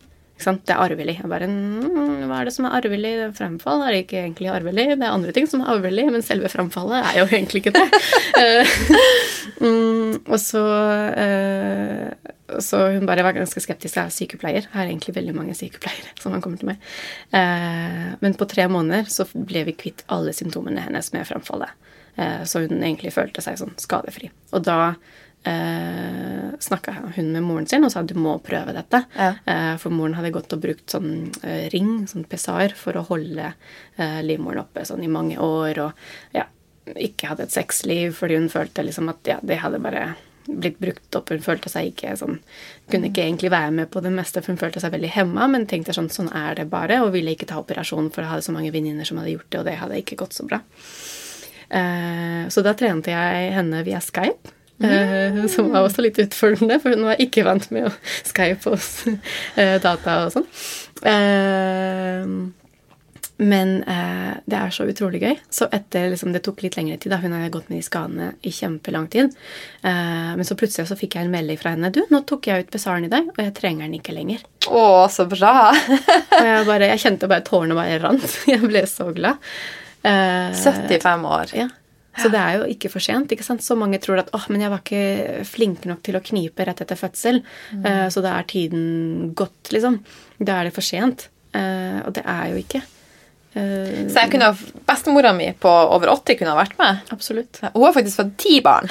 Det 0.43 0.75
er 0.75 0.81
arvelig. 0.83 1.17
Jeg 1.21 1.31
bare, 1.31 1.47
mm, 1.49 2.27
Hva 2.29 2.41
er 2.41 2.49
det 2.49 2.55
som 2.55 2.67
er 2.67 2.77
arvelig? 2.79 3.13
Fremfall 3.39 3.85
er 3.87 3.99
ikke 4.01 4.19
egentlig 4.23 4.51
arvelig. 4.53 4.87
Det 4.97 5.07
er 5.07 5.15
andre 5.15 5.35
ting 5.37 5.47
som 5.51 5.63
er 5.63 5.73
arvelig, 5.75 6.07
men 6.15 6.25
selve 6.25 6.51
fremfallet 6.53 7.07
er 7.11 7.21
jo 7.21 7.29
egentlig 7.31 7.65
ikke 7.65 7.77
det. 7.79 7.87
Eh, 8.43 8.69
mm, 9.61 10.25
og 10.25 10.39
så 10.41 10.63
uh, 10.63 12.31
Så 12.59 12.79
hun 12.95 13.07
bare 13.07 13.23
var 13.23 13.37
ganske 13.37 13.61
skeptisk. 13.61 13.97
Jeg 13.97 14.09
er 14.09 14.15
sykepleier. 14.15 14.67
Jeg 14.67 14.73
har 14.73 14.89
egentlig 14.89 15.15
veldig 15.15 15.35
mange 15.37 15.55
sykepleiere 15.55 16.15
som 16.23 16.35
han 16.35 16.43
kommer 16.43 16.59
til 16.59 16.73
meg. 16.73 16.83
Uh, 17.35 18.17
men 18.25 18.37
på 18.39 18.49
tre 18.51 18.67
måneder 18.73 19.11
så 19.13 19.29
ble 19.35 19.67
vi 19.69 19.77
kvitt 19.79 20.03
alle 20.13 20.35
symptomene 20.37 20.87
hennes 20.87 21.13
med 21.15 21.29
fremfallet. 21.29 21.77
Uh, 22.19 22.43
så 22.49 22.65
hun 22.65 22.81
egentlig 22.81 23.15
følte 23.15 23.45
seg 23.45 23.61
sånn 23.61 23.77
skadefri. 23.81 24.33
Og 24.57 24.65
da 24.67 24.95
eh, 25.49 26.59
snakka 26.59 26.95
hun 27.17 27.33
med 27.33 27.43
moren 27.43 27.67
sin 27.67 27.85
og 27.85 27.93
sa 27.93 28.03
du 28.03 28.15
må 28.19 28.37
prøve 28.45 28.75
dette. 28.77 29.05
Ja. 29.17 29.35
Eh, 29.45 29.75
for 29.83 29.95
moren 29.95 30.17
hadde 30.19 30.33
gått 30.35 30.53
og 30.55 30.63
brukt 30.65 30.95
sånn 30.95 31.31
eh, 31.43 31.69
ring, 31.75 32.07
sånn 32.11 32.27
pesar, 32.29 32.75
for 32.79 32.99
å 32.99 33.07
holde 33.11 33.53
eh, 33.53 34.21
livmoren 34.27 34.63
oppe 34.65 34.87
sånn 34.89 35.05
i 35.05 35.13
mange 35.13 35.39
år. 35.43 35.83
Og 35.87 36.37
ja, 36.37 36.47
ikke 36.97 37.33
hadde 37.33 37.49
et 37.49 37.55
sexliv 37.55 38.17
fordi 38.19 38.39
hun 38.41 38.53
følte 38.53 38.85
liksom 38.87 39.11
at 39.13 39.35
ja, 39.35 39.41
det 39.43 39.63
hadde 39.63 39.83
bare 39.83 40.13
blitt 40.47 40.79
brukt 40.83 41.17
opp. 41.19 41.31
Hun 41.31 41.43
følte 41.45 41.71
seg 41.71 41.93
ikke 41.93 42.17
sånn 42.19 42.41
Kunne 42.91 43.09
ikke 43.13 43.23
egentlig 43.23 43.53
være 43.53 43.71
med 43.75 43.91
på 43.93 44.03
det 44.05 44.11
meste, 44.15 44.43
for 44.43 44.53
hun 44.53 44.61
følte 44.61 44.83
seg 44.83 44.95
veldig 44.95 45.13
hemma, 45.15 45.47
men 45.51 45.69
tenkte 45.71 45.95
sånn 45.97 46.11
sånn 46.13 46.33
er 46.37 46.59
det 46.59 46.67
bare, 46.73 46.99
og 47.05 47.13
ville 47.15 47.35
ikke 47.35 47.49
ta 47.49 47.61
operasjon, 47.63 48.11
for 48.13 48.25
jeg 48.25 48.33
hadde 48.33 48.47
så 48.49 48.55
mange 48.55 48.73
venninner 48.75 49.07
som 49.09 49.21
hadde 49.21 49.37
gjort 49.37 49.49
det, 49.49 49.61
og 49.61 49.69
det 49.71 49.77
hadde 49.81 50.01
ikke 50.03 50.19
gått 50.25 50.37
så 50.37 50.47
bra. 50.49 50.59
Eh, 51.73 52.43
så 52.53 52.65
da 52.67 52.75
trente 52.77 53.15
jeg 53.15 53.55
henne 53.55 53.81
via 53.87 54.03
Skype. 54.03 54.53
Eh, 54.85 55.43
Som 55.53 55.71
var 55.73 55.87
også 55.89 56.03
litt 56.05 56.19
utfordrende, 56.23 56.81
for 56.83 56.95
hun 56.97 57.05
var 57.11 57.21
ikke 57.23 57.45
vant 57.47 57.69
med 57.75 57.89
å 57.91 57.93
Skype 58.29 58.73
og 58.73 58.81
eh, 59.57 59.79
data 59.83 60.25
og 60.27 60.35
sånn. 60.39 60.49
Eh, 61.09 62.27
Men 63.43 63.71
eh, 63.91 64.35
det 64.47 64.55
er 64.55 64.71
så 64.71 64.85
utrolig 64.87 65.19
gøy. 65.25 65.33
Så 65.51 65.67
etter 65.75 66.13
liksom, 66.13 66.31
Det 66.35 66.43
tok 66.47 66.61
litt 66.63 66.77
lengre 66.79 66.99
tid. 67.01 67.11
da, 67.11 67.17
Hun 67.19 67.33
hadde 67.35 67.49
gått 67.51 67.71
med 67.73 67.81
de 67.81 67.87
skadene 67.87 68.29
i 68.47 68.53
kjempelang 68.55 69.09
tid. 69.11 69.33
Eh, 69.83 70.31
men 70.39 70.47
så 70.47 70.55
plutselig 70.59 70.87
så 70.93 70.99
fikk 71.01 71.17
jeg 71.19 71.27
en 71.27 71.33
melding 71.35 71.59
fra 71.59 71.73
henne. 71.75 71.91
'Du, 71.91 72.05
nå 72.13 72.21
tok 72.29 72.47
jeg 72.47 72.67
ut 72.69 72.71
besaren 72.77 73.09
i 73.09 73.11
dag, 73.11 73.27
og 73.33 73.41
jeg 73.43 73.55
trenger 73.59 73.89
den 73.89 73.99
ikke 73.99 74.15
lenger.' 74.15 74.45
Å, 74.71 74.85
så 75.11 75.27
bra. 75.27 75.73
Og 76.39 76.47
jeg, 76.47 76.67
bare, 76.69 76.87
jeg 76.93 77.03
kjente 77.03 77.29
bare 77.29 77.43
tårene 77.49 77.75
bare 77.75 77.99
rant. 78.05 78.23
Jeg 78.47 78.61
ble 78.63 78.85
så 78.87 79.09
glad. 79.17 79.43
Eh, 80.07 80.55
75 80.55 81.27
år. 81.27 81.51
ja. 81.65 81.69
Så 82.19 82.29
det 82.31 82.39
er 82.41 82.59
jo 82.59 82.65
ikke 82.69 82.91
for 82.93 83.01
sent. 83.01 83.31
ikke 83.33 83.45
sant? 83.47 83.63
Så 83.65 83.73
mange 83.79 83.99
tror 84.03 84.19
at 84.21 84.29
åh, 84.37 84.45
men 84.53 84.61
jeg 84.61 84.71
var 84.71 84.83
ikke 84.85 85.45
flink 85.49 85.87
nok 85.89 86.03
til 86.05 86.15
å 86.19 86.21
knipe 86.23 86.67
rett 86.69 86.83
etter 86.85 86.99
fødsel, 87.01 87.43
eh, 87.85 88.09
så 88.13 88.21
da 88.23 88.35
er 88.39 88.45
tiden 88.51 89.33
gått, 89.35 89.71
liksom. 89.73 90.01
Da 90.39 90.59
er 90.61 90.65
det 90.69 90.75
for 90.75 90.83
sent. 90.85 91.29
Eh, 91.55 92.01
og 92.05 92.13
det 92.13 92.25
er 92.27 92.51
jo 92.53 92.61
ikke. 92.61 92.83
Eh, 93.55 94.09
Så 94.09 94.21
jeg 94.21 94.31
kunne, 94.31 94.53
ha- 94.53 94.85
Bestemora 94.89 95.33
mi 95.37 95.53
på 95.53 95.69
over 95.69 96.09
80 96.09 96.37
kunne 96.39 96.53
ha 96.55 96.61
vært 96.65 96.77
med. 96.79 97.01
absolutt. 97.13 97.61
Hun 97.73 97.83
har 97.85 97.93
faktisk 97.97 98.17
fått 98.21 98.37
ti 98.37 98.61
barn. 98.61 98.89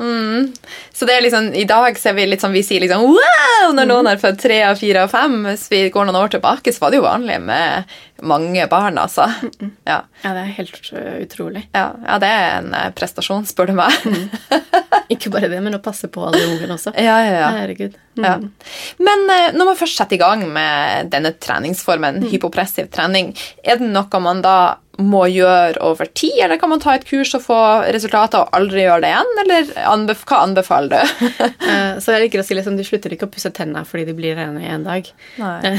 Mm. 0.00 0.46
Så 0.94 1.04
det 1.06 1.14
er 1.18 1.20
liksom, 1.26 1.50
i 1.54 1.64
dag 1.68 1.98
ser 2.00 2.14
vi 2.16 2.24
litt 2.26 2.40
sånn, 2.40 2.54
vi 2.56 2.62
sier 2.64 2.80
liksom 2.80 3.02
wow 3.04 3.74
når 3.76 3.86
noen 3.90 4.06
har 4.08 4.16
født 4.16 4.38
tre 4.40 4.62
av 4.64 4.78
fire 4.80 5.02
av 5.04 5.10
fem. 5.12 5.42
Hvis 5.44 5.68
vi 5.68 5.82
går 5.92 6.06
noen 6.08 6.16
år 6.22 6.30
tilbake, 6.32 6.72
så 6.72 6.80
var 6.80 6.90
det 6.94 7.00
jo 7.02 7.04
vanlig 7.04 7.36
med 7.44 7.84
mange 8.22 8.66
barn, 8.70 8.98
altså. 8.98 9.28
Ja, 9.88 10.02
Ja, 10.22 10.32
det 10.36 10.40
er 10.42 10.52
helt 10.58 10.90
øh, 10.92 11.22
utrolig. 11.24 11.68
ja, 11.74 11.86
ja 12.06 12.18
det 12.20 12.28
er 12.28 12.58
en 12.58 12.74
eh, 12.74 12.90
prestasjon, 12.96 13.46
spør 13.48 13.70
du 13.70 13.78
meg. 13.78 13.94
Ikke 15.14 15.32
bare 15.32 15.48
det, 15.50 15.60
men 15.64 15.74
å 15.74 15.82
passe 15.82 16.10
på 16.12 16.22
alle 16.28 16.42
ungene 16.52 16.76
også. 16.76 16.92
Ja, 16.94 17.16
ja, 17.24 17.32
ja. 17.40 17.48
Herregud. 17.56 17.96
Mm. 18.18 18.24
Ja. 18.26 18.36
Men 18.98 19.24
eh, 19.32 19.48
når 19.56 19.72
man 19.72 19.80
først 19.80 19.98
setter 19.98 20.18
i 20.18 20.22
gang 20.22 20.44
med 20.52 21.10
denne 21.14 21.32
treningsformen, 21.38 22.22
hypopressiv 22.30 22.90
trening, 22.94 23.32
er 23.64 23.80
det 23.80 23.90
noe 23.90 24.22
man 24.22 24.44
da 24.44 24.60
må 25.00 25.22
gjøre 25.30 25.80
over 25.84 26.08
tid, 26.16 26.36
eller 26.44 26.58
kan 26.60 26.70
man 26.72 26.80
ta 26.82 26.94
et 26.96 27.06
kurs 27.08 27.32
og 27.36 27.44
få 27.44 27.58
resultater 27.94 28.42
og 28.42 28.56
aldri 28.56 28.84
gjøre 28.84 29.02
det 29.04 29.12
igjen, 29.12 29.30
eller 29.44 29.70
anbef 29.88 30.24
hva 30.28 30.42
anbefaler 30.44 30.92
du? 30.92 31.30
uh, 31.64 31.96
Så 32.02 32.14
jeg 32.14 32.26
liker 32.26 32.42
å 32.42 32.46
si 32.46 32.56
liksom, 32.58 32.76
de 32.78 32.86
slutter 32.86 33.14
ikke 33.14 33.28
å 33.28 33.32
pusse 33.32 33.52
tennene 33.56 33.86
fordi 33.88 34.08
de 34.10 34.16
blir 34.18 34.36
rene 34.38 34.62
i 34.64 34.70
en 34.72 34.86
dag. 34.86 35.08
Nei. 35.40 35.72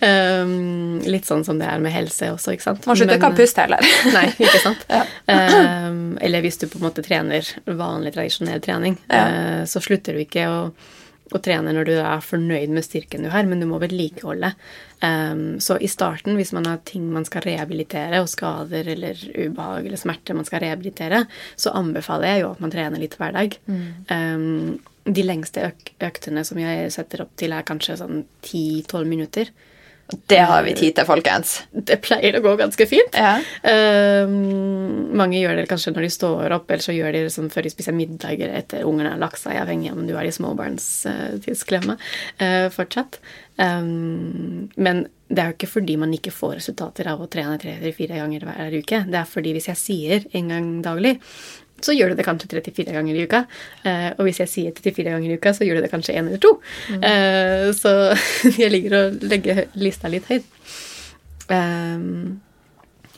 um, 0.00 1.00
litt 1.18 1.28
sånn 1.28 1.44
som 1.46 1.58
det 1.60 1.66
er 1.68 1.82
med 1.82 1.92
helse 1.94 2.30
også, 2.32 2.54
ikke 2.56 2.64
sant? 2.70 2.86
Man 2.88 2.96
slutter 2.98 3.18
ikke 3.18 3.32
å 3.34 3.38
puste 3.38 3.64
heller. 3.66 3.84
Nei, 4.16 4.28
ikke 4.38 4.62
sant? 4.64 4.86
Ja. 4.98 5.02
um, 5.90 6.16
eller 6.24 6.40
hvis 6.46 6.56
du 6.62 6.68
på 6.70 6.78
en 6.80 6.86
måte 6.88 7.04
trener 7.04 7.44
vanlig, 7.66 8.14
tradisjonell 8.16 8.62
trening, 8.64 8.96
Ja. 9.12 9.26
uh, 9.28 9.62
så 9.68 9.82
slutter 9.84 10.16
du 10.16 10.22
ikke 10.24 10.46
å, 10.48 10.58
å 11.36 11.40
trene 11.44 11.74
når 11.76 11.84
du 11.90 11.94
er 12.00 12.22
fornøyd 12.24 12.72
med 12.72 12.86
styrken 12.86 13.26
du 13.26 13.28
har, 13.34 13.44
men 13.44 13.60
du 13.60 13.66
må 13.68 13.76
vedlikeholde. 13.82 14.54
Um, 15.04 15.58
så 15.62 15.76
i 15.78 15.90
starten, 15.92 16.38
hvis 16.40 16.54
man 16.56 16.66
har 16.66 16.80
ting 16.88 17.04
man 17.12 17.26
skal 17.28 17.44
rehabilitere, 17.44 18.22
og 18.24 18.30
skader 18.32 18.88
eller 18.94 19.20
ubehag 19.36 19.84
eller 19.90 20.00
smerte 20.00 20.34
man 20.38 20.48
skal 20.48 20.64
rehabilitere, 20.64 21.26
så 21.60 21.74
anbefaler 21.76 22.32
jeg 22.32 22.46
jo 22.46 22.52
at 22.54 22.62
man 22.64 22.72
trener 22.72 23.02
litt 23.04 23.18
hver 23.20 23.36
dag. 23.36 23.58
Um, 23.68 24.78
de 25.08 25.22
lengste 25.24 25.62
øk 25.70 25.92
øktene 26.04 26.42
som 26.44 26.58
jeg 26.60 26.90
setter 26.92 27.22
opp 27.24 27.30
til, 27.40 27.54
er 27.56 27.64
kanskje 27.68 27.94
sånn 28.00 28.24
10-12 28.44 29.06
minutter. 29.08 29.52
Det 30.08 30.40
har 30.40 30.62
vi 30.64 30.72
tid 30.72 30.94
til, 30.96 31.04
folkens. 31.04 31.50
Det 31.72 31.98
pleier 32.00 32.38
å 32.38 32.40
gå 32.44 32.54
ganske 32.56 32.86
fint. 32.88 33.16
Ja. 33.18 33.34
Um, 34.24 35.10
mange 35.18 35.36
gjør 35.36 35.58
det 35.58 35.66
kanskje 35.68 35.92
når 35.92 36.06
de 36.06 36.10
står 36.14 36.54
opp, 36.56 36.70
eller 36.70 36.84
så 36.84 36.94
gjør 36.96 37.12
de 37.12 37.26
det 37.26 37.34
sånn 37.34 37.50
før 37.52 37.68
de 37.68 37.72
spiser 37.74 37.96
middag 37.96 38.38
eller 38.38 38.56
etter 38.62 38.88
ungene 38.88 39.12
har 39.12 39.20
lagt 39.20 39.42
seg, 39.42 39.58
avhengig 39.60 39.92
av 39.92 40.00
om 40.00 40.08
du 40.08 40.14
er 40.16 40.30
i 40.30 40.32
småbarnstidsklemme 40.32 41.98
uh, 42.00 42.66
fortsatt. 42.72 43.20
Um, 43.60 44.70
men 44.80 45.04
det 45.28 45.42
er 45.42 45.50
jo 45.50 45.58
ikke 45.58 45.72
fordi 45.74 45.98
man 46.00 46.14
ikke 46.16 46.32
får 46.32 46.56
resultater 46.62 47.10
av 47.12 47.20
å 47.20 47.28
trene 47.28 47.60
tre-fire 47.60 48.16
ganger 48.22 48.48
hver 48.48 48.80
uke. 48.80 49.04
Det 49.12 49.20
er 49.20 49.28
fordi 49.28 49.52
hvis 49.58 49.68
jeg 49.74 49.82
sier 49.82 50.28
en 50.38 50.54
gang 50.54 50.70
daglig, 50.84 51.18
så 51.84 51.94
gjør 51.94 52.12
du 52.12 52.18
det 52.18 52.26
kanskje 52.26 52.50
34 52.50 52.94
ganger 52.96 53.14
i 53.16 53.24
uka. 53.28 53.44
Eh, 53.86 54.10
og 54.16 54.26
hvis 54.26 54.42
jeg 54.42 54.52
sier 54.52 54.74
34 54.74 55.12
ganger 55.12 55.30
i 55.30 55.38
uka, 55.38 55.54
så 55.54 55.66
gjør 55.66 55.78
du 55.78 55.86
det 55.86 55.92
kanskje 55.92 56.16
én 56.18 56.26
eller 56.26 56.42
to. 56.42 56.56
Eh, 56.98 57.68
så 57.76 57.94
jeg 58.62 58.72
ligger 58.74 58.98
og 58.98 59.24
legger 59.30 59.64
lista 59.78 60.10
litt 60.12 60.28
høyt. 60.30 60.46
Ehm, 61.54 62.38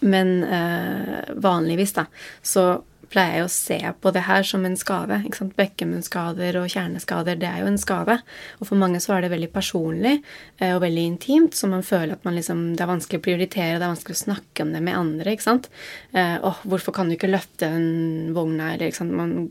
men 0.01 0.37
eh, 0.45 1.35
vanligvis, 1.37 1.97
da, 1.97 2.07
så 2.43 2.69
pleier 3.11 3.41
jeg 3.41 3.47
å 3.47 3.53
se 3.53 3.79
på 4.03 4.13
det 4.15 4.23
her 4.27 4.47
som 4.47 4.65
en 4.67 4.77
skade. 4.79 5.21
ikke 5.27 5.41
sant? 5.41 5.57
Bekkemunnskader 5.59 6.59
og 6.61 6.71
kjerneskader, 6.73 7.39
det 7.41 7.49
er 7.49 7.63
jo 7.65 7.71
en 7.71 7.81
skade. 7.81 8.19
Og 8.61 8.69
for 8.71 8.81
mange 8.81 9.01
så 9.03 9.17
er 9.17 9.25
det 9.25 9.33
veldig 9.35 9.51
personlig 9.55 10.17
eh, 10.59 10.75
og 10.75 10.83
veldig 10.85 11.07
intimt, 11.13 11.57
så 11.59 11.71
man 11.71 11.87
føler 11.87 12.17
at 12.17 12.27
man 12.27 12.39
liksom, 12.39 12.65
det 12.79 12.85
er 12.85 12.93
vanskelig 12.93 13.21
å 13.21 13.27
prioritere, 13.27 13.79
det 13.79 13.87
er 13.87 13.95
vanskelig 13.95 14.19
å 14.19 14.25
snakke 14.25 14.67
om 14.67 14.75
det 14.75 14.85
med 14.87 14.99
andre. 14.99 15.35
ikke 15.35 15.49
sant? 15.49 15.71
Eh, 16.13 16.37
åh, 16.39 16.63
hvorfor 16.71 16.97
kan 16.97 17.11
du 17.11 17.17
ikke 17.17 17.33
løfte 17.33 17.71
den 17.73 18.35
vogna, 18.37 18.75
eller 18.75 18.91
ikke 18.91 19.03
sant? 19.03 19.17
Man 19.17 19.51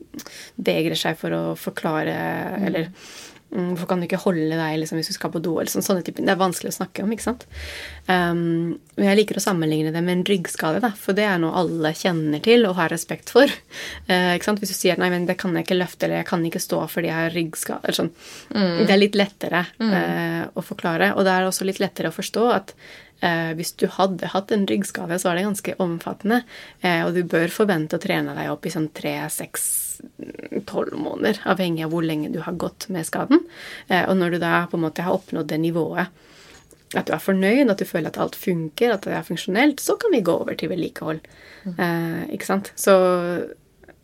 vegrer 0.56 1.00
seg 1.00 1.20
for 1.20 1.36
å 1.36 1.44
forklare, 1.60 2.16
eller 2.64 2.90
mm, 2.90 3.39
Hvorfor 3.50 3.88
kan 3.90 4.02
du 4.02 4.06
ikke 4.06 4.20
holde 4.22 4.54
deg 4.54 4.76
liksom, 4.78 5.00
hvis 5.00 5.10
du 5.10 5.16
skal 5.16 5.32
på 5.34 5.42
do? 5.42 5.56
eller 5.58 5.72
sånn, 5.74 5.86
sånne 5.86 6.04
typer. 6.06 6.22
Det 6.26 6.34
er 6.36 6.38
vanskelig 6.38 6.70
å 6.70 6.76
snakke 6.76 7.02
om. 7.02 7.14
ikke 7.16 7.26
sant? 7.26 7.48
Um, 8.06 8.78
jeg 9.00 9.18
liker 9.18 9.40
å 9.40 9.44
sammenligne 9.44 9.94
det 9.96 10.04
med 10.06 10.20
en 10.20 10.24
ryggskade, 10.28 10.82
da, 10.84 10.92
for 10.94 11.18
det 11.18 11.26
er 11.26 11.42
noe 11.42 11.58
alle 11.58 11.92
kjenner 11.98 12.44
til 12.46 12.68
og 12.70 12.78
har 12.78 12.94
respekt 12.94 13.34
for. 13.34 13.50
Uh, 14.06 14.34
ikke 14.38 14.52
sant? 14.52 14.62
Hvis 14.62 14.76
du 14.76 14.78
sier 14.78 15.02
nei, 15.02 15.10
men 15.14 15.26
det 15.30 15.40
kan 15.42 15.58
jeg 15.58 15.66
ikke 15.66 15.80
løfte, 15.80 16.06
eller 16.06 16.22
jeg 16.22 16.30
kan 16.30 16.46
ikke 16.46 16.62
stå 16.62 16.84
fordi 16.94 17.10
jeg 17.10 17.18
har 17.18 17.36
ryggskade 17.36 17.90
eller 17.90 17.98
sånn. 17.98 18.14
Det 18.54 18.94
er 18.94 19.00
litt 19.02 19.18
lettere 19.18 19.66
eh, 19.82 20.42
å 20.54 20.64
forklare. 20.66 21.12
Og 21.18 21.26
det 21.26 21.34
er 21.34 21.46
også 21.48 21.66
litt 21.68 21.82
lettere 21.82 22.12
å 22.12 22.16
forstå 22.16 22.46
at 22.54 22.74
uh, 23.26 23.52
hvis 23.58 23.74
du 23.82 23.88
hadde 23.98 24.30
hatt 24.34 24.54
en 24.54 24.70
ryggskade, 24.70 25.18
så 25.22 25.32
er 25.32 25.40
det 25.40 25.48
ganske 25.50 25.78
omfattende. 25.82 26.44
Og 26.86 27.14
du 27.18 27.24
bør 27.30 27.50
forvente 27.54 27.98
å 27.98 28.04
trene 28.04 28.38
deg 28.38 28.54
opp 28.54 28.66
i 28.70 28.74
sånn 28.74 28.92
tre, 28.96 29.16
seks, 29.34 29.89
tolv 30.70 30.96
måneder, 31.00 31.42
avhengig 31.50 31.86
av 31.86 31.94
hvor 31.94 32.06
lenge 32.06 32.32
du 32.34 32.40
har 32.46 32.58
gått 32.60 32.88
med 32.94 33.08
skaden. 33.08 33.46
Eh, 33.88 34.04
og 34.06 34.18
når 34.20 34.36
du 34.36 34.42
da 34.44 34.64
på 34.72 34.80
en 34.80 34.86
måte 34.88 35.06
har 35.06 35.18
oppnådd 35.18 35.52
det 35.52 35.62
nivået 35.62 36.12
at 36.98 37.06
du 37.06 37.14
er 37.14 37.22
fornøyd, 37.22 37.70
at 37.70 37.82
du 37.82 37.86
føler 37.86 38.10
at 38.10 38.18
alt 38.18 38.38
funker, 38.40 38.96
at 38.96 39.04
det 39.06 39.14
er 39.14 39.26
funksjonelt, 39.28 39.82
så 39.84 39.94
kan 40.02 40.10
vi 40.10 40.24
gå 40.26 40.34
over 40.42 40.56
til 40.58 40.72
vedlikehold. 40.72 41.20
Mm. 41.68 41.76
Eh, 41.76 42.24
ikke 42.34 42.48
sant? 42.48 42.72
Så 42.80 42.96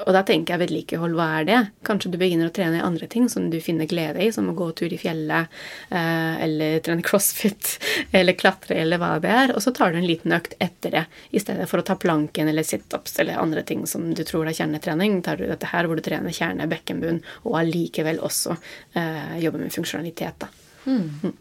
og 0.04 0.12
da 0.12 0.22
tenker 0.28 0.54
jeg 0.54 0.62
vedlikehold, 0.66 1.14
hva 1.16 1.28
er 1.40 1.46
det? 1.48 1.60
Kanskje 1.88 2.10
du 2.12 2.18
begynner 2.20 2.50
å 2.50 2.54
trene 2.56 2.82
i 2.82 2.84
andre 2.84 3.08
ting 3.12 3.30
som 3.32 3.48
du 3.52 3.58
finner 3.64 3.88
glede 3.88 4.20
i, 4.26 4.32
som 4.36 4.50
å 4.52 4.56
gå 4.58 4.68
tur 4.76 4.92
i 4.92 5.00
fjellet, 5.00 5.54
eh, 5.88 6.42
eller 6.44 6.82
trene 6.84 7.06
crossfit, 7.06 7.78
eller 8.12 8.36
klatre, 8.36 8.76
eller 8.84 9.00
hva 9.00 9.14
det 9.24 9.32
er. 9.32 9.56
Og 9.56 9.64
så 9.64 9.72
tar 9.76 9.94
du 9.94 10.02
en 10.02 10.08
liten 10.08 10.36
økt 10.36 10.58
etter 10.60 10.98
det, 10.98 11.06
i 11.32 11.40
stedet 11.40 11.70
for 11.72 11.80
å 11.80 11.88
ta 11.88 11.96
planken 12.00 12.52
eller 12.52 12.68
situps 12.68 13.16
eller 13.24 13.40
andre 13.40 13.64
ting 13.64 13.86
som 13.88 14.10
du 14.12 14.24
tror 14.28 14.50
er 14.52 14.58
kjernetrening. 14.58 15.22
Tar 15.24 15.40
du 15.40 15.48
dette 15.48 15.72
her 15.72 15.88
hvor 15.88 15.96
du 15.96 16.04
trener 16.04 16.36
kjerne, 16.36 16.68
bekkenbunn, 16.72 17.24
og 17.48 17.58
allikevel 17.64 18.20
også 18.26 18.58
eh, 19.00 19.40
jobber 19.46 19.64
med 19.64 19.76
funksjonalitet, 19.80 20.44
da. 20.44 20.52
Mm. 20.86 21.32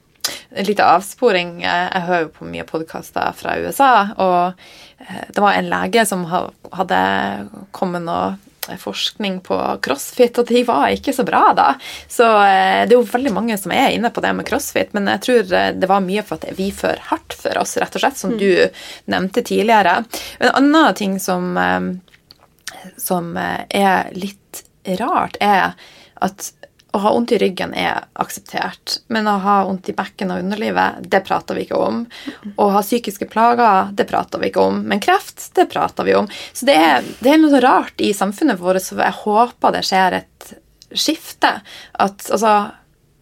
En 0.50 0.64
liten 0.64 0.86
avsporing. 0.86 1.58
Jeg 1.64 2.06
hører 2.06 2.26
jo 2.26 2.32
på 2.38 2.48
mye 2.48 2.64
podkaster 2.68 3.34
fra 3.36 3.58
USA, 3.60 3.92
og 4.22 4.64
eh, 5.02 5.22
det 5.34 5.42
var 5.42 5.58
en 5.58 5.70
lege 5.70 6.04
som 6.08 6.24
hadde 6.28 7.00
kommet 7.76 8.04
noe 8.06 8.34
forskning 8.80 9.42
på 9.44 9.58
crossfit, 9.84 10.38
og 10.40 10.48
de 10.48 10.62
var 10.64 10.94
ikke 10.94 11.12
så 11.12 11.26
bra 11.28 11.42
da. 11.56 11.66
Så 12.08 12.24
eh, 12.24 12.86
det 12.86 12.94
er 12.94 12.96
jo 12.96 13.04
veldig 13.10 13.34
mange 13.36 13.58
som 13.60 13.74
er 13.76 13.92
inne 13.92 14.08
på 14.14 14.24
det 14.24 14.32
med 14.38 14.48
crossfit, 14.48 14.94
men 14.96 15.10
jeg 15.12 15.24
tror 15.26 15.54
eh, 15.58 15.70
det 15.76 15.90
var 15.90 16.06
mye 16.06 16.24
for 16.24 16.40
at 16.40 16.56
vi 16.56 16.70
fører 16.72 17.02
hardt 17.10 17.36
for 17.36 17.60
oss, 17.60 17.76
rett 17.82 17.98
og 17.98 18.06
slett, 18.06 18.20
som 18.20 18.36
mm. 18.36 18.40
du 18.40 19.12
nevnte 19.12 19.44
tidligere. 19.44 19.98
En 20.40 20.54
annen 20.62 20.96
ting 20.96 21.18
som, 21.20 21.52
som 22.96 23.34
er 23.36 24.14
litt 24.16 24.64
rart, 25.00 25.36
er 25.44 25.74
at 26.24 26.52
å 26.94 27.00
ha 27.02 27.12
vondt 27.14 27.32
i 27.34 27.38
ryggen 27.42 27.72
er 27.74 28.04
akseptert, 28.22 29.00
men 29.10 29.26
å 29.26 29.38
ha 29.42 29.56
vondt 29.66 29.88
i 29.90 29.96
bekken 29.96 30.30
og 30.30 30.44
underlivet, 30.44 31.02
det 31.10 31.24
prater 31.26 31.58
vi 31.58 31.64
ikke 31.66 31.80
om. 31.80 32.04
Å 32.54 32.68
ha 32.76 32.82
psykiske 32.84 33.26
plager, 33.32 33.90
det 33.98 34.06
prater 34.10 34.42
vi 34.42 34.52
ikke 34.52 34.62
om. 34.62 34.78
Men 34.86 35.02
kreft, 35.02 35.48
det 35.58 35.66
prater 35.72 36.06
vi 36.06 36.14
om. 36.18 36.30
Så 36.52 36.68
det 36.68 36.76
er, 36.78 37.08
det 37.18 37.34
er 37.34 37.42
noe 37.42 37.62
rart 37.64 37.98
i 38.04 38.12
samfunnet 38.14 38.62
vårt, 38.62 38.84
så 38.84 39.00
jeg 39.00 39.20
håper 39.24 39.74
det 39.74 39.82
skjer 39.88 40.20
et 40.20 40.54
skifte. 40.94 41.56
At 41.98 42.30
altså 42.30 42.54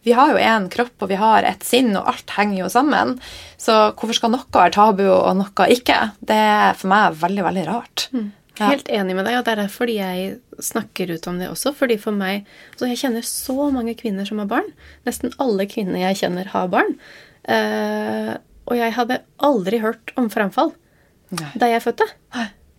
vi 0.03 0.11
har 0.11 0.33
jo 0.33 0.39
én 0.43 0.67
kropp, 0.71 0.95
og 0.99 1.09
vi 1.09 1.17
har 1.19 1.45
et 1.47 1.63
sinn, 1.63 1.93
og 1.95 2.07
alt 2.11 2.35
henger 2.35 2.65
jo 2.65 2.69
sammen. 2.71 3.15
Så 3.57 3.73
hvorfor 3.95 4.17
skal 4.17 4.33
noe 4.33 4.45
være 4.51 4.75
tabu 4.75 5.05
og 5.07 5.37
noe 5.39 5.67
ikke? 5.71 5.99
Det 6.19 6.37
er 6.37 6.75
for 6.75 6.91
meg 6.91 7.15
veldig, 7.21 7.45
veldig 7.47 7.67
rart. 7.69 8.09
Mm. 8.11 8.31
Ja. 8.59 8.67
Helt 8.69 8.89
enig 8.93 9.15
med 9.17 9.25
deg, 9.25 9.39
og 9.39 9.45
det 9.47 9.53
er 9.55 9.61
derfor 9.63 9.89
jeg 9.89 10.33
snakker 10.61 11.09
ut 11.15 11.27
om 11.29 11.39
det 11.41 11.49
også. 11.49 11.73
fordi 11.73 11.97
for 11.97 12.13
meg, 12.13 12.45
altså 12.73 12.89
Jeg 12.91 12.99
kjenner 13.01 13.25
så 13.25 13.69
mange 13.73 13.95
kvinner 13.97 14.27
som 14.29 14.41
har 14.43 14.49
barn. 14.51 14.69
Nesten 15.07 15.33
alle 15.41 15.65
kvinner 15.65 15.97
jeg 15.99 16.19
kjenner, 16.21 16.51
har 16.53 16.67
barn. 16.69 16.93
Uh, 17.49 18.37
og 18.69 18.77
jeg 18.77 18.93
hadde 18.95 19.21
aldri 19.43 19.81
hørt 19.83 20.13
om 20.15 20.29
framfall 20.31 20.71
Nei. 21.33 21.49
da 21.59 21.67
jeg 21.67 21.83
fødte. 21.83 22.07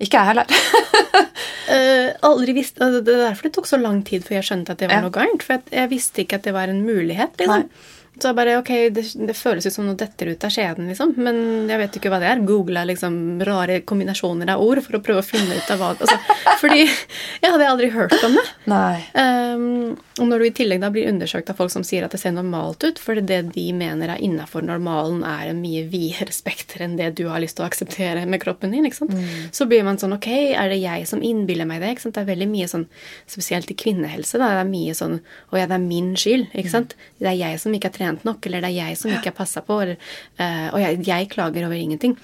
Ikke 0.02 0.20
jeg 0.20 0.30
heller. 0.30 0.46
uh, 0.46 2.10
aldri 2.30 2.54
visst, 2.56 2.78
Det 2.78 3.02
er 3.02 3.26
derfor 3.26 3.48
det 3.48 3.54
tok 3.58 3.68
så 3.68 3.80
lang 3.80 4.00
tid 4.06 4.24
før 4.26 4.38
jeg 4.38 4.48
skjønte 4.50 4.74
at 4.74 4.82
det 4.82 4.92
var 4.92 5.02
noe 5.02 5.14
gærent. 5.14 5.42
For 5.42 5.58
jeg, 5.58 5.66
jeg, 5.74 5.90
visste 5.90 6.22
ikke 6.22 6.38
at 6.38 6.46
det 6.46 6.54
var 6.54 6.70
en 6.70 6.84
mulighet. 6.86 7.34
liksom. 7.40 7.66
Nei. 7.66 7.90
Så 8.14 8.30
jeg 8.30 8.36
bare, 8.38 8.58
ok, 8.60 8.70
det, 8.94 9.02
det, 9.26 9.34
føles 9.34 9.66
ut 9.66 9.74
som 9.74 9.88
noe 9.88 9.98
detter 9.98 10.30
ut 10.30 10.44
av 10.46 10.52
skjeden, 10.54 10.86
liksom. 10.90 11.16
Men 11.18 11.66
jeg 11.70 11.80
vet 11.80 11.96
ikke 11.98 12.12
hva 12.12 12.20
det 12.22 12.28
er. 12.30 12.42
Googla 12.46 12.84
liksom 12.86 13.42
rare 13.44 13.80
kombinasjoner 13.82 14.52
av 14.54 14.62
ord 14.62 14.80
for 14.84 14.98
å 14.98 15.02
prøve 15.02 15.24
å 15.24 15.26
finne 15.26 15.58
ut 15.58 15.72
av 15.74 15.82
hva 15.82 15.90
altså, 15.96 16.18
Fordi 16.60 16.84
jeg 16.84 17.50
hadde 17.50 17.66
aldri 17.66 17.90
hørt 17.90 18.14
om 18.22 18.36
det. 18.38 18.44
Nei. 18.70 19.00
Um, 19.18 19.96
og 20.20 20.28
når 20.30 20.44
du 20.44 20.46
i 20.46 20.52
tillegg 20.60 20.82
da 20.84 20.92
blir 20.94 21.10
undersøkt 21.10 21.50
av 21.50 21.58
folk 21.58 21.72
som 21.74 21.82
sier 21.86 22.06
at 22.06 22.14
det 22.14 22.20
ser 22.22 22.36
normalt 22.36 22.86
ut, 22.86 23.00
for 23.02 23.18
det 23.18 23.40
de 23.56 23.66
mener 23.74 24.14
er 24.14 24.22
innafor 24.22 24.62
normalen, 24.62 25.24
er 25.26 25.50
en 25.50 25.58
mye 25.58 25.82
videre 25.90 26.30
spekter 26.34 26.86
enn 26.86 26.94
det 27.00 27.10
du 27.18 27.24
har 27.32 27.42
lyst 27.42 27.58
til 27.58 27.66
å 27.66 27.68
akseptere 27.68 28.22
med 28.30 28.42
kroppen 28.44 28.74
din, 28.74 28.86
ikke 28.86 29.00
sant? 29.02 29.14
Mm. 29.18 29.50
så 29.54 29.66
blir 29.70 29.82
man 29.86 29.98
sånn 30.00 30.14
Ok, 30.14 30.28
er 30.30 30.70
det 30.70 30.78
jeg 30.78 31.08
som 31.10 31.22
innbiller 31.26 31.66
meg 31.66 31.82
det? 31.82 31.90
ikke 31.96 32.06
sant? 32.06 32.14
Det 32.14 32.22
er 32.22 32.30
veldig 32.30 32.46
mye 32.52 32.70
sånn, 32.70 32.86
spesielt 33.30 33.72
i 33.74 33.78
kvinnehelse, 33.78 34.38
da, 34.38 34.52
det 34.54 34.62
er 34.62 34.70
mye 34.70 34.94
sånn 34.94 35.18
Å 35.50 35.58
ja, 35.58 35.66
det 35.66 35.74
er 35.80 35.82
min 35.82 36.12
skyld. 36.18 36.46
ikke 36.54 36.70
sant? 36.70 36.94
Det 37.18 37.32
er 37.32 37.40
jeg 37.40 37.58
som 37.62 37.74
ikke 37.74 37.90
har 37.90 37.96
trent 37.96 38.03
nok, 38.26 38.46
eller 38.46 38.64
det 38.64 38.72
er 38.72 38.90
jeg 38.90 38.98
som 39.00 39.12
ikke 39.12 39.32
har 39.32 39.38
passa 39.38 39.62
på. 39.64 39.80
Eller, 39.84 40.00
uh, 40.40 40.74
og 40.74 40.80
jeg, 40.82 41.04
jeg, 41.08 41.30
klager 41.32 41.66
over 41.66 41.78
ingenting. 41.78 42.16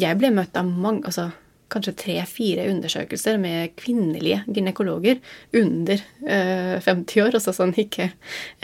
Jeg 0.00 0.18
ble 0.20 0.32
møtt 0.34 0.56
av 0.58 0.68
mange, 0.68 1.04
altså, 1.08 1.30
kanskje 1.72 1.94
tre-fire 1.96 2.66
undersøkelser 2.68 3.38
med 3.40 3.72
kvinnelige 3.80 4.42
gynekologer 4.44 5.22
under 5.56 6.02
uh, 6.26 6.76
eh, 6.76 6.84
50 6.84 7.24
år, 7.24 7.36
altså 7.38 7.54
sånn 7.56 7.72
ikke 7.80 8.10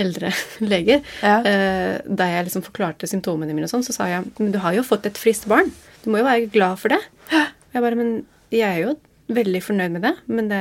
eldre 0.00 0.32
leger. 0.72 1.04
Ja. 1.24 1.38
Uh, 1.40 1.94
da 2.04 2.28
jeg 2.34 2.48
liksom 2.48 2.66
forklarte 2.68 3.08
symptomene 3.08 3.56
mine, 3.56 3.68
og 3.68 3.72
sånn, 3.72 3.86
så 3.86 3.96
sa 3.96 4.10
jeg 4.12 4.28
men 4.38 4.52
du 4.52 4.60
har 4.62 4.76
jo 4.76 4.86
fått 4.86 5.08
et 5.08 5.20
friskt 5.20 5.48
barn. 5.50 5.72
Du 6.04 6.12
må 6.12 6.20
jo 6.20 6.28
være 6.28 6.50
glad 6.52 6.80
for 6.82 6.92
det. 6.92 7.00
Jeg 7.32 7.84
bare, 7.84 7.96
men 7.98 8.18
jeg 8.52 8.68
er 8.68 8.84
jo 8.84 8.96
veldig 9.29 9.61
fornøyd 9.61 9.93
med 9.93 10.05
det, 10.07 10.12
men 10.33 10.47
det, 10.49 10.59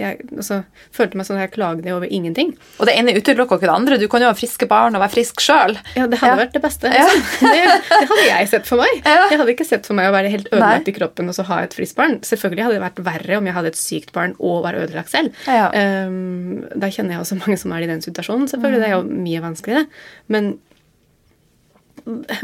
jeg 0.00 0.18
altså, 0.36 0.60
følte 0.94 1.16
meg 1.16 1.26
sånn 1.26 1.38
at 1.38 1.46
jeg 1.46 1.52
klagde 1.54 1.94
over 1.94 2.10
ingenting. 2.12 2.52
Og 2.76 2.88
det 2.88 2.96
ene 2.98 3.14
utelukker 3.16 3.56
ikke 3.56 3.68
det 3.68 3.72
andre. 3.74 3.98
Du 4.00 4.06
kan 4.12 4.24
jo 4.24 4.28
ha 4.28 4.36
friske 4.36 4.68
barn 4.68 4.98
og 4.98 5.02
være 5.04 5.14
frisk 5.14 5.40
sjøl. 5.44 5.76
Ja, 5.96 6.04
det 6.10 6.20
hadde 6.20 6.34
ja. 6.34 6.40
vært 6.42 6.56
det 6.58 6.62
beste. 6.64 6.92
Ja. 6.92 7.06
det, 7.08 7.64
det, 7.88 8.04
hadde 8.12 8.26
jeg 8.26 8.50
sett 8.52 8.68
for 8.68 8.82
meg. 8.82 9.00
Ja. 9.00 9.26
Jeg 9.32 9.40
hadde 9.40 9.54
ikke 9.56 9.68
sett 9.68 9.88
for 9.88 9.96
meg 9.96 10.10
å 10.10 10.14
være 10.14 10.32
helt 10.34 10.52
ødelagt 10.52 10.92
i 10.92 10.96
kroppen 11.00 11.32
og 11.32 11.38
så 11.38 11.46
ha 11.48 11.62
et 11.64 11.76
friskt 11.76 11.96
barn. 12.00 12.18
Selvfølgelig 12.26 12.66
hadde 12.66 12.78
det 12.78 12.84
vært 12.84 13.04
verre 13.10 13.40
om 13.40 13.48
jeg 13.48 13.56
hadde 13.56 13.72
et 13.72 13.80
sykt 13.80 14.14
barn 14.16 14.36
og 14.38 14.64
var 14.68 14.78
ødelagt 14.80 15.12
selv. 15.14 15.32
Um, 15.48 16.66
da 16.76 16.92
kjenner 16.92 17.16
jeg 17.16 17.24
også 17.24 17.40
mange 17.40 17.60
som 17.60 17.72
er 17.76 17.86
i 17.86 17.90
den 17.90 18.04
situasjonen. 18.04 18.48
Selvfølgelig, 18.52 18.84
Det 18.84 18.90
er 18.90 18.98
jo 18.98 19.22
mye 19.24 19.44
vanskeligere. 19.48 19.88
Men 20.28 20.52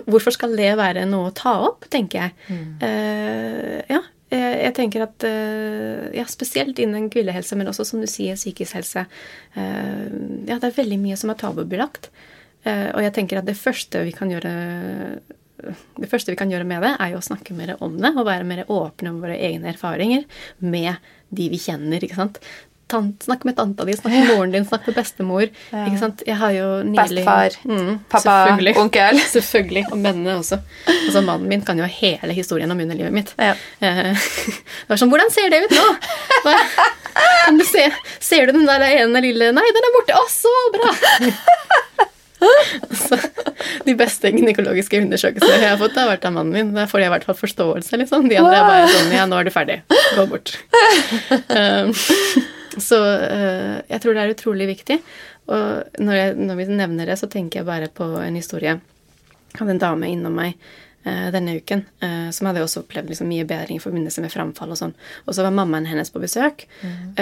hvorfor 0.09 0.34
skal 0.34 0.57
det 0.57 0.74
være 0.78 1.07
noe 1.09 1.30
å 1.30 1.37
ta 1.37 1.59
opp, 1.68 1.87
tenker 1.93 2.26
jeg. 2.26 2.37
Mm. 2.49 2.68
Uh, 2.80 3.80
ja, 3.93 4.03
jeg 4.37 4.74
tenker 4.76 5.07
at 5.07 5.26
eh, 5.26 6.07
ja, 6.16 6.26
Spesielt 6.30 6.78
innen 6.82 7.11
kvinnehelse, 7.12 7.59
men 7.59 7.70
også 7.70 7.87
som 7.89 8.03
du 8.03 8.09
sier, 8.11 8.39
psykisk 8.39 8.78
helse. 8.78 9.07
Eh, 9.55 10.07
ja, 10.49 10.59
det 10.59 10.70
er 10.70 10.78
veldig 10.78 11.01
mye 11.03 11.18
som 11.20 11.32
er 11.32 11.41
tabubelagt. 11.41 12.11
Og 12.66 12.99
jeg 12.99 13.12
tenker 13.14 13.39
at 13.39 13.47
det 13.47 13.55
første 13.55 14.01
vi 14.03 14.11
kan 14.11 14.26
gjøre 14.26 14.51
det 15.62 16.09
første 16.11 16.32
vi 16.32 16.39
kan 16.39 16.51
gjøre 16.51 16.66
med 16.68 16.82
det, 16.84 16.93
er 16.99 17.12
jo 17.12 17.20
å 17.20 17.24
snakke 17.24 17.55
mer 17.57 17.76
om 17.84 17.95
det 18.01 18.11
og 18.11 18.26
være 18.26 18.47
mer 18.49 18.64
åpne 18.66 19.12
om 19.12 19.20
våre 19.22 19.37
egne 19.39 19.70
erfaringer 19.70 20.26
med 20.59 20.99
de 21.30 21.47
vi 21.53 21.61
kjenner. 21.62 22.03
ikke 22.03 22.18
sant? 22.18 22.41
Tant, 22.91 23.24
snakk 23.26 23.45
med 23.47 23.57
tanta 23.59 23.84
di, 23.87 23.95
snakk 23.99 24.14
med 24.14 24.28
moren 24.30 24.53
din, 24.55 24.66
snakk 24.66 24.87
med 24.87 24.97
bestemor. 24.99 25.47
Ja. 25.72 25.84
ikke 25.89 26.01
sant? 26.01 26.22
Jeg 26.26 26.39
har 26.39 26.55
jo 26.55 26.66
nylig 26.87 27.22
Bestefar, 27.22 27.57
mm, 27.66 27.93
pappa, 28.12 28.37
onkel. 28.82 29.20
Selvfølgelig. 29.37 29.87
Og 29.91 29.99
mennene 29.99 30.39
også. 30.39 30.61
Altså, 30.87 31.22
mannen 31.26 31.51
min 31.51 31.64
kan 31.66 31.78
jo 31.82 31.89
hele 31.91 32.37
historien 32.37 32.70
om 32.70 32.82
underlivet 32.82 33.14
mitt. 33.14 33.34
Ja. 33.43 33.57
Eh, 33.80 34.14
det 34.14 34.91
var 34.91 35.01
sånn 35.01 35.11
Hvordan 35.12 35.32
ser 35.34 35.51
det 35.53 35.64
ut 35.66 35.74
nå? 35.74 35.87
Kan 37.47 37.59
du 37.59 37.64
se, 37.66 37.87
ser 38.22 38.47
du 38.47 38.59
den 38.59 38.66
der 38.68 38.82
ene 38.87 39.22
lille 39.24 39.49
Nei, 39.55 39.64
den 39.72 39.89
er 39.89 39.95
borte! 39.95 40.18
Å, 40.18 40.26
så 40.30 40.53
bra! 40.74 40.93
Altså, 42.37 43.16
de 43.87 43.95
beste 43.97 44.28
gynekologiske 44.28 44.99
undersøkelsene 45.01 45.57
jeg 45.62 45.70
har 45.70 45.78
fått, 45.80 45.97
har 45.97 46.11
vært 46.11 46.26
av 46.28 46.34
mannen 46.37 46.53
min. 46.53 46.74
Der 46.76 46.91
får 46.91 47.03
jeg 47.03 47.09
i 47.09 47.12
hvert 47.14 47.24
fall 47.26 47.39
forståelse. 47.39 47.97
Liksom. 48.03 48.28
De 48.28 48.37
andre 48.39 48.59
er 48.59 48.68
bare 48.68 48.91
sånn 48.93 49.14
Ja, 49.16 49.24
nå 49.30 49.41
er 49.41 49.49
du 49.49 49.53
ferdig. 49.55 49.78
Gå 50.18 50.26
bort. 50.30 50.53
Um, 51.49 51.97
så 52.76 52.98
uh, 53.02 53.76
jeg 53.88 54.00
tror 54.02 54.16
det 54.16 54.22
er 54.24 54.34
utrolig 54.34 54.70
viktig. 54.72 54.98
Og 55.46 56.00
når, 56.02 56.16
jeg, 56.18 56.34
når, 56.40 56.58
vi 56.58 56.66
nevner 56.72 57.08
det, 57.08 57.18
så 57.20 57.28
tenker 57.30 57.60
jeg 57.60 57.68
bare 57.68 57.90
på 57.92 58.08
en 58.20 58.38
historie. 58.38 58.76
Jeg 59.52 59.60
hadde 59.60 59.76
en 59.76 59.82
dame 59.82 60.10
innom 60.12 60.34
meg 60.36 60.56
uh, 61.06 61.28
denne 61.34 61.56
uken 61.60 61.84
uh, 62.02 62.28
som 62.34 62.50
hadde 62.50 62.64
også 62.64 62.82
opplevd 62.84 63.12
liksom, 63.12 63.30
mye 63.30 63.46
bedring 63.48 63.80
i 63.80 63.84
forbindelse 63.84 64.24
med 64.24 64.34
framfall 64.34 64.74
og 64.74 64.80
sånn. 64.80 64.96
Og 65.24 65.36
så 65.36 65.46
var 65.46 65.54
mammaen 65.56 65.88
hennes 65.88 66.12
på 66.12 66.22
besøk, 66.22 66.66
mm. 66.82 67.20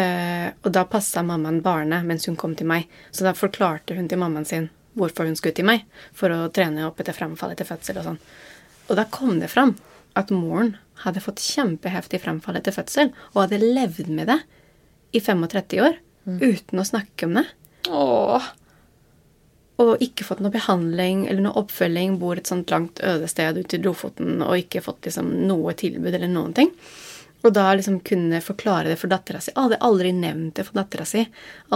og 0.65 0.71
da 0.75 0.87
passa 0.89 1.23
mammaen 1.27 1.63
barnet 1.65 2.07
mens 2.09 2.27
hun 2.29 2.39
kom 2.41 2.57
til 2.59 2.71
meg. 2.71 2.89
Så 3.13 3.27
da 3.27 3.37
forklarte 3.37 3.97
hun 3.99 4.09
til 4.11 4.21
mammaen 4.21 4.49
sin 4.49 4.71
hvorfor 4.95 5.27
hun 5.27 5.35
skulle 5.35 5.57
til 5.57 5.67
meg, 5.67 5.83
for 6.15 6.31
å 6.31 6.47
trene 6.55 6.87
opp 6.87 7.01
etter 7.03 7.17
framfall 7.17 7.55
etter 7.55 7.67
fødsel 7.67 7.99
og 7.99 8.09
sånn. 8.09 8.21
Og 8.89 8.99
da 8.99 9.07
kom 9.11 9.41
det 9.41 9.51
fram 9.51 9.75
at 10.19 10.31
moren 10.31 10.77
hadde 11.03 11.23
fått 11.23 11.43
kjempeheftig 11.43 12.21
framfall 12.23 12.61
etter 12.61 12.75
fødsel 12.75 13.11
og 13.33 13.41
hadde 13.45 13.63
levd 13.63 14.11
med 14.15 14.31
det 14.31 14.39
i 15.15 15.23
35 15.23 15.81
år 15.85 15.97
mm. 16.27 16.39
uten 16.43 16.83
å 16.83 16.87
snakke 16.89 17.29
om 17.29 17.39
det. 17.39 17.47
Åh. 17.91 18.53
Og 19.83 20.05
ikke 20.05 20.27
fått 20.27 20.43
noe 20.43 20.55
behandling 20.55 21.27
eller 21.27 21.43
noe 21.47 21.65
oppfølging, 21.65 22.19
bor 22.21 22.39
et 22.39 22.51
sånt 22.51 22.71
langt 22.71 23.03
øde 23.03 23.29
sted 23.31 23.59
ute 23.59 23.79
i 23.79 23.83
Lofoten 23.83 24.43
og 24.45 24.59
ikke 24.59 24.85
fått 24.85 25.09
liksom 25.09 25.33
noe 25.49 25.75
tilbud 25.79 26.15
eller 26.15 26.31
noen 26.31 26.55
ting. 26.57 26.71
Og 27.45 27.53
da 27.53 27.67
liksom 27.77 27.99
kunne 28.01 28.41
forklare 28.41 28.89
det 28.89 28.97
for 28.97 29.13
dattera 29.13 29.41
si. 29.45 29.53
Hadde 29.53 29.77
aldri 29.85 30.15
nevnt 30.17 30.55
det 30.57 30.65
for 30.65 30.79
dattera 30.79 31.05
si. 31.05 31.27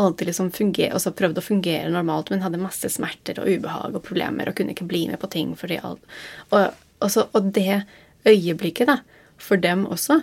Alltid 0.01 0.31
liksom 0.31 0.49
og 0.49 1.01
så 1.03 1.13
prøvde 1.13 1.43
å 1.43 1.45
fungere 1.45 1.91
normalt, 1.93 2.31
men 2.31 2.41
hadde 2.41 2.63
masse 2.63 2.89
smerter 2.89 3.43
og 3.43 3.51
ubehag 3.51 3.99
og 3.99 4.05
problemer 4.07 4.49
og 4.49 4.57
kunne 4.57 4.73
ikke 4.73 4.89
bli 4.89 5.09
med 5.11 5.21
på 5.21 5.29
ting 5.29 5.57
fordi 5.57 5.81
alt 5.83 6.01
Og 6.51 6.71
Og, 6.99 7.11
så, 7.15 7.29
og 7.33 7.53
det 7.55 7.85
øyeblikket, 8.27 8.89
da, 8.89 8.97
for 9.39 9.61
dem 9.63 9.87
også, 9.87 10.23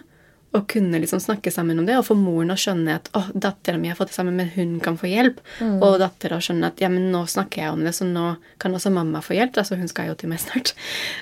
å 0.55 0.61
kunne 0.69 0.99
liksom 1.01 1.19
snakke 1.19 1.51
sammen 1.51 1.79
om 1.81 1.87
det, 1.87 1.97
og 1.99 2.07
få 2.07 2.15
moren 2.17 2.53
å 2.53 2.59
skjønne 2.59 2.97
at 2.99 3.09
å, 3.17 3.23
dattera 3.33 3.79
mi 3.81 3.91
har 3.91 3.97
fått 3.99 4.13
det 4.13 4.17
sammen, 4.17 4.37
men 4.39 4.51
hun 4.55 4.77
kan 4.83 4.97
få 4.99 5.09
hjelp. 5.11 5.41
Mm. 5.59 5.77
Og 5.83 5.97
dattera 6.01 6.39
å 6.39 6.43
skjønne 6.43 6.71
at 6.71 6.83
ja, 6.83 6.89
men 6.91 7.09
nå 7.13 7.25
snakker 7.31 7.65
jeg 7.65 7.75
om 7.75 7.83
det, 7.85 7.95
så 7.97 8.07
nå 8.07 8.27
kan 8.61 8.75
også 8.77 8.93
mamma 8.95 9.23
få 9.25 9.37
hjelp. 9.37 9.57
Altså 9.61 9.79
hun 9.79 9.91
skal 9.91 10.11
jo 10.11 10.17
til 10.19 10.31
meg 10.31 10.43
snart. 10.43 10.75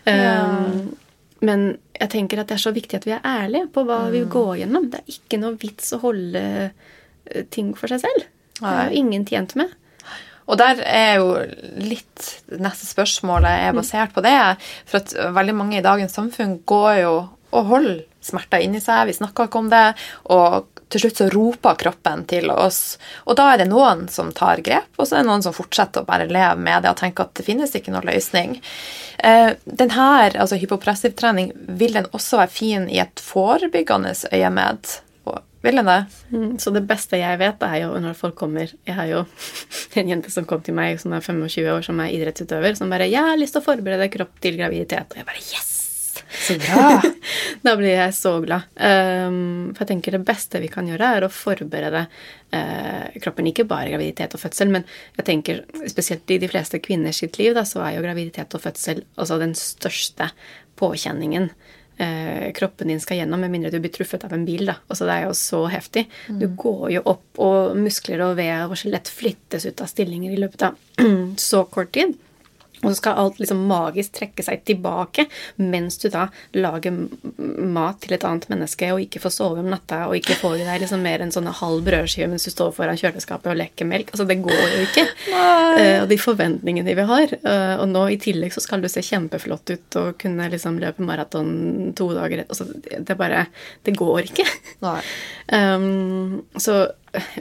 Ja. 0.09 0.43
Um, 0.45 0.93
men 1.43 1.65
jeg 1.97 2.11
tenker 2.13 2.39
at 2.39 2.49
det 2.51 2.55
er 2.55 2.63
så 2.63 2.71
viktig 2.75 3.01
at 3.01 3.07
vi 3.07 3.15
er 3.17 3.25
ærlige 3.27 3.67
på 3.75 3.83
hva 3.87 4.05
mm. 4.05 4.11
vi 4.13 4.25
går 4.31 4.51
gjennom. 4.61 4.89
Det 4.91 5.01
er 5.01 5.15
ikke 5.17 5.39
noe 5.41 5.59
vits 5.59 5.91
å 5.95 5.99
holde 6.03 6.43
eh, 6.63 7.43
ting 7.51 7.73
for 7.75 7.91
seg 7.91 8.05
selv. 8.05 8.29
Det 8.61 8.69
er 8.69 8.91
jo 8.91 9.01
ingen 9.01 9.25
tjent 9.27 9.57
med. 9.59 9.73
Og 10.43 10.59
der 10.59 10.81
er 10.83 11.13
jo 11.21 11.27
litt 11.79 12.23
Neste 12.51 12.87
spørsmålet 12.89 13.47
er 13.49 13.71
mm. 13.71 13.79
basert 13.79 14.15
på 14.15 14.23
det. 14.23 14.35
For 14.87 15.01
at 15.01 15.13
veldig 15.35 15.55
mange 15.57 15.79
i 15.79 15.85
dagens 15.85 16.15
samfunn 16.15 16.61
går 16.69 16.91
jo 17.01 17.13
og 17.53 17.69
holder 17.69 18.01
smerter 18.25 18.63
inni 18.65 18.81
seg. 18.83 19.07
Vi 19.09 19.17
snakker 19.19 19.49
ikke 19.49 19.61
om 19.61 19.69
det. 19.71 19.85
Og 20.33 20.81
til 20.93 21.05
slutt 21.05 21.21
så 21.21 21.29
roper 21.33 21.79
kroppen 21.79 22.25
til 22.29 22.51
oss. 22.53 22.97
Og 23.25 23.37
da 23.39 23.51
er 23.53 23.63
det 23.63 23.69
noen 23.71 24.05
som 24.13 24.33
tar 24.35 24.61
grep, 24.65 24.91
og 24.97 25.07
så 25.07 25.17
er 25.17 25.23
det 25.23 25.29
noen 25.31 25.45
som 25.45 25.55
fortsetter 25.55 26.03
å 26.03 26.09
bare 26.09 26.29
leve 26.29 26.59
med 26.61 26.83
det 26.85 26.91
og 26.91 26.99
tenke 26.99 27.25
at 27.25 27.33
det 27.39 27.47
finnes 27.47 27.73
ikke 27.73 27.93
noen 27.93 28.11
løsning. 28.11 28.59
Denne 29.23 29.83
den 29.83 29.91
her, 29.91 30.37
altså 30.39 30.57
hypopressivtrening, 30.61 31.51
vil 31.79 31.97
den 31.97 32.05
også 32.15 32.39
være 32.39 32.53
fin 32.53 32.85
i 32.89 33.01
et 33.03 33.19
forebyggende 33.19 34.13
øyemed? 34.31 34.99
Vil 35.63 35.79
den 35.79 35.87
det? 35.87 35.99
Mm, 36.33 36.57
så 36.59 36.73
det 36.75 36.83
beste 36.87 37.19
jeg 37.21 37.39
vet, 37.39 37.61
er 37.63 37.77
jo 37.85 37.93
når 38.03 38.17
folk 38.19 38.35
kommer 38.35 38.67
Jeg 38.67 38.95
har 38.97 39.07
jo 39.07 39.21
en 39.99 40.09
jente 40.11 40.31
som 40.33 40.47
kom 40.47 40.63
til 40.63 40.75
meg 40.75 40.99
som 40.99 41.15
er 41.15 41.23
25 41.23 41.69
år, 41.71 41.85
som 41.87 42.01
er 42.03 42.11
idrettsutøver, 42.15 42.75
som 42.75 42.91
bare 42.91 43.07
'Jeg 43.07 43.23
har 43.23 43.39
lyst 43.39 43.55
til 43.55 43.63
å 43.63 43.69
forberede 43.71 44.11
kropp 44.11 44.41
til 44.43 44.59
graviditet.' 44.59 45.15
Og 45.15 45.17
jeg 45.21 45.25
bare 45.25 45.39
'Yes!' 45.39 45.72
Så 46.33 46.57
bra! 46.61 47.01
da 47.65 47.75
blir 47.79 47.93
jeg 47.93 48.15
så 48.17 48.33
glad. 48.43 48.69
Um, 48.77 49.73
for 49.73 49.83
jeg 49.83 49.91
tenker 49.93 50.17
det 50.17 50.23
beste 50.27 50.61
vi 50.63 50.71
kan 50.71 50.87
gjøre, 50.89 51.11
er 51.17 51.27
å 51.27 51.31
forberede 51.33 52.05
uh, 52.07 53.19
kroppen. 53.23 53.51
Ikke 53.51 53.67
bare 53.69 53.91
graviditet 53.91 54.35
og 54.37 54.43
fødsel, 54.43 54.73
men 54.73 54.87
jeg 55.19 55.27
tenker 55.29 55.63
spesielt 55.91 56.33
i 56.33 56.41
de 56.41 56.49
fleste 56.51 56.81
kvinners 56.83 57.21
sitt 57.23 57.39
liv, 57.41 57.53
da, 57.57 57.65
så 57.67 57.83
er 57.85 57.97
jo 57.97 58.05
graviditet 58.05 58.57
og 58.57 58.65
fødsel 58.65 59.05
altså 59.15 59.39
den 59.41 59.55
største 59.59 60.31
påkjenningen 60.79 61.51
Uh, 61.93 62.51
kroppen 62.57 62.87
din 62.89 63.01
skal 63.01 63.19
gjennom, 63.19 63.43
med 63.43 63.51
mindre 63.53 63.69
du 63.69 63.77
blir 63.77 63.91
truffet 63.93 64.23
av 64.25 64.33
en 64.33 64.45
bil. 64.47 64.65
da. 64.65 64.79
Altså 64.89 65.05
Det 65.05 65.13
er 65.13 65.27
jo 65.27 65.35
så 65.37 65.59
heftig. 65.69 66.07
Mm. 66.25 66.39
Du 66.41 66.47
går 66.57 66.87
jo 66.95 67.03
opp, 67.11 67.27
og 67.37 67.77
muskler 67.77 68.23
og 68.25 68.37
vev 68.39 68.73
og 68.73 68.79
skjelett 68.79 69.11
flyttes 69.13 69.67
ut 69.69 69.83
av 69.83 69.91
stillinger 69.91 70.33
i 70.33 70.39
løpet 70.41 70.65
av 70.65 70.79
så 71.49 71.63
kort 71.69 71.93
tid. 71.93 72.17
Og 72.83 72.91
så 72.91 72.99
skal 72.99 73.19
alt 73.21 73.39
liksom 73.41 73.63
magisk 73.69 74.17
trekke 74.19 74.45
seg 74.45 74.63
tilbake 74.67 75.27
mens 75.61 75.97
du 76.01 76.09
da 76.13 76.27
lager 76.55 76.93
mat 76.93 78.01
til 78.03 78.15
et 78.15 78.25
annet 78.27 78.47
menneske 78.51 78.89
og 78.93 79.01
ikke 79.03 79.21
får 79.23 79.35
sove 79.37 79.63
om 79.63 79.69
natta 79.71 80.03
og 80.09 80.17
ikke 80.17 80.37
får 80.41 80.59
i 80.59 80.67
deg 80.67 80.83
liksom 80.83 81.03
mer 81.05 81.23
enn 81.23 81.33
sånne 81.33 81.53
halv 81.59 81.83
brødskive 81.87 82.29
mens 82.31 82.47
du 82.47 82.53
står 82.53 82.73
foran 82.75 82.99
kjøleskapet 82.99 83.51
og 83.53 83.59
leker 83.59 83.89
melk. 83.89 84.13
Altså, 84.13 84.27
det 84.29 84.39
går 84.43 84.63
jo 84.63 84.81
ikke. 84.87 85.05
Uh, 85.33 86.01
og 86.03 86.07
de 86.11 86.19
forventningene 86.21 86.97
vi 86.97 87.07
har. 87.13 87.35
Uh, 87.45 87.75
og 87.81 87.87
nå 87.91 88.05
i 88.13 88.19
tillegg 88.21 88.53
så 88.55 88.63
skal 88.63 88.83
du 88.83 88.89
se 88.91 89.03
kjempeflott 89.05 89.73
ut 89.73 89.99
og 90.01 90.17
kunne 90.21 90.49
liksom 90.53 90.79
løpe 90.83 91.05
maraton 91.05 91.93
to 91.97 92.09
dager 92.15 92.45
altså, 92.45 92.67
Det 92.83 93.17
bare 93.19 93.47
Det 93.83 93.95
går 93.97 94.31
ikke. 94.31 94.47
Um, 95.53 96.43
så 96.57 96.87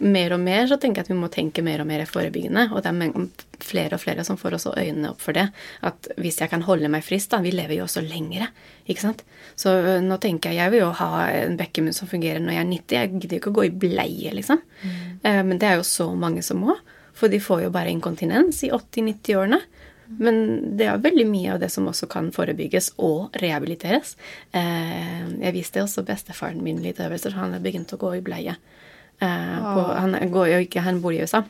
mer 0.05 0.35
og 0.37 0.41
mer 0.43 0.67
så 0.69 0.77
tenker 0.81 1.01
jeg 1.01 1.07
at 1.07 1.13
vi 1.13 1.19
må 1.19 1.29
tenke 1.33 1.65
mer 1.65 1.81
og 1.83 1.89
mer 1.89 2.05
forebyggende. 2.09 2.69
Og 2.73 2.83
det 2.85 2.93
er 2.93 3.63
flere 3.63 3.97
og 3.97 4.03
flere 4.03 4.25
som 4.27 4.39
får 4.41 4.59
også 4.59 4.75
øynene 4.77 5.13
opp 5.13 5.23
for 5.25 5.37
det. 5.37 5.47
At 5.87 6.11
hvis 6.21 6.41
jeg 6.43 6.53
kan 6.53 6.65
holde 6.67 6.91
meg 6.93 7.05
frisk, 7.07 7.31
da 7.33 7.41
Vi 7.43 7.55
lever 7.55 7.79
jo 7.79 7.85
også 7.87 8.03
lengre. 8.05 8.49
ikke 8.87 9.01
sant? 9.01 9.25
Så 9.57 9.71
øh, 9.71 10.01
nå 10.03 10.17
tenker 10.17 10.51
jeg 10.51 10.63
jeg 10.63 10.71
vil 10.73 10.85
jo 10.85 10.93
ha 10.93 11.29
en 11.31 11.57
bekkemunn 11.57 11.97
som 11.97 12.09
fungerer 12.09 12.41
når 12.41 12.53
jeg 12.53 12.65
er 12.65 12.73
90. 12.73 12.97
Jeg 12.97 13.21
gidder 13.21 13.37
jo 13.37 13.41
ikke 13.41 13.53
å 13.53 13.61
gå 13.61 13.65
i 13.65 13.77
bleie, 13.85 14.33
liksom. 14.33 14.61
Mm. 14.83 14.99
Uh, 15.25 15.43
men 15.45 15.59
det 15.59 15.69
er 15.69 15.79
jo 15.81 15.87
så 15.87 16.13
mange 16.15 16.43
som 16.43 16.61
må. 16.61 16.77
For 17.15 17.29
de 17.29 17.41
får 17.41 17.65
jo 17.65 17.73
bare 17.73 17.93
inkontinens 17.93 18.63
i 18.65 18.73
80-90-årene. 18.73 19.61
Men 20.13 20.77
det 20.77 20.87
er 20.91 21.01
veldig 21.01 21.25
mye 21.25 21.55
av 21.55 21.61
det 21.63 21.71
som 21.73 21.87
også 21.89 22.07
kan 22.11 22.29
forebygges 22.35 22.93
og 23.01 23.33
rehabiliteres. 23.41 24.17
Uh, 24.53 25.41
jeg 25.41 25.57
viste 25.57 25.81
også 25.81 26.05
bestefaren 26.05 26.61
min 26.65 26.83
litt 26.85 27.01
øvelser, 27.01 27.33
så 27.33 27.45
han 27.47 27.57
har 27.57 27.65
begynt 27.65 27.95
å 27.95 28.01
gå 28.01 28.17
i 28.19 28.25
bleie. 28.25 28.59
Eh, 29.23 29.59
på, 29.75 29.89
han 29.95 30.17
går 30.33 30.55
jo 30.55 30.63
ikke, 30.67 30.87
han 30.87 31.03
bor 31.03 31.15
i 31.15 31.23
USA. 31.23 31.45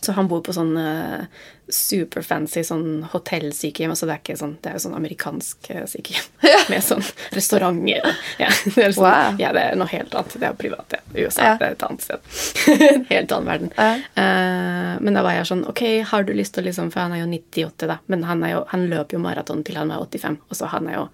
Så 0.00 0.14
han 0.16 0.28
bor 0.28 0.40
på 0.42 0.54
sånn 0.56 0.72
uh, 0.74 1.24
superfancy 1.68 2.62
sånn 2.66 3.04
hotellsykehjem. 3.12 3.92
Altså 3.92 4.08
det 4.08 4.14
er 4.14 4.22
ikke 4.22 4.36
sånn, 4.40 4.54
det 4.64 4.70
er 4.70 4.78
jo 4.78 4.84
sånn 4.86 4.96
amerikansk 4.96 5.68
uh, 5.74 5.82
sykehjem 5.90 6.30
med 6.72 6.82
sånn 6.82 7.04
restauranter. 7.36 8.16
Ja, 8.40 8.48
det 8.48 8.86
er 8.86 8.96
sånn, 8.96 9.04
wow. 9.04 9.36
ja, 9.42 9.52
det 9.54 9.66
er 9.68 9.78
noe 9.78 9.90
helt 9.92 10.16
annet. 10.16 10.38
Det 10.40 10.48
er 10.48 10.56
privat, 10.58 10.96
ja. 10.96 11.02
USA 11.18 11.50
ja. 11.50 11.52
det 11.60 11.68
er 11.68 11.76
et 11.76 11.86
annet 11.86 12.06
sted. 12.06 12.32
helt 13.12 13.36
annen 13.36 13.52
verden. 13.52 13.74
Ja. 13.76 13.92
Uh, 14.16 14.96
men 15.04 15.18
da 15.18 15.26
var 15.26 15.36
jeg 15.36 15.50
sånn 15.52 15.66
Ok, 15.68 15.84
har 16.08 16.26
du 16.26 16.32
lyst 16.34 16.56
til 16.56 16.64
å 16.64 16.66
liksom 16.66 16.90
For 16.92 17.04
han 17.04 17.14
er 17.14 17.22
jo 17.22 17.28
98, 17.30 17.86
da. 17.90 18.00
Men 18.10 18.24
han, 18.26 18.42
jo, 18.48 18.64
han 18.72 18.88
løper 18.90 19.18
jo 19.18 19.22
maraton 19.22 19.62
til 19.66 19.78
han 19.78 19.92
er 19.92 20.02
85. 20.02 20.40
Og 20.48 20.58
så 20.58 20.72
han 20.72 20.88
er 20.88 20.98
jo 21.02 21.06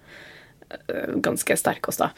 ganske 1.15 1.57
sterk 1.57 1.89
også 1.89 2.05
da. 2.05 2.09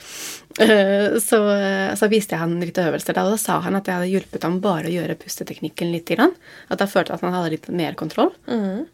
Eh, 0.64 1.18
så, 1.24 1.40
eh, 1.56 1.94
så, 1.96 2.10
viste 2.12 2.36
jeg 2.36 2.44
han 2.44 2.58
litt 2.60 2.80
øvelser 2.82 3.16
da, 3.16 3.26
og 3.28 3.36
da 3.36 3.42
sa 3.42 3.60
han 3.64 3.78
at 3.80 3.88
jeg 3.88 4.00
hadde 4.00 4.12
hjulpet 4.12 4.48
ham 4.48 4.60
bare 4.64 4.90
å 4.90 4.96
gjøre 4.96 5.20
pusteteknikken 5.22 5.94
litt. 5.94 6.12
At 6.12 6.84
jeg 6.84 6.92
følte 6.92 7.16
at 7.16 7.24
han 7.24 7.36
hadde 7.36 7.54
litt 7.56 7.70
mer 7.72 7.96
kontroll. 8.00 8.34
Mm. 8.48 8.90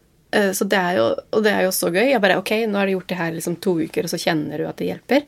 Så 0.54 0.66
det 0.68 0.76
er 0.76 0.98
jo, 0.98 1.04
og 1.32 1.44
det 1.44 1.52
er 1.56 1.62
jo 1.64 1.72
så 1.72 1.88
gøy. 1.88 2.10
Jeg 2.10 2.20
bare 2.20 2.36
Ok, 2.36 2.52
nå 2.68 2.76
har 2.76 2.86
du 2.86 2.92
gjort 2.92 3.08
det 3.08 3.16
her 3.16 3.30
liksom 3.32 3.56
to 3.64 3.78
uker, 3.80 4.04
og 4.04 4.12
så 4.12 4.20
kjenner 4.20 4.60
du 4.60 4.66
at 4.68 4.76
det 4.78 4.90
hjelper. 4.90 5.24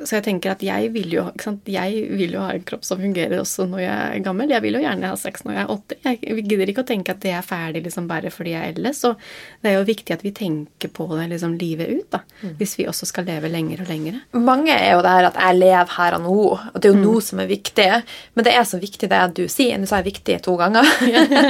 Så 0.00 0.16
jeg 0.16 0.24
tenker 0.24 0.54
at 0.54 0.62
jeg 0.64 0.90
vil, 0.94 1.10
jo, 1.12 1.26
jeg 1.68 2.04
vil 2.16 2.36
jo 2.36 2.42
ha 2.42 2.54
en 2.54 2.64
kropp 2.66 2.86
som 2.86 3.00
fungerer 3.02 3.40
også 3.40 3.66
når 3.68 3.82
jeg 3.82 3.96
er 4.16 4.24
gammel. 4.24 4.52
Jeg 4.54 4.64
vil 4.64 4.78
jo 4.78 4.82
gjerne 4.84 5.10
ha 5.12 5.18
sex 5.20 5.44
når 5.44 5.56
jeg 5.56 5.62
er 5.62 5.72
80. 5.74 6.00
Jeg 6.06 6.44
gidder 6.48 6.72
ikke 6.72 6.84
å 6.84 6.88
tenke 6.88 7.14
at 7.14 7.20
det 7.24 7.34
er 7.36 7.46
ferdig 7.46 7.82
liksom 7.84 8.08
bare 8.10 8.32
fordi 8.32 8.54
jeg 8.54 8.62
er 8.62 8.72
eldre. 8.74 8.92
Så 8.96 9.12
det 9.60 9.72
er 9.72 9.76
jo 9.76 9.88
viktig 9.88 10.16
at 10.16 10.24
vi 10.24 10.32
tenker 10.36 10.92
på 10.96 11.08
det 11.12 11.26
liksom 11.34 11.56
livet 11.60 11.92
ut, 11.92 12.06
da. 12.16 12.22
Mm. 12.40 12.54
Hvis 12.60 12.76
vi 12.80 12.88
også 12.90 13.08
skal 13.10 13.28
leve 13.28 13.50
lenger 13.52 13.84
og 13.84 13.92
lenger. 13.92 14.20
Mange 14.36 14.76
er 14.76 14.94
jo 14.94 15.04
der 15.04 15.28
at 15.28 15.40
jeg 15.40 15.58
lever 15.60 15.96
her 15.98 16.16
og 16.16 16.24
nå, 16.24 16.38
og 16.72 16.78
det 16.78 16.88
er 16.88 16.94
jo 16.94 17.00
mm. 17.00 17.04
nå 17.04 17.14
som 17.26 17.44
er 17.44 17.50
viktig. 17.50 17.90
Men 18.36 18.46
det 18.46 18.56
er 18.56 18.68
så 18.68 18.80
viktig 18.80 19.10
det 19.10 19.24
du 19.36 19.44
sier. 19.52 19.76
Nå 19.80 19.90
sa 19.90 20.00
jeg 20.00 20.10
viktig 20.14 20.40
to 20.46 20.56
ganger. 20.60 20.88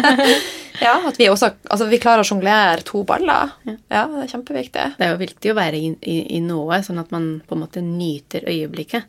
ja, 0.86 0.96
at 1.06 1.18
vi 1.20 1.28
også 1.30 1.52
altså 1.70 1.86
vi 1.90 2.00
klarer 2.02 2.24
å 2.24 2.26
sjonglere 2.26 2.84
to 2.86 3.04
baller. 3.06 3.54
Ja. 3.68 3.76
ja. 3.92 4.04
det 4.10 4.24
er 4.24 4.32
kjempeviktig. 4.34 4.86
Det 4.98 5.06
er 5.06 5.14
jo 5.14 5.20
viktig 5.22 5.52
å 5.52 5.58
være 5.58 5.80
i, 5.80 5.92
i, 6.02 6.18
i 6.36 6.42
noe, 6.44 6.80
sånn 6.84 7.00
at 7.02 7.12
man 7.14 7.30
på 7.46 7.56
en 7.56 7.64
måte 7.64 7.84
nyter 7.84 8.39
nyter 8.40 8.50
øyeblikket. 8.50 9.04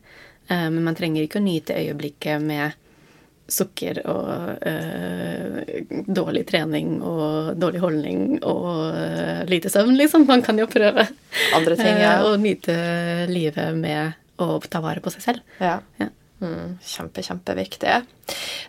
Eh, 0.48 0.70
men 0.70 0.84
man 0.84 0.96
trenger 0.96 1.24
ikke 1.24 1.40
å 1.40 1.46
nyte 1.46 1.78
øyeblikket 1.78 2.42
med 2.42 2.78
sukker 3.52 3.98
og 4.08 4.64
øh, 4.64 5.82
dårlig 6.08 6.46
trening 6.48 7.02
og 7.04 7.58
dårlig 7.60 7.82
holdning 7.82 8.22
og 8.48 8.96
øh, 8.96 9.44
lite 9.50 9.70
søvn, 9.70 9.98
liksom. 9.98 10.26
Man 10.28 10.42
kan 10.42 10.60
jo 10.60 10.70
prøve 10.72 11.08
Andre 11.56 11.76
ting, 11.76 12.00
ja. 12.00 12.22
å 12.24 12.38
nyte 12.40 13.28
livet 13.28 13.76
med 13.76 14.14
å 14.40 14.60
ta 14.70 14.80
vare 14.80 15.04
på 15.04 15.12
seg 15.12 15.26
selv. 15.26 15.56
Ja. 15.60 15.82
ja. 16.00 16.08
Mm, 16.42 16.78
kjempe, 16.80 17.22
kjempeviktig. 17.26 17.98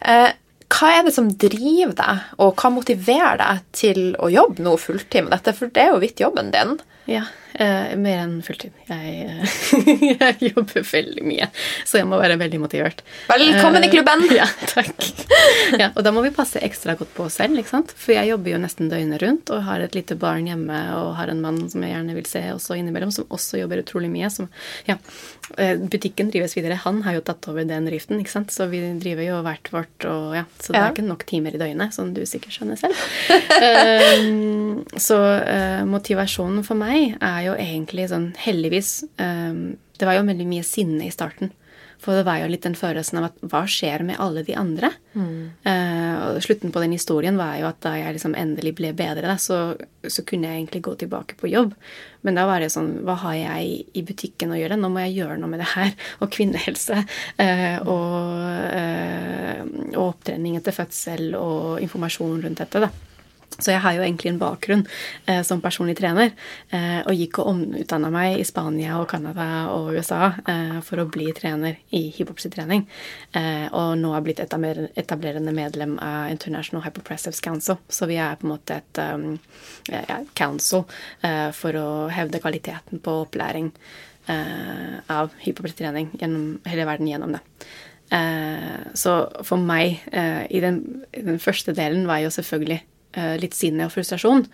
Eh, 0.03 0.33
hva 0.73 0.89
er 0.97 1.07
det 1.07 1.15
som 1.15 1.31
driver 1.31 1.95
deg, 1.95 2.27
og 2.43 2.59
hva 2.59 2.73
motiverer 2.73 3.39
deg 3.39 3.63
til 3.77 4.03
å 4.19 4.33
jobbe 4.33 4.65
nå 4.67 4.75
fulltid 4.81 5.29
med 5.29 5.37
dette? 5.37 5.55
For 5.57 5.71
det 5.71 5.85
er 5.85 5.95
jo 5.95 6.03
vidt 6.03 6.21
jobben 6.25 6.51
din. 6.53 6.75
Ja, 7.07 7.27
eh, 7.55 7.95
mer 7.99 8.23
enn 8.23 8.37
fulltid. 8.45 8.75
Jeg, 8.89 9.13
eh, 9.27 9.57
jeg, 10.13 10.53
jobber 10.53 10.85
veldig 10.87 11.25
mye, 11.27 11.49
så 11.89 12.01
jeg 12.01 12.09
må 12.09 12.21
være 12.21 12.39
veldig 12.41 12.61
motivert. 12.63 13.03
Velkommen 13.31 13.85
i 13.85 13.89
eh, 13.89 13.95
klubben! 13.97 14.27
Ja, 14.33 14.47
takk. 14.71 14.97
Ja, 15.77 15.91
og 15.93 16.05
da 16.07 16.13
må 16.15 16.23
vi 16.25 16.33
passe 16.35 16.61
ekstra 16.65 16.95
godt 16.99 17.13
på 17.17 17.27
oss 17.27 17.37
selv, 17.41 17.59
ikke 17.61 17.73
sant? 17.73 17.93
for 17.97 18.15
jeg 18.15 18.31
jobber 18.31 18.55
jo 18.55 18.61
nesten 18.63 18.89
døgnet 18.91 19.21
rundt 19.23 19.51
og 19.53 19.65
har 19.67 19.83
et 19.85 19.97
lite 19.97 20.17
barn 20.19 20.47
hjemme 20.49 20.79
og 20.97 21.13
har 21.19 21.33
en 21.33 21.43
mann 21.43 21.61
som 21.71 21.85
jeg 21.85 21.93
gjerne 21.93 22.17
vil 22.17 22.29
se 22.29 22.43
også 22.55 22.79
innimellom, 22.79 23.13
som 23.15 23.29
også 23.33 23.61
jobber 23.61 23.83
utrolig 23.83 24.09
mye. 24.13 24.31
Som, 24.33 24.49
ja, 24.89 24.97
butikken 25.93 26.31
drives 26.33 26.57
videre. 26.57 26.79
Han 26.87 27.03
har 27.07 27.19
jo 27.19 27.25
tatt 27.27 27.49
over 27.51 27.67
den 27.69 27.89
driften, 27.91 28.21
ikke 28.23 28.33
sant? 28.33 28.55
så 28.55 28.69
vi 28.73 28.81
driver 29.03 29.27
jo 29.27 29.43
hvert 29.45 29.73
vårt, 29.75 30.09
og 30.09 30.37
ja, 30.39 30.47
så 30.63 30.75
det 30.75 30.81
er 30.81 30.95
ikke 30.95 31.07
nok 31.07 31.27
timer 31.29 31.57
i 31.57 31.61
døgnet, 31.61 31.95
som 31.95 32.15
du 32.17 32.23
sikkert 32.29 32.57
skjønner 32.57 32.81
selv. 32.81 33.05
um, 34.23 34.83
så 35.09 35.21
uh, 35.21 35.83
motivasjonen 35.89 36.65
for 36.67 36.79
meg 36.79 36.93
meg, 36.93 37.17
er 37.43 37.51
jo 37.51 37.59
egentlig 37.59 38.09
sånn 38.13 38.31
heldigvis 38.41 39.03
um, 39.19 39.75
Det 39.99 40.09
var 40.09 40.17
jo 40.19 40.29
veldig 40.29 40.49
mye 40.49 40.67
sinne 40.67 41.07
i 41.07 41.15
starten. 41.15 41.53
For 42.03 42.19
det 42.19 42.25
var 42.27 42.41
jo 42.41 42.49
litt 42.51 42.65
den 42.67 42.75
følelsen 42.75 43.21
av 43.21 43.29
at 43.29 43.37
hva 43.47 43.61
skjer 43.71 44.03
med 44.07 44.19
alle 44.23 44.43
de 44.43 44.57
andre? 44.59 44.91
Mm. 45.15 45.37
Uh, 45.63 46.15
og 46.33 46.41
slutten 46.43 46.73
på 46.75 46.83
den 46.83 46.97
historien 46.97 47.39
var 47.39 47.61
jo 47.61 47.69
at 47.69 47.79
da 47.85 47.93
jeg 47.95 48.17
liksom 48.17 48.35
endelig 48.39 48.73
ble 48.81 48.91
bedre, 48.99 49.23
da, 49.29 49.37
så, 49.39 49.77
så, 50.03 50.25
kunne 50.27 50.51
jeg 50.51 50.63
egentlig 50.63 50.83
gå 50.89 50.97
tilbake 50.99 51.39
på 51.39 51.53
jobb. 51.53 51.77
Men 52.27 52.39
da 52.39 52.49
var 52.49 52.63
det 52.63 52.73
sånn 52.75 53.05
Hva 53.07 53.17
har 53.23 53.37
jeg 53.39 53.87
i 53.95 54.03
butikken 54.07 54.55
å 54.55 54.59
gjøre? 54.59 54.81
Nå 54.81 54.91
må 54.91 55.05
jeg 55.07 55.21
gjøre 55.21 55.39
noe 55.39 55.53
med 55.53 55.63
det 55.63 55.71
her. 55.77 55.95
Og 56.25 56.33
kvinnehelse. 56.35 57.05
Uh, 57.39 57.79
og, 57.87 58.19
uh, 58.75 59.63
og 59.95 60.05
opptrening 60.09 60.59
etter 60.59 60.75
fødsel 60.75 61.37
og 61.39 61.79
informasjon 61.87 62.43
rundt 62.43 62.65
dette, 62.65 62.83
da. 62.83 62.91
Så 63.59 63.73
jeg 63.75 63.83
har 63.85 63.97
jo 63.97 64.03
egentlig 64.05 64.33
en 64.33 64.41
bakgrunn 64.41 64.83
eh, 65.27 65.43
som 65.47 65.61
personlig 65.63 65.97
trener, 65.99 66.33
eh, 66.73 67.01
og 67.05 67.17
gikk 67.17 67.41
og 67.43 67.51
omutdanna 67.53 68.11
meg 68.13 68.41
i 68.41 68.47
Spania 68.49 68.97
og 69.01 69.09
Canada 69.11 69.47
og 69.75 69.93
USA 69.97 70.33
eh, 70.49 70.79
for 70.85 71.03
å 71.03 71.09
bli 71.13 71.29
trener 71.37 71.79
i 71.95 72.05
hiphopsy-trening. 72.17 72.87
Eh, 73.39 73.67
og 73.69 73.97
nå 74.01 74.13
har 74.15 74.25
blitt 74.25 74.43
etablerende 74.43 75.55
medlem 75.57 75.99
av 76.03 76.31
International 76.33 76.85
Hypopressives 76.87 77.43
Council. 77.45 77.81
Så 77.89 78.09
vi 78.11 78.19
er 78.23 78.39
på 78.41 78.49
en 78.49 78.55
måte 78.55 78.81
et 78.81 79.03
um, 79.03 79.37
council 80.39 80.87
eh, 81.23 81.51
for 81.57 81.77
å 81.77 81.89
hevde 82.13 82.41
kvaliteten 82.43 83.03
på 83.03 83.23
opplæring 83.27 83.73
av 85.11 85.33
hiphopsy-trening 85.43 86.13
gjennom 86.15 86.61
hele 86.71 86.85
verden 86.87 87.09
gjennom 87.11 87.33
det. 87.35 87.41
så 88.95 89.15
for 89.43 89.59
meg, 89.59 89.99
i 90.47 90.61
den, 90.63 90.79
den 91.11 91.41
første 91.43 91.75
delen, 91.75 92.07
var 92.07 92.21
jo 92.23 92.31
selvfølgelig 92.31 92.79
litt 93.43 93.57
sinne 93.57 93.87
og 93.89 93.93
frustrasjon. 93.95 94.47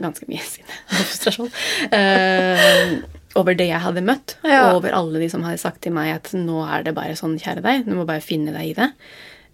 Ganske 0.00 0.28
mye 0.30 0.44
sinne 0.46 0.80
og 0.88 1.04
frustrasjon. 1.12 1.50
Uh, 1.92 3.22
over 3.36 3.56
det 3.58 3.68
jeg 3.68 3.82
hadde 3.84 4.04
møtt, 4.06 4.38
ja. 4.46 4.66
og 4.66 4.80
over 4.80 4.96
alle 4.96 5.20
de 5.20 5.30
som 5.32 5.44
hadde 5.44 5.60
sagt 5.60 5.82
til 5.84 5.92
meg 5.96 6.14
at 6.14 6.32
nå 6.36 6.62
er 6.64 6.86
det 6.86 6.96
bare 6.96 7.16
sånn, 7.18 7.36
kjære 7.40 7.64
deg, 7.64 7.84
du 7.84 7.92
må 7.98 8.06
bare 8.08 8.24
finne 8.24 8.54
deg 8.54 8.70
i 8.70 8.76
det. 8.78 8.90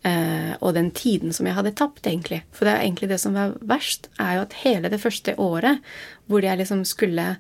Uh, 0.02 0.54
og 0.58 0.74
den 0.74 0.90
tiden 0.94 1.34
som 1.34 1.46
jeg 1.46 1.54
hadde 1.54 1.74
tapt, 1.78 2.06
egentlig. 2.06 2.42
For 2.54 2.66
det 2.66 2.74
er 2.74 2.86
egentlig 2.86 3.12
det 3.12 3.20
som 3.22 3.36
var 3.38 3.54
verst, 3.66 4.08
er 4.22 4.38
jo 4.38 4.46
at 4.46 4.56
hele 4.64 4.90
det 4.90 5.02
første 5.02 5.34
året 5.38 5.82
hvor 6.30 6.42
jeg 6.42 6.58
liksom 6.58 6.82
skulle 6.88 7.36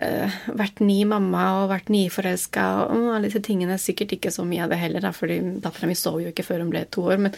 uh, 0.00 0.36
vært 0.58 0.80
ny 0.84 1.02
mamma 1.08 1.42
og 1.60 1.70
vært 1.72 1.90
nyforelska 1.92 2.64
og 2.86 2.92
uh, 2.94 3.08
alle 3.16 3.28
disse 3.28 3.42
tingene. 3.44 3.78
Sikkert 3.80 4.14
ikke 4.16 4.32
så 4.34 4.44
mye 4.48 4.64
av 4.64 4.72
det 4.72 4.80
heller, 4.80 5.04
da, 5.04 5.12
fordi 5.16 5.38
dattera 5.62 5.90
mi 5.90 5.96
sov 5.98 6.20
jo 6.22 6.32
ikke 6.32 6.46
før 6.46 6.64
hun 6.64 6.72
ble 6.72 6.84
to 6.92 7.04
år, 7.10 7.20
men, 7.22 7.36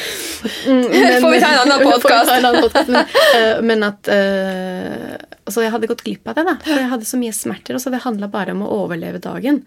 men 0.70 1.18
Får 1.22 1.34
vi 1.34 1.42
ta 1.42 1.52
en 1.52 1.62
annen 1.66 1.86
podkast? 1.92 2.90
Men, 2.92 3.02
uh, 3.02 3.60
men, 3.66 3.86
at 3.86 4.12
uh, 4.12 5.12
Så 5.50 5.66
jeg 5.66 5.74
hadde 5.74 5.90
gått 5.90 6.06
glipp 6.06 6.32
av 6.32 6.38
det, 6.38 6.46
da. 6.48 6.56
For 6.64 6.80
jeg 6.80 6.92
hadde 6.94 7.10
så 7.12 7.20
mye 7.20 7.36
smerter, 7.36 7.76
og 7.76 7.84
så 7.84 7.92
det 7.94 8.04
handla 8.06 8.30
bare 8.32 8.56
om 8.56 8.64
å 8.66 8.72
overleve 8.84 9.22
dagen. 9.22 9.62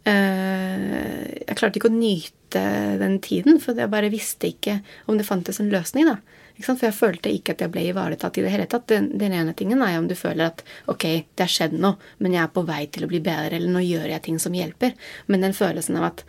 Jeg 0.00 1.56
klarte 1.58 1.76
ikke 1.76 1.90
å 1.90 1.92
nyte 1.92 2.62
den 2.98 3.18
tiden, 3.20 3.58
for 3.60 3.76
jeg 3.76 3.92
bare 3.92 4.08
visste 4.10 4.48
ikke 4.48 4.78
om 5.04 5.18
det 5.20 5.26
fantes 5.28 5.60
en 5.60 5.68
løsning. 5.70 6.08
da. 6.08 6.39
For 6.64 6.84
jeg 6.84 6.96
følte 6.96 7.32
ikke 7.32 7.54
at 7.56 7.64
jeg 7.64 7.72
ble 7.72 7.86
ivaretatt 7.90 8.38
i 8.38 8.44
det 8.44 8.52
hele 8.52 8.66
tatt. 8.70 8.86
Den, 8.90 9.10
den, 9.20 9.34
ene 9.36 9.54
tingen 9.56 9.82
er 9.86 9.98
om 9.98 10.08
du 10.10 10.16
føler 10.18 10.50
at 10.50 10.64
ok, 10.90 11.06
det 11.34 11.46
har 11.46 11.52
skjedd 11.52 11.78
noe, 11.80 11.96
men 12.18 12.36
jeg 12.36 12.44
er 12.44 12.52
på 12.54 12.64
vei 12.68 12.84
til 12.92 13.06
å 13.06 13.10
bli 13.10 13.22
bedre, 13.24 13.56
eller 13.56 13.72
nå 13.72 13.82
gjør 13.84 14.08
jeg 14.12 14.24
ting 14.26 14.38
som 14.42 14.56
hjelper. 14.56 14.94
Men 15.26 15.46
den 15.46 15.56
følelsen 15.56 16.00
av 16.00 16.10
at 16.12 16.24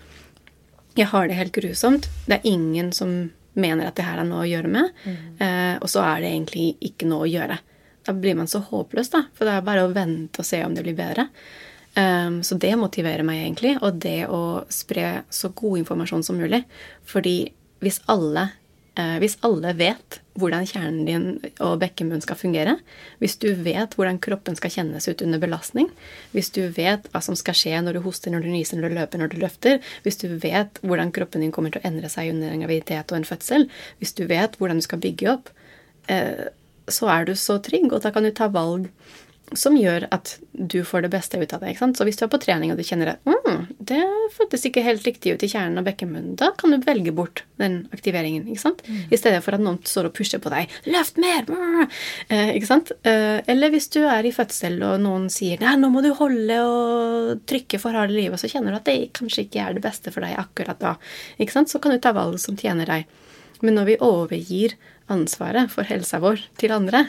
jeg 0.97 1.07
har 1.11 1.27
det 1.27 1.39
helt 1.39 1.55
grusomt, 1.55 2.09
det 2.27 2.39
er 2.39 2.49
ingen 2.51 2.91
som 2.95 3.31
mener 3.53 3.87
at 3.87 3.97
det 3.99 4.07
her 4.07 4.21
er 4.21 4.27
noe 4.27 4.45
å 4.45 4.49
gjøre 4.49 4.71
med, 4.71 4.91
mm. 5.03 5.17
eh, 5.43 5.75
og 5.79 5.89
så 5.91 6.03
er 6.05 6.23
det 6.23 6.31
egentlig 6.31 6.67
ikke 6.91 7.07
noe 7.07 7.25
å 7.25 7.31
gjøre. 7.31 7.57
Da 8.07 8.15
blir 8.17 8.37
man 8.39 8.49
så 8.49 8.61
håpløs, 8.65 9.11
da. 9.13 9.25
For 9.37 9.47
det 9.47 9.57
er 9.57 9.67
bare 9.67 9.85
å 9.85 9.91
vente 9.93 10.41
og 10.41 10.47
se 10.47 10.61
om 10.65 10.75
det 10.75 10.85
blir 10.87 10.97
bedre. 10.97 11.27
Um, 11.91 12.39
så 12.43 12.55
det 12.55 12.71
motiverer 12.79 13.23
meg 13.27 13.43
egentlig, 13.43 13.75
og 13.83 13.99
det 14.01 14.23
å 14.31 14.63
spre 14.71 15.25
så 15.29 15.51
god 15.55 15.81
informasjon 15.83 16.23
som 16.23 16.39
mulig. 16.39 16.63
Fordi 17.07 17.35
hvis 17.83 17.99
alle 18.11 18.47
hvis 18.91 19.37
alle 19.47 19.71
vet 19.79 20.17
hvordan 20.39 20.65
kjernen 20.67 21.05
din 21.07 21.53
og 21.63 21.77
bekkenbunnen 21.79 22.23
skal 22.23 22.39
fungere, 22.39 22.73
hvis 23.23 23.37
du 23.39 23.49
vet 23.63 23.95
hvordan 23.95 24.19
kroppen 24.23 24.55
skal 24.59 24.73
kjennes 24.73 25.07
ut 25.07 25.23
under 25.23 25.39
belastning, 25.39 25.87
hvis 26.35 26.51
du 26.55 26.61
vet 26.75 27.07
hva 27.11 27.21
som 27.23 27.37
skal 27.39 27.55
skje 27.57 27.79
når 27.83 27.97
du 27.97 28.01
hoster, 28.05 28.33
når 28.33 28.45
du 28.45 28.51
nyser, 28.51 28.79
når 28.79 28.91
du 28.91 28.97
løper, 28.99 29.21
når 29.21 29.31
du 29.31 29.39
løfter, 29.41 29.79
hvis 30.03 30.19
du 30.23 30.27
vet 30.43 30.79
hvordan 30.83 31.11
kroppen 31.15 31.43
din 31.43 31.55
kommer 31.55 31.73
til 31.73 31.83
å 31.83 31.87
endre 31.87 32.11
seg 32.11 32.33
under 32.33 32.51
en 32.51 32.63
graviditet 32.63 33.11
og 33.11 33.19
en 33.21 33.27
fødsel, 33.27 33.67
hvis 33.99 34.15
du 34.19 34.25
vet 34.31 34.55
hvordan 34.59 34.79
du 34.79 34.87
skal 34.87 35.03
bygge 35.03 35.31
opp, 35.37 35.51
eh, 36.11 36.47
så 36.91 37.11
er 37.15 37.27
du 37.27 37.35
så 37.39 37.59
trygg, 37.63 37.91
og 37.91 38.03
da 38.03 38.11
kan 38.11 38.27
du 38.27 38.31
ta 38.35 38.51
valg 38.51 38.89
som 39.57 39.75
gjør 39.75 40.05
at 40.13 40.37
du 40.51 40.79
får 40.87 41.05
det 41.05 41.11
beste 41.11 41.39
ut 41.39 41.53
av 41.53 41.63
det. 41.63 41.73
Så 41.79 42.05
hvis 42.07 42.19
du 42.19 42.23
er 42.25 42.31
på 42.31 42.39
trening 42.41 42.71
og 42.71 42.79
du 42.79 42.85
kjenner 42.87 43.13
at 43.13 43.27
mm, 43.27 43.65
det 43.89 44.01
føltes 44.35 44.65
ikke 44.67 44.83
helt 44.85 45.05
riktig 45.07 45.35
ut 45.35 45.43
i 45.43 45.49
kjernen 45.51 45.81
og 45.81 45.87
bekkenmunnen, 45.87 46.37
da 46.39 46.51
kan 46.57 46.71
du 46.71 46.79
velge 46.85 47.13
bort 47.15 47.43
den 47.61 47.81
aktiveringen. 47.95 48.47
ikke 48.47 48.63
sant? 48.63 48.83
Mm. 48.87 49.01
I 49.11 49.19
stedet 49.19 49.41
for 49.43 49.57
at 49.57 49.63
noen 49.63 49.79
står 49.87 50.09
og 50.09 50.15
pusher 50.17 50.41
på 50.41 50.51
deg. 50.53 50.71
'Løft 50.87 51.19
mer!' 51.21 51.49
Eh, 52.31 52.53
ikke 52.55 52.69
sant? 52.69 52.91
Eh, 53.07 53.41
eller 53.51 53.73
hvis 53.73 53.89
du 53.91 54.01
er 54.05 54.25
i 54.25 54.33
fødsel 54.35 54.79
og 54.87 55.01
noen 55.03 55.27
sier 55.33 55.59
'Nei, 55.59 55.75
nå 55.79 55.89
må 55.91 56.03
du 56.03 56.13
holde 56.15 56.59
og 56.63 57.43
trykke 57.49 57.79
for 57.81 57.97
harde 57.97 58.15
livet', 58.15 58.39
så 58.39 58.49
kjenner 58.51 58.71
du 58.71 58.79
at 58.79 58.87
det 58.87 59.11
kanskje 59.17 59.47
ikke 59.47 59.65
er 59.65 59.75
det 59.75 59.83
beste 59.83 60.13
for 60.13 60.23
deg 60.23 60.39
akkurat 60.39 60.79
da. 60.79 60.95
ikke 61.39 61.57
sant? 61.57 61.69
Så 61.69 61.81
kan 61.81 61.91
du 61.91 61.99
ta 61.99 62.13
valg 62.15 62.39
som 62.39 62.55
tjener 62.55 62.87
deg. 62.87 63.05
Men 63.61 63.75
når 63.77 63.91
vi 63.91 64.01
overgir 64.01 64.77
ansvaret 65.11 65.69
for 65.73 65.85
helsa 65.85 66.21
vår 66.21 66.41
til 66.57 66.73
andre, 66.73 67.05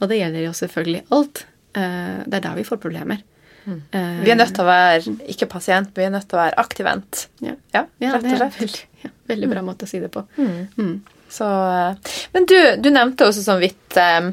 og 0.00 0.10
det 0.10 0.20
gjelder 0.20 0.44
jo 0.44 0.56
selvfølgelig 0.56 1.04
alt, 1.14 1.44
det 1.74 2.38
er 2.38 2.42
der 2.42 2.54
vi 2.56 2.64
får 2.66 2.80
problemer. 2.82 3.20
Mm. 3.68 3.82
Uh, 3.94 4.24
vi 4.24 4.32
er 4.32 4.38
nødt 4.38 4.54
til 4.56 4.64
å 4.64 4.68
være 4.68 5.14
ikke 5.32 5.48
pasient, 5.52 5.92
vi 5.96 6.06
er 6.06 6.12
nødt 6.14 6.28
til 6.30 6.38
å 6.38 6.42
være 6.42 6.58
aktivent. 6.60 7.26
Ja, 7.44 7.54
ja, 7.74 7.84
ja 8.00 8.14
rett 8.16 8.28
og 8.30 8.36
slett. 8.40 8.60
Veldig, 8.62 8.84
ja, 9.04 9.10
veldig, 9.32 9.50
bra 9.52 9.64
måte 9.66 9.88
å 9.88 9.90
si 9.90 10.00
det 10.02 10.10
på. 10.14 10.24
Mm. 10.38 10.60
Mm. 10.78 10.94
Så, 11.32 11.48
eh, 11.48 12.14
men 12.32 12.48
du, 12.48 12.56
du, 12.80 12.88
nevnte 12.94 13.28
også 13.28 13.44
sånn 13.44 13.60
vidt 13.60 13.98
um, 14.00 14.30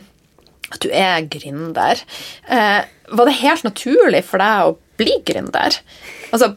at 0.72 0.80
du 0.86 0.88
er 0.96 1.28
gründer. 1.32 2.00
Uh, 2.48 2.86
var 3.12 3.28
det 3.28 3.40
helt 3.42 3.68
naturlig 3.68 4.24
for 4.28 4.44
deg 4.44 4.70
å 4.70 4.78
bli 5.02 5.18
gründer? 5.28 5.82
Altså, 6.32 6.54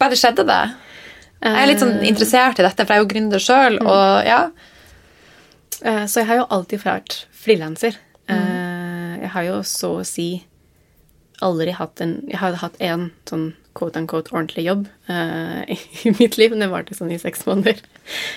bare 0.00 0.18
skjedde 0.18 0.48
det? 0.48 0.62
Jeg 1.46 1.62
er 1.62 1.68
litt 1.68 1.82
sånn 1.82 2.00
interessert 2.08 2.58
i 2.58 2.64
dette, 2.64 2.82
for 2.82 2.96
jeg 2.96 2.98
er 2.98 3.04
jo 3.04 3.10
gründer 3.12 3.42
sjøl, 3.42 3.76
mm. 3.78 3.90
og 3.92 4.26
ja. 4.26 4.40
Så 6.08 6.22
jeg 6.22 6.26
har 6.30 6.38
jo 6.40 6.46
alltid 6.56 6.80
vært 6.80 7.18
frilanser. 7.36 7.98
Mm 8.32 8.75
jeg 9.26 9.34
har 9.34 9.48
jo 9.48 9.62
så 9.66 9.96
å 10.00 10.06
si 10.06 10.30
aldri 11.44 11.74
hatt 11.76 12.00
en 12.00 12.18
Jeg 12.30 12.40
har 12.40 12.58
hatt 12.62 12.78
én 12.80 13.10
sånn 13.28 13.50
quote 13.76 14.00
unquote 14.00 14.32
ordentlig 14.32 14.64
jobb 14.64 14.86
uh, 15.10 15.62
i 15.68 16.14
mitt 16.16 16.38
liv. 16.40 16.54
Det 16.56 16.70
varte 16.72 16.96
sånn 16.96 17.12
i 17.12 17.20
seks 17.20 17.44
måneder. 17.48 17.82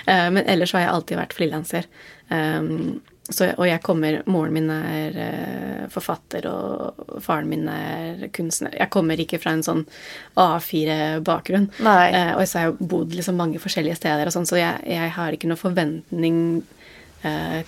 Uh, 0.04 0.28
men 0.36 0.44
ellers 0.44 0.74
har 0.76 0.84
jeg 0.84 0.92
alltid 0.96 1.22
vært 1.22 1.38
frilanser. 1.38 1.88
Um, 2.28 3.00
og 3.30 3.62
jeg 3.70 3.84
kommer 3.86 4.24
Moren 4.26 4.56
min 4.56 4.72
er 4.74 5.16
uh, 5.16 5.84
forfatter, 5.94 6.48
og 6.50 7.22
faren 7.24 7.48
min 7.48 7.70
er 7.72 8.26
kunstner. 8.36 8.74
Jeg 8.76 8.92
kommer 8.92 9.22
ikke 9.22 9.40
fra 9.40 9.54
en 9.56 9.64
sånn 9.64 9.86
A4-bakgrunn. 10.34 11.70
og 11.78 12.44
så 12.44 12.60
har 12.60 12.68
jeg 12.68 12.90
bodd 12.90 13.16
liksom 13.16 13.40
mange 13.40 13.62
forskjellige 13.62 14.02
steder, 14.02 14.28
og 14.28 14.36
sånn, 14.36 14.50
så 14.50 14.60
jeg, 14.60 14.82
jeg 14.92 15.14
har 15.16 15.38
ikke 15.38 15.52
noen 15.52 15.62
forventning 15.62 16.42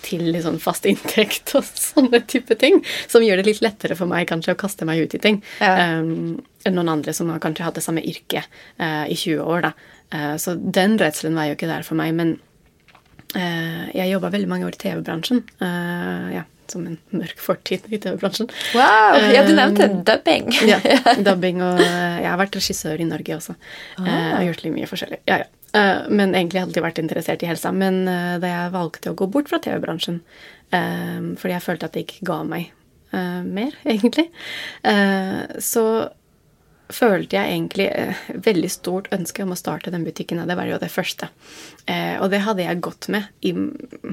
til 0.02 0.22
liksom 0.32 0.56
fast 0.62 0.86
inntekt 0.88 1.50
og 1.58 1.66
sånne 1.88 2.22
type 2.30 2.54
ting. 2.60 2.78
Som 3.10 3.24
gjør 3.26 3.42
det 3.42 3.50
litt 3.50 3.60
lettere 3.64 3.96
for 3.98 4.08
meg 4.08 4.24
kanskje 4.30 4.54
å 4.54 4.60
kaste 4.60 4.86
meg 4.88 5.02
ut 5.04 5.16
i 5.18 5.20
ting. 5.20 5.42
Ja. 5.60 5.98
Um, 6.00 6.38
enn 6.64 6.76
noen 6.78 6.88
andre 6.92 7.12
som 7.16 7.28
har 7.32 7.42
kanskje 7.42 7.66
hatt 7.66 7.76
det 7.76 7.84
samme 7.84 8.04
yrket 8.06 8.46
uh, 8.80 9.04
i 9.10 9.16
20 9.18 9.42
år. 9.44 9.66
da. 9.68 9.72
Uh, 10.14 10.34
så 10.40 10.54
den 10.56 10.96
redselen 11.00 11.36
var 11.36 11.50
jo 11.50 11.56
ikke 11.58 11.68
der 11.70 11.84
for 11.84 11.98
meg. 12.00 12.14
Men 12.16 12.34
uh, 13.36 13.84
jeg 13.92 14.10
jobba 14.14 14.32
veldig 14.32 14.50
mange 14.50 14.68
år 14.68 14.76
i 14.78 14.82
TV-bransjen. 14.86 15.44
ja, 16.32 16.44
som 16.72 16.86
en 16.88 16.96
mørk 17.12 17.40
fortid 17.42 17.84
i 17.92 17.98
TV-bransjen. 18.00 18.48
Wow, 18.72 19.18
Ja, 19.34 19.42
du 19.44 19.52
nevnte 19.58 19.90
dubbing. 20.06 20.48
ja, 20.64 20.78
dubbing. 21.28 21.60
Og 21.66 21.82
jeg 21.82 22.28
har 22.30 22.38
vært 22.40 22.56
regissør 22.56 23.02
i 23.02 23.08
Norge 23.08 23.36
også. 23.36 23.56
og 23.98 24.06
Jeg 24.08 24.30
har 24.38 24.46
gjort 24.48 24.64
litt 24.64 24.76
mye 24.78 24.88
forskjellig. 24.88 25.20
Ja, 25.28 25.42
ja. 25.44 25.50
Uh, 25.72 26.04
men 26.12 26.34
egentlig 26.36 26.60
hadde 26.60 26.76
jeg 26.76 26.84
vært 26.84 27.00
interessert 27.00 27.42
i 27.44 27.48
helsa. 27.48 27.72
Men 27.72 28.02
uh, 28.04 28.36
da 28.42 28.50
jeg 28.50 28.74
valgte 28.74 29.12
å 29.12 29.18
gå 29.18 29.28
bort 29.32 29.48
fra 29.48 29.60
TV-bransjen 29.62 30.20
uh, 30.20 31.32
fordi 31.40 31.54
jeg 31.54 31.64
følte 31.64 31.88
at 31.88 31.96
det 31.96 32.06
ikke 32.06 32.30
ga 32.32 32.40
meg 32.48 32.70
mer, 33.12 33.74
egentlig, 33.92 34.22
så 35.60 35.82
følte 36.94 37.38
jeg 37.38 37.54
egentlig 37.56 37.88
veldig 38.44 38.72
stort 38.72 39.08
ønske 39.14 39.44
om 39.44 39.54
å 39.54 39.58
starte 39.58 39.92
den 39.94 40.04
butikken. 40.06 40.42
Og 40.42 40.50
det 40.50 40.58
var 40.58 40.70
jo 40.70 40.80
det 40.82 40.92
første. 40.92 41.28
og 42.20 42.28
det 42.30 42.44
hadde 42.46 42.66
jeg 42.66 42.82
gått 42.84 43.08
med 43.12 43.28
i 43.42 43.54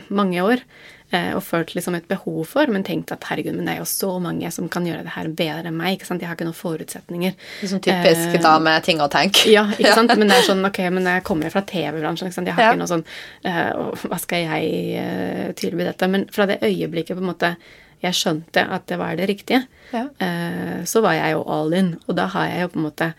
mange 0.10 0.42
år. 0.42 0.64
Eh, 1.10 1.32
og 1.34 1.42
følt 1.42 1.72
liksom 1.74 1.96
et 1.98 2.06
behov 2.10 2.44
for, 2.52 2.70
men 2.70 2.84
tenkt 2.86 3.10
at 3.10 3.24
herregud, 3.32 3.56
men 3.58 3.66
det 3.66 3.74
er 3.74 3.80
jo 3.82 3.88
så 3.90 4.12
mange 4.22 4.52
som 4.54 4.68
kan 4.70 4.86
gjøre 4.86 5.02
det 5.08 5.16
her 5.16 5.32
bedre 5.34 5.72
enn 5.72 5.80
meg. 5.80 5.96
ikke 5.98 6.06
sant? 6.06 6.22
Jeg 6.22 6.30
har 6.30 6.38
ikke 6.38 6.46
noen 6.46 6.58
forutsetninger. 6.60 7.34
Sånn 7.64 7.82
typisk 7.82 8.36
eh, 8.38 8.44
dame-ting 8.44 9.02
å 9.02 9.10
tenke. 9.10 9.48
Ja, 9.50 9.66
ikke 9.74 9.96
sant? 10.00 10.14
Men 10.14 10.30
det 10.30 10.38
er 10.38 10.46
sånn, 10.52 10.62
ok, 10.70 10.80
men 10.94 11.10
jeg 11.10 11.26
kommer 11.26 11.50
fra 11.54 11.66
TV-bransjen. 11.66 12.30
ikke 12.30 12.38
sant? 12.38 12.52
Jeg 12.52 12.60
har 12.60 12.68
ja. 12.68 12.76
ikke 12.76 12.84
noe 12.84 12.94
sånn 12.94 13.06
uh, 13.50 14.06
Hva 14.06 14.22
skal 14.22 14.46
jeg 14.46 15.02
uh, 15.02 15.48
tilby 15.58 15.88
dette? 15.88 16.12
Men 16.14 16.28
fra 16.34 16.46
det 16.50 16.62
øyeblikket 16.62 17.18
på 17.18 17.26
en 17.26 17.32
måte 17.32 17.56
jeg 18.00 18.16
skjønte 18.16 18.64
at 18.64 18.88
det 18.88 18.98
var 19.02 19.18
det 19.20 19.30
riktige, 19.30 19.64
ja. 19.92 20.06
uh, 20.08 20.80
så 20.88 21.04
var 21.06 21.18
jeg 21.18 21.36
jo 21.36 21.46
all 21.52 21.74
in. 21.76 21.94
Og 22.08 22.16
da 22.20 22.30
har 22.36 22.52
jeg 22.52 22.66
jo 22.66 22.74
på 22.74 22.80
en 22.82 22.88
måte 22.90 23.14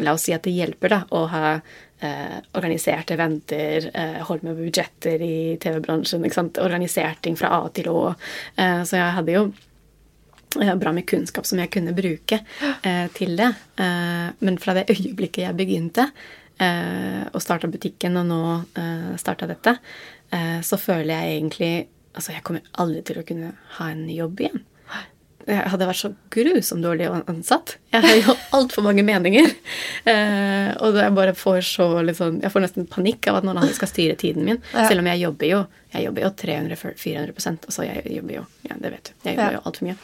La 0.00 0.12
oss 0.14 0.22
si 0.28 0.32
at 0.32 0.44
det 0.46 0.52
hjelper 0.54 0.92
da, 0.92 0.98
å 1.12 1.24
ha 1.28 1.46
eh, 2.00 2.36
organisert 2.56 3.10
eventer, 3.14 3.90
eh, 3.94 4.20
holdt 4.26 4.44
med 4.46 4.58
budsjetter 4.58 5.22
i 5.24 5.56
TV-bransjen. 5.60 6.24
Organisert 6.62 7.22
ting 7.24 7.36
fra 7.38 7.52
A 7.58 7.68
til 7.74 7.90
Å. 7.92 8.14
Eh, 8.56 8.82
så 8.88 8.98
jeg 8.98 9.16
hadde 9.18 9.36
jo 9.36 9.44
eh, 10.60 10.74
bra 10.80 10.94
med 10.96 11.08
kunnskap 11.10 11.48
som 11.48 11.60
jeg 11.60 11.72
kunne 11.74 11.96
bruke 11.96 12.40
eh, 12.82 13.06
til 13.16 13.36
det. 13.40 13.50
Eh, 13.80 14.28
men 14.40 14.60
fra 14.62 14.76
det 14.78 14.88
øyeblikket 14.92 15.44
jeg 15.46 15.58
begynte 15.58 16.10
og 16.60 17.40
starta 17.40 17.70
butikken, 17.72 18.18
og 18.20 18.26
nå 18.28 18.40
uh, 18.76 19.12
starta 19.16 19.46
dette, 19.48 19.72
så 20.60 20.76
føler 20.76 21.08
jeg 21.08 21.38
egentlig 21.38 21.70
Altså, 22.14 22.32
jeg 22.34 22.42
kommer 22.46 22.66
aldri 22.82 23.02
til 23.06 23.20
å 23.20 23.26
kunne 23.26 23.52
ha 23.76 23.90
en 23.92 24.06
jobb 24.10 24.42
igjen. 24.42 24.64
Jeg 25.48 25.70
hadde 25.72 25.86
vært 25.88 26.00
så 26.02 26.10
grusomt 26.34 26.84
dårlig 26.84 27.08
ansatt. 27.30 27.76
Jeg 27.94 28.04
har 28.04 28.16
jo 28.20 28.34
altfor 28.58 28.84
mange 28.86 29.04
meninger. 29.06 29.50
Eh, 30.04 30.70
og 30.84 30.98
jeg 31.00 31.14
bare 31.16 31.34
får 31.36 31.60
så 31.66 31.86
liksom, 32.06 32.40
Jeg 32.44 32.52
får 32.54 32.64
nesten 32.66 32.88
panikk 32.90 33.28
av 33.30 33.40
at 33.40 33.46
noen 33.48 33.60
andre 33.62 33.76
skal 33.76 33.90
styre 33.90 34.16
tiden 34.20 34.46
min. 34.46 34.60
Ja. 34.74 34.86
Selv 34.88 35.02
om 35.04 35.10
jeg 35.10 35.22
jobber 35.24 35.50
jo 35.50 35.62
jeg 35.90 36.04
jobber 36.04 36.22
jo 36.22 36.28
300-400% 36.38 37.64
Altså 37.66 37.82
jeg 37.82 38.12
jobber 38.14 38.36
jo 38.36 38.42
Ja, 38.68 38.76
det 38.78 38.92
vet 38.94 39.08
du. 39.08 39.12
Jeg 39.26 39.34
jobber 39.34 39.48
Ja. 39.48 39.56
jo 39.56 39.62
altfor 39.66 39.88
mye. 39.88 39.96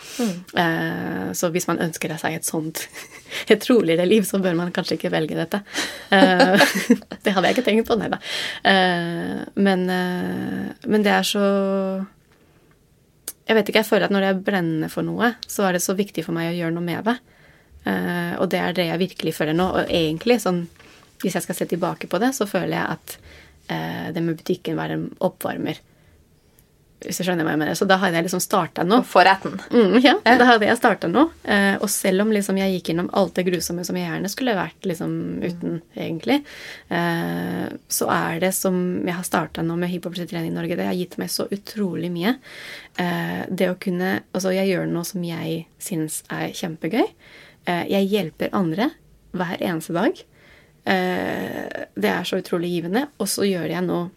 Eh, 0.63 1.29
så 1.39 1.51
hvis 1.55 1.69
man 1.71 1.79
ønsker 1.85 2.17
seg 2.19 2.35
et 2.41 2.49
sånt 2.49 2.83
et 3.53 3.69
roligere 3.71 4.07
liv, 4.09 4.27
så 4.27 4.41
bør 4.43 4.57
man 4.59 4.73
kanskje 4.75 4.97
ikke 4.99 5.13
velge 5.15 5.39
dette. 5.39 5.61
Eh, 6.11 6.59
det 7.23 7.37
hadde 7.37 7.47
jeg 7.47 7.57
ikke 7.57 7.67
tenkt 7.71 7.87
på, 7.87 7.99
nei 8.01 8.11
da. 8.11 8.19
Eh, 8.67 9.45
men, 9.63 9.87
eh, 9.91 10.89
men 10.91 11.07
det 11.07 11.13
er 11.15 11.27
så 11.29 11.47
Jeg 13.47 13.55
vet 13.59 13.69
ikke, 13.71 13.83
jeg 13.85 13.89
føler 13.89 14.09
at 14.09 14.15
når 14.15 14.27
jeg 14.27 14.43
brenner 14.47 14.91
for 14.91 15.07
noe, 15.07 15.33
så 15.47 15.69
er 15.69 15.77
det 15.77 15.85
så 15.85 15.95
viktig 15.99 16.25
for 16.27 16.35
meg 16.35 16.51
å 16.51 16.57
gjøre 16.57 16.75
noe 16.75 16.87
med 16.87 17.07
det. 17.07 17.17
Uh, 17.87 18.35
og 18.43 18.49
det 18.51 18.59
er 18.59 18.75
det 18.75 18.89
jeg 18.89 19.03
virkelig 19.05 19.37
føler 19.37 19.55
nå. 19.55 19.69
Og 19.79 19.93
egentlig, 19.95 20.41
sånn, 20.43 20.65
hvis 21.23 21.37
jeg 21.39 21.47
skal 21.47 21.59
se 21.59 21.69
tilbake 21.71 22.11
på 22.11 22.19
det, 22.23 22.33
så 22.35 22.49
føler 22.51 22.75
jeg 22.75 22.97
at 22.97 23.15
uh, 23.71 24.07
det 24.17 24.25
med 24.25 24.41
butikken 24.41 24.79
var 24.79 24.95
en 24.95 25.07
oppvarmer. 25.23 25.79
Hvis 27.07 27.21
du 27.21 27.27
skjønner 27.27 27.47
hva 27.47 27.55
jeg 27.55 27.61
mener. 27.63 27.79
Så 27.79 27.87
da 27.89 27.99
hadde 28.03 28.19
jeg 28.19 28.27
liksom 28.27 28.43
starta 28.43 28.85
nå. 28.87 29.01
Forretten. 29.07 29.57
Mm, 29.71 29.97
ja, 30.03 30.17
da 30.25 30.49
hadde 30.49 30.69
jeg 30.69 30.79
starta 30.81 31.11
nå. 31.11 31.27
Eh, 31.45 31.77
og 31.79 31.89
selv 31.93 32.25
om 32.25 32.33
liksom 32.35 32.59
jeg 32.61 32.77
gikk 32.77 32.91
gjennom 32.93 33.11
alt 33.17 33.37
det 33.39 33.47
grusomme 33.49 33.85
som 33.87 33.99
jeg 33.99 34.09
gjerne 34.09 34.31
skulle 34.33 34.57
vært 34.59 34.89
liksom 34.91 35.15
uten, 35.45 35.81
egentlig, 35.95 36.41
eh, 36.91 37.67
så 37.89 38.11
er 38.13 38.43
det 38.43 38.53
som 38.57 38.79
jeg 39.07 39.17
har 39.17 39.27
starta 39.27 39.65
nå 39.67 39.79
med 39.81 39.93
hypoprositrening 39.95 40.53
i 40.53 40.57
Norge, 40.57 40.79
det 40.79 40.89
har 40.89 40.99
gitt 40.99 41.17
meg 41.23 41.33
så 41.33 41.49
utrolig 41.55 42.11
mye. 42.15 42.37
Eh, 42.99 43.43
det 43.49 43.71
å 43.71 43.81
kunne 43.81 44.17
Altså, 44.37 44.53
jeg 44.55 44.69
gjør 44.71 44.87
noe 44.91 45.07
som 45.09 45.23
jeg 45.25 45.67
syns 45.83 46.21
er 46.33 46.51
kjempegøy. 46.57 47.05
Eh, 47.67 47.85
jeg 47.91 48.11
hjelper 48.13 48.55
andre 48.57 48.91
hver 49.37 49.61
eneste 49.61 49.95
dag. 49.97 50.21
Eh, 50.87 51.87
det 51.97 52.11
er 52.13 52.27
så 52.29 52.39
utrolig 52.41 52.71
givende. 52.77 53.07
Og 53.19 53.29
så 53.31 53.47
gjør 53.49 53.69
jeg 53.73 53.87
noe 53.87 54.11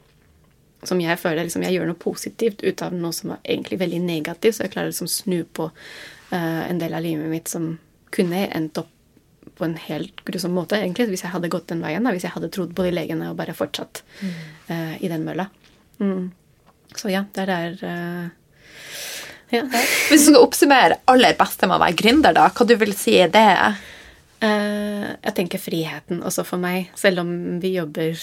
som 0.88 1.02
jeg 1.04 1.20
føler 1.20 1.44
liksom, 1.44 1.66
jeg 1.66 1.76
gjør 1.76 1.90
noe 1.90 2.00
positivt 2.00 2.64
ut 2.64 2.84
av 2.86 2.96
noe 2.96 3.16
som 3.16 3.34
er 3.36 3.42
egentlig 3.44 3.80
veldig 3.82 4.00
negativt, 4.06 4.58
så 4.58 4.66
jeg 4.66 4.74
klarer 4.76 4.94
liksom 4.94 5.12
snu 5.12 5.42
på 5.44 5.68
uh, 5.70 6.64
en 6.64 6.80
del 6.80 6.96
av 6.96 7.04
livet 7.04 7.28
mitt 7.32 7.52
som 7.52 7.74
kunne 8.16 8.46
endt 8.48 8.80
opp 8.82 8.96
på 9.60 9.68
en 9.68 9.76
helt 9.90 10.22
grusom 10.24 10.54
måte, 10.56 10.78
egentlig, 10.80 11.10
hvis 11.12 11.26
jeg 11.26 11.34
hadde 11.34 11.52
gått 11.52 11.68
den 11.68 11.82
veien. 11.84 12.06
Da, 12.06 12.14
hvis 12.16 12.24
jeg 12.24 12.32
hadde 12.32 12.48
trodd 12.56 12.72
på 12.78 12.86
de 12.86 12.94
legene 12.96 13.28
og 13.28 13.36
bare 13.36 13.52
fortsatt 13.58 14.00
eh, 14.24 14.94
i 15.04 15.10
den 15.12 15.26
mølla. 15.26 15.50
Mm. 16.00 16.30
Så 16.96 17.12
ja, 17.12 17.26
det 17.36 17.44
er 17.44 17.50
der 17.50 17.76
uh, 17.84 18.30
ja. 19.52 19.66
Hvis 19.68 20.24
du 20.24 20.30
skal 20.30 20.46
oppsummere 20.46 21.02
aller 21.12 21.36
beste 21.36 21.68
med 21.68 21.76
å 21.76 21.84
være 21.84 21.98
gründer, 22.00 22.38
da, 22.38 22.48
hva 22.56 22.68
du 22.70 22.76
vil 22.80 22.96
si 22.96 23.18
er 23.20 23.34
det? 23.34 23.52
Jeg 24.40 25.36
tenker 25.36 25.60
friheten 25.60 26.22
også 26.24 26.46
for 26.48 26.62
meg, 26.62 26.94
selv 26.96 27.26
om 27.26 27.34
vi 27.60 27.74
jobber 27.76 28.16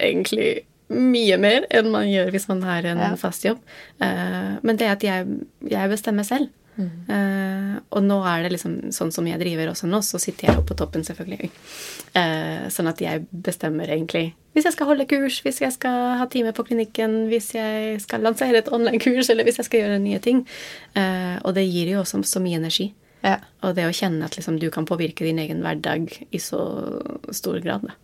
egentlig 0.00 0.62
mye 0.92 1.38
mer 1.40 1.66
enn 1.70 1.90
man 1.92 2.08
gjør 2.10 2.32
hvis 2.34 2.48
man 2.48 2.62
har 2.66 2.86
en 2.90 2.98
Ja. 2.98 3.12
fast 3.16 3.44
jobb. 3.44 3.60
Uh, 4.00 4.58
men 4.62 4.76
det 4.76 4.90
at 4.92 5.06
jeg, 5.06 5.26
jeg 5.68 5.90
bestemmer 5.92 6.24
selv. 6.28 6.50
Eh, 6.80 7.74
og 7.92 8.00
nå 8.00 8.16
er 8.24 8.44
det 8.44 8.54
liksom 8.54 8.76
sånn 8.96 9.10
som 9.12 9.26
jeg 9.28 9.40
driver 9.42 9.68
også 9.72 9.88
nå, 9.90 9.98
så 10.00 10.16
sitter 10.22 10.48
jeg 10.48 10.56
oppe 10.56 10.70
på 10.72 10.78
toppen, 10.80 11.04
selvfølgelig. 11.04 11.50
Uh, 12.16 12.64
sånn 12.72 12.88
at 12.88 13.00
jeg 13.04 13.26
bestemmer 13.28 13.92
egentlig 13.92 14.30
hvis 14.52 14.66
jeg 14.68 14.74
skal 14.74 14.90
holde 14.90 15.06
kurs, 15.08 15.38
hvis 15.40 15.62
jeg 15.62 15.72
skal 15.72 16.18
ha 16.20 16.26
time 16.28 16.50
på 16.52 16.64
klinikken, 16.68 17.22
hvis 17.30 17.54
jeg 17.56 18.02
skal 18.04 18.20
lansere 18.20 18.60
et 18.60 18.68
online-kurs, 18.68 19.30
eller 19.32 19.46
hvis 19.48 19.56
jeg 19.62 19.68
skal 19.68 19.80
gjøre 19.80 20.00
nye 20.02 20.20
ting. 20.20 20.42
Uh, 20.92 21.38
og 21.40 21.54
det 21.56 21.64
gir 21.70 21.94
jo 21.94 22.02
også 22.02 22.20
så 22.28 22.42
mye 22.44 22.58
energi. 22.60 22.90
Ja. 23.24 23.38
Og 23.64 23.72
det 23.78 23.86
å 23.88 23.94
kjenne 23.96 24.26
at 24.28 24.36
liksom, 24.36 24.58
du 24.60 24.68
kan 24.74 24.84
påvirke 24.84 25.24
din 25.24 25.40
egen 25.40 25.62
hverdag 25.64 26.12
i 26.28 26.40
så 26.42 26.60
stor 27.32 27.62
grad. 27.64 27.86
Da. 27.88 27.96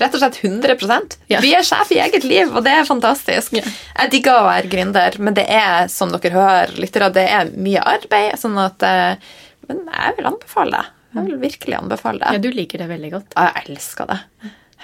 Rett 0.00 0.14
og 0.16 0.20
slett 0.20 0.40
100 0.42 1.18
Ja. 1.30 1.38
Vi 1.40 1.52
er 1.54 1.62
sjef 1.62 1.92
i 1.94 2.00
eget 2.02 2.24
liv, 2.26 2.50
og 2.50 2.64
det 2.66 2.72
er 2.74 2.84
fantastisk. 2.88 3.52
Ja. 3.54 3.62
Jeg 4.00 4.10
digger 4.10 4.40
å 4.40 4.48
være 4.48 4.70
gründer, 4.72 5.18
men 5.22 5.36
det 5.38 5.46
er, 5.48 5.86
som 5.92 6.10
dere 6.10 6.34
hører, 6.34 6.74
lyttere, 6.82 7.12
det 7.14 7.28
er 7.30 7.52
mye 7.54 7.82
arbeid. 7.82 8.34
sånn 8.40 8.58
at, 8.58 8.82
eh, 8.82 9.16
Men 9.68 9.86
jeg 9.86 10.16
vil 10.18 10.26
anbefale 10.26 10.70
det. 10.70 10.84
Jeg 11.14 11.24
vil 11.24 11.38
virkelig 11.38 11.78
anbefale 11.78 12.18
det. 12.18 12.32
Ja, 12.34 12.38
du 12.38 12.50
liker 12.50 12.78
det 12.78 12.88
veldig 12.88 13.10
godt. 13.12 13.32
Ja, 13.36 13.52
Jeg 13.54 13.76
elsker 13.76 14.06
det. 14.06 14.18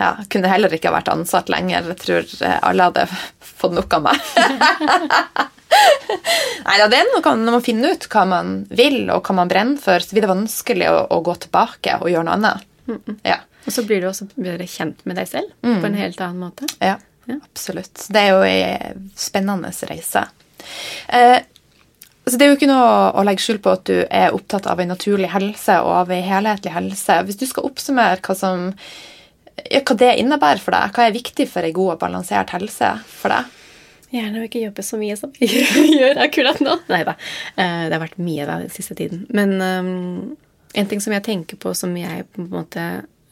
Ja, 0.01 0.15
kunne 0.31 0.49
heller 0.49 0.73
ikke 0.73 0.89
ha 0.89 0.97
vært 0.97 1.11
ansatt 1.13 1.51
lenger. 1.53 1.85
Jeg 1.91 1.99
tror 2.01 2.25
eh, 2.47 2.59
alle 2.63 2.87
hadde 2.89 3.09
fått 3.61 3.75
nok 3.77 3.93
av 3.99 4.07
meg. 4.07 4.17
Nei, 6.65 6.77
det 6.91 6.99
er 6.99 7.11
noe 7.11 7.35
når 7.37 7.55
man 7.59 7.65
finner 7.65 7.95
ut 7.95 8.07
hva 8.11 8.25
man 8.29 8.55
vil, 8.71 9.03
og 9.11 9.27
hva 9.27 9.35
man 9.43 9.51
brenner 9.51 9.81
for, 9.81 9.99
så 10.03 10.15
blir 10.15 10.25
det 10.27 10.33
vanskelig 10.33 10.89
å, 10.91 11.07
å 11.11 11.21
gå 11.27 11.35
tilbake 11.45 11.99
og 12.01 12.11
gjøre 12.13 12.27
noe 12.29 12.39
annet. 12.39 12.67
Ja. 13.27 13.39
Og 13.67 13.73
så 13.77 13.85
blir 13.87 14.01
du 14.01 14.09
også 14.09 14.27
bedre 14.37 14.67
kjent 14.71 15.03
med 15.07 15.17
deg 15.21 15.29
selv 15.29 15.51
på 15.63 15.85
en 15.87 15.95
helt 15.99 16.21
annen 16.25 16.41
måte. 16.47 16.69
Ja, 16.81 16.97
Ja. 17.29 17.37
absolutt. 17.45 18.07
Det 18.11 18.17
er 18.23 18.31
jo 18.33 18.41
ei 18.43 18.95
spennende 19.21 19.71
reise. 19.91 20.23
Eh, 21.09 21.39
så 22.27 22.37
det 22.39 22.47
er 22.47 22.51
jo 22.53 22.57
ikke 22.59 22.69
noe 22.71 23.13
å 23.17 23.23
legge 23.27 23.43
skjul 23.45 23.59
på 23.63 23.73
at 23.73 23.85
du 23.89 23.95
er 24.11 24.35
opptatt 24.37 24.67
av 24.71 24.81
en 24.81 24.89
naturlig 24.93 25.29
helse 25.33 25.77
og 25.83 25.93
av 26.03 26.11
en 26.15 26.23
helhetlig 26.27 26.73
helse. 26.75 27.17
Hvis 27.27 27.39
du 27.41 27.47
skal 27.47 27.65
oppsummere 27.69 28.19
hva, 28.25 28.35
som, 28.37 28.67
ja, 29.71 29.81
hva 29.81 29.97
det 29.99 30.11
innebærer 30.21 30.61
for 30.63 30.73
deg, 30.77 30.93
hva 30.97 31.07
er 31.09 31.17
viktig 31.17 31.47
for 31.51 31.67
en 31.67 31.73
god 31.77 31.95
og 31.95 32.03
balansert 32.05 32.51
helse 32.57 32.93
for 33.07 33.35
deg? 33.35 33.57
Gjerne 34.11 34.41
å 34.43 34.47
ikke 34.49 34.65
jobbe 34.65 34.83
så 34.83 34.99
mye 34.99 35.17
som 35.21 35.31
jeg 35.39 35.91
gjør 35.95 36.19
akkurat 36.27 36.59
nå. 36.65 36.79
Nei 36.91 37.03
da. 37.07 37.15
Eh, 37.57 37.85
Det 37.89 37.95
har 37.95 38.03
vært 38.09 38.19
mye 38.19 38.47
da 38.49 38.59
den 38.65 38.73
siste 38.75 38.97
tiden. 38.99 39.27
Men 39.31 39.53
um, 39.63 40.37
en 40.75 40.91
ting 40.91 41.01
som 41.03 41.15
jeg 41.15 41.27
tenker 41.27 41.59
på 41.61 41.75
som 41.75 41.97
jeg 41.99 42.27
på 42.31 42.45
en 42.45 42.53
måte 42.53 42.85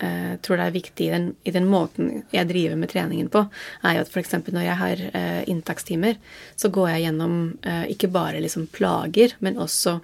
eh, 0.02 0.34
tror 0.42 0.58
det 0.58 0.66
er 0.66 0.74
viktig 0.74 1.06
i 1.06 1.12
den, 1.12 1.28
i 1.44 1.54
den 1.54 1.68
måten 1.70 2.24
jeg 2.34 2.48
driver 2.50 2.80
med 2.80 2.92
treningen 2.92 3.30
på, 3.32 3.44
er 3.82 3.98
jo 3.98 4.04
at 4.06 4.10
f.eks. 4.12 4.34
når 4.48 4.66
jeg 4.66 4.80
har 4.82 5.04
uh, 5.12 5.42
inntakstimer, 5.50 6.18
så 6.58 6.70
går 6.74 6.92
jeg 6.94 7.06
gjennom 7.06 7.38
eh, 7.62 7.86
ikke 7.94 8.10
bare 8.14 8.42
liksom 8.42 8.68
plager, 8.74 9.36
men 9.44 9.60
også 9.60 9.98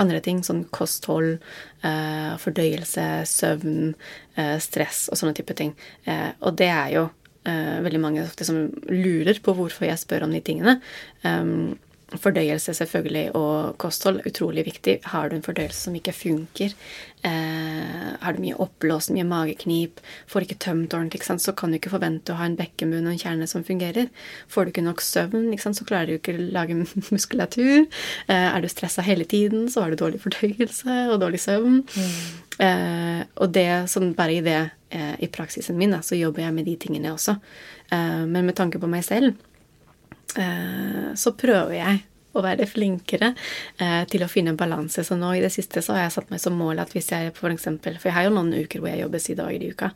andre 0.00 0.20
ting, 0.24 0.40
sånn 0.44 0.64
kosthold, 0.72 1.34
eh, 1.84 2.32
fordøyelse, 2.40 3.06
søvn, 3.28 3.94
eh, 4.36 4.56
stress 4.62 5.08
og 5.12 5.20
sånne 5.20 5.36
type 5.36 5.56
ting. 5.58 5.74
Eh, 6.08 6.30
og 6.40 6.56
det 6.56 6.70
er 6.72 6.94
jo 6.94 7.02
eh, 7.44 7.80
veldig 7.84 8.00
mange 8.00 8.26
som 8.40 8.64
lurer 8.88 9.40
på 9.42 9.54
hvorfor 9.58 9.88
jeg 9.88 10.00
spør 10.00 10.24
om 10.26 10.32
de 10.32 10.40
tingene. 10.40 10.78
Um, 11.24 11.76
fordøyelse 12.20 12.74
selvfølgelig 12.76 13.32
og 13.38 13.76
kosthold 13.82 14.22
utrolig 14.28 14.64
viktig. 14.66 14.98
Har 15.12 15.30
du 15.30 15.36
en 15.36 15.44
fordøyelse 15.44 15.86
som 15.86 15.96
ikke 15.96 16.14
funker, 16.16 16.74
eh, 17.24 18.12
har 18.20 18.36
du 18.36 18.42
mye 18.42 18.58
oppblåst, 18.60 19.12
mye 19.14 19.26
mageknip, 19.28 20.00
får 20.26 20.46
ikke 20.46 20.58
tømt 20.66 20.94
ordentlig, 20.94 21.22
sant, 21.24 21.42
så 21.42 21.54
kan 21.56 21.70
du 21.70 21.78
ikke 21.78 21.94
forvente 21.94 22.34
å 22.34 22.38
ha 22.40 22.48
en 22.48 22.58
bekkenbunn 22.58 23.06
og 23.06 23.14
en 23.14 23.22
kjerne 23.22 23.48
som 23.48 23.64
fungerer. 23.64 24.10
Får 24.48 24.64
du 24.64 24.74
ikke 24.74 24.86
nok 24.86 25.00
søvn, 25.00 25.50
ikke 25.52 25.66
sant, 25.68 25.80
så 25.80 25.88
klarer 25.88 26.12
du 26.12 26.18
ikke 26.18 26.36
å 26.36 26.46
lage 26.52 26.78
muskulatur. 27.14 27.88
Eh, 28.28 28.48
er 28.52 28.60
du 28.60 28.68
stressa 28.68 29.04
hele 29.06 29.24
tiden, 29.24 29.68
så 29.72 29.84
har 29.84 29.92
du 29.92 30.02
dårlig 30.02 30.22
fordøyelse 30.24 31.06
og 31.12 31.20
dårlig 31.22 31.40
søvn. 31.40 31.82
Eh, 32.58 33.22
og 33.40 33.52
det, 33.54 33.88
som 33.90 34.12
bare 34.14 34.36
i 34.36 34.42
det, 34.44 34.60
eh, 34.90 35.14
i 35.24 35.28
praksisen 35.32 35.78
min, 35.78 35.94
da, 35.94 36.02
så 36.04 36.18
jobber 36.18 36.44
jeg 36.44 36.54
med 36.54 36.68
de 36.68 36.76
tingene 36.76 37.14
også. 37.14 37.38
Eh, 37.90 38.24
men 38.26 38.46
med 38.46 38.56
tanke 38.58 38.80
på 38.82 38.90
meg 38.90 39.04
selv, 39.06 39.34
så 41.14 41.32
prøver 41.38 41.76
jeg 41.76 41.98
å 42.34 42.42
være 42.44 42.66
flinkere 42.70 43.32
eh, 43.78 44.02
til 44.10 44.24
å 44.24 44.28
finne 44.32 44.56
balanse. 44.58 45.04
Så 45.04 45.16
nå 45.18 45.34
i 45.36 45.42
det 45.44 45.52
siste 45.54 45.82
så 45.84 45.96
har 45.96 46.06
jeg 46.06 46.14
satt 46.18 46.30
meg 46.32 46.40
som 46.42 46.56
mål 46.58 46.80
at 46.84 46.92
hvis 46.96 47.10
jeg 47.12 47.32
for 47.36 47.52
eksempel 47.52 47.98
For 48.00 48.08
jeg 48.10 48.16
har 48.18 48.28
jo 48.28 48.34
noen 48.36 48.52
uker 48.64 48.80
hvor 48.82 48.88
jeg 48.92 49.02
jobber 49.04 49.22
syv 49.22 49.40
dager 49.42 49.62
i 49.66 49.72
uka. 49.72 49.90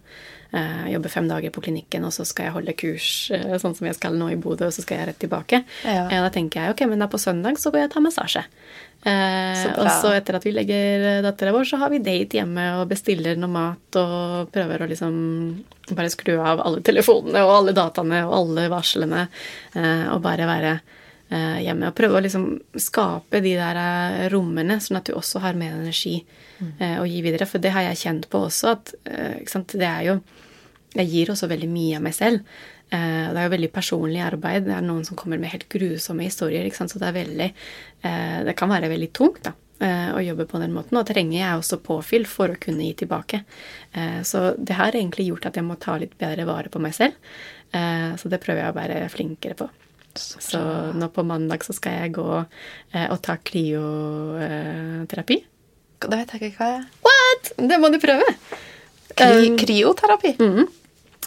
Eh, 0.53 0.82
jeg 0.87 0.97
jobber 0.97 1.12
fem 1.16 1.28
dager 1.28 1.51
på 1.55 1.62
klinikken, 1.64 2.05
og 2.07 2.12
så 2.14 2.24
skal 2.28 2.49
jeg 2.49 2.55
holde 2.59 2.76
kurs 2.78 3.09
eh, 3.34 3.57
sånn 3.62 3.74
som 3.76 3.87
jeg 3.89 3.97
skal 3.99 4.14
nå 4.18 4.28
i 4.32 4.41
Bodø, 4.41 4.68
og 4.68 4.74
så 4.76 4.84
skal 4.84 5.01
jeg 5.01 5.09
rett 5.12 5.22
tilbake. 5.24 5.62
Ja. 5.84 6.07
Eh, 6.11 6.20
da 6.22 6.30
tenker 6.34 6.62
jeg 6.66 6.76
ok, 6.76 6.84
men 6.93 7.03
da 7.03 7.09
på 7.11 7.18
søndag 7.20 7.59
så 7.61 7.72
går 7.74 7.82
jeg 7.84 7.91
og 7.91 7.97
tar 7.97 8.05
massasje. 8.07 8.45
Eh, 9.07 9.55
Så 9.62 9.70
og 9.78 9.89
så 10.01 10.12
etter 10.16 10.39
at 10.39 10.47
vi 10.47 10.53
legger 10.55 11.22
dattera 11.26 11.53
vår, 11.55 11.66
så 11.68 11.78
har 11.82 11.91
vi 11.93 12.01
date 12.03 12.39
hjemme 12.41 12.64
og 12.80 12.89
bestiller 12.91 13.37
noe 13.39 13.53
mat 13.53 13.99
og 14.01 14.51
prøver 14.55 14.82
å 14.82 14.89
liksom 14.91 15.16
bare 15.93 16.11
skru 16.11 16.37
av 16.43 16.62
alle 16.64 16.80
telefonene 16.82 17.43
og 17.47 17.53
alle 17.61 17.74
dataene 17.76 18.24
og 18.26 18.32
alle 18.41 18.64
varslene 18.72 19.26
eh, 19.76 20.07
og 20.14 20.22
bare 20.24 20.49
være 20.49 20.72
eh, 20.78 20.95
hjemme. 21.66 21.89
Og 21.91 21.95
prøve 21.99 22.18
å 22.18 22.22
liksom 22.22 22.47
skape 22.79 23.41
de 23.43 23.57
der 23.59 23.77
eh, 23.81 24.29
rommene, 24.33 24.79
sånn 24.81 25.01
at 25.01 25.09
du 25.11 25.14
også 25.18 25.41
har 25.43 25.55
mer 25.59 25.72
energi 25.74 26.20
eh, 26.79 26.99
å 27.01 27.07
gi 27.09 27.20
videre. 27.24 27.47
For 27.51 27.59
det 27.59 27.72
har 27.74 27.83
jeg 27.89 28.03
kjent 28.05 28.29
på 28.31 28.45
også, 28.47 28.72
at 28.77 28.95
eh, 29.05 29.66
det 29.74 29.87
er 29.91 30.03
jo 30.12 30.20
Jeg 30.97 31.09
gir 31.12 31.29
også 31.35 31.49
veldig 31.51 31.68
mye 31.68 31.97
av 31.99 32.03
meg 32.07 32.14
selv. 32.14 32.41
Eh, 32.89 33.27
det 33.35 33.37
er 33.37 33.45
jo 33.49 33.53
veldig 33.57 33.72
personlig 33.74 34.22
arbeid. 34.24 34.64
Det 34.64 34.72
er 34.79 34.81
noen 34.87 35.05
som 35.05 35.16
kommer 35.18 35.37
med 35.39 35.51
helt 35.53 35.68
grusomme 35.68 36.22
historier. 36.24 36.64
Så 36.72 36.99
det 36.99 37.09
er 37.11 37.16
veldig 37.18 37.49
eh, 38.03 38.45
Det 38.47 38.55
kan 38.57 38.70
være 38.70 38.89
veldig 38.89 39.11
tungt, 39.12 39.43
da. 39.45 39.53
eh, 39.83 40.14
Å 40.14 40.22
jobbe 40.24 40.47
på 40.49 40.59
den 40.62 40.72
måten. 40.72 40.97
Og 40.97 41.05
trenger 41.11 41.37
jeg 41.43 41.59
også 41.59 41.83
påfyll 41.85 42.24
for 42.24 42.49
å 42.55 42.57
kunne 42.62 42.87
gi 42.87 42.95
tilbake. 43.03 43.43
Eh, 43.93 44.22
Så 44.22 44.55
det 44.57 44.79
har 44.79 44.93
egentlig 44.95 45.27
gjort 45.29 45.47
at 45.51 45.57
jeg 45.57 45.64
må 45.66 45.77
ta 45.77 45.99
litt 45.99 46.16
bedre 46.16 46.47
vare 46.47 46.70
på 46.72 46.81
meg 46.81 46.95
selv. 46.95 47.12
Eh, 47.74 48.14
Så 48.16 48.31
det 48.33 48.41
prøver 48.41 48.62
jeg 48.62 48.72
å 48.72 48.79
være 48.81 49.09
flinkere 49.11 49.55
på. 49.59 49.68
Så 50.21 50.61
nå 50.97 51.09
på 51.14 51.23
mandag 51.27 51.64
så 51.67 51.73
skal 51.77 51.93
jeg 52.01 52.14
gå 52.19 52.31
eh, 52.93 53.07
og 53.11 53.21
ta 53.25 53.37
kryoterapi. 53.51 55.37
Det 56.07 56.17
vet 56.19 56.33
jeg 56.35 56.41
ikke 56.51 56.59
hva 56.62 56.69
er. 56.79 56.83
What?! 57.07 57.43
Det 57.57 57.77
må 57.81 57.89
du 57.93 57.99
prøve! 58.03 58.27
Krioterapi? 59.17 60.37
Um, 60.39 60.47
mm 60.47 60.57
-hmm. 60.57 60.67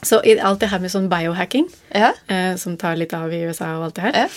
Så 0.02 0.22
alt 0.42 0.60
det 0.60 0.68
her 0.72 0.80
med 0.80 0.92
sånn 0.92 1.10
biohacking, 1.10 1.68
Ja. 1.94 2.14
eh, 2.28 2.56
som 2.56 2.78
tar 2.78 2.96
litt 2.96 3.14
av 3.14 3.34
i 3.34 3.42
USA 3.44 3.78
og 3.78 3.84
alt 3.84 3.96
det 3.96 4.02
her, 4.02 4.14
Ja. 4.14 4.28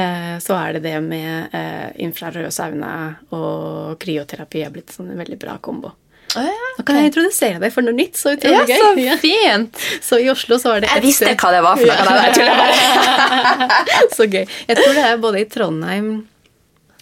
eh, 0.00 0.38
så 0.38 0.54
er 0.54 0.72
det 0.72 0.82
det 0.82 1.00
med 1.02 1.48
eh, 1.52 1.90
infrarød 2.02 2.52
sauna 2.52 3.16
og 3.30 3.98
kryoterapi 3.98 4.64
er 4.64 4.70
blitt 4.70 4.90
sånn 4.90 5.10
en 5.10 5.18
veldig 5.18 5.38
bra 5.38 5.58
kombo. 5.58 5.92
Å, 6.34 6.42
ja. 6.48 6.68
Nå 6.78 6.84
kan 6.88 6.98
jeg 6.98 7.10
introdusere 7.12 7.60
deg 7.62 7.72
for 7.74 7.86
noe 7.86 7.94
nytt. 7.96 8.18
Så 8.18 8.34
Ja, 8.34 8.62
utrolig 8.64 8.76
så 8.80 8.90
gøy. 8.98 9.04
Ja. 9.06 9.16
fint! 9.22 9.82
Så 10.02 10.18
i 10.22 10.28
Oslo 10.32 10.58
så 10.58 10.74
var 10.74 10.84
det 10.84 10.90
Jeg 10.92 11.04
visste 11.06 11.32
hva 11.38 11.50
det 11.54 11.62
var 11.64 11.80
for 11.80 11.86
noe. 11.86 12.28
Tuller 12.34 14.14
så 14.18 14.26
gøy. 14.28 14.44
Jeg 14.68 14.78
tror 14.80 14.94
det 14.98 15.04
er 15.10 15.20
både 15.22 15.42
i 15.44 15.48
Trondheim 15.50 16.12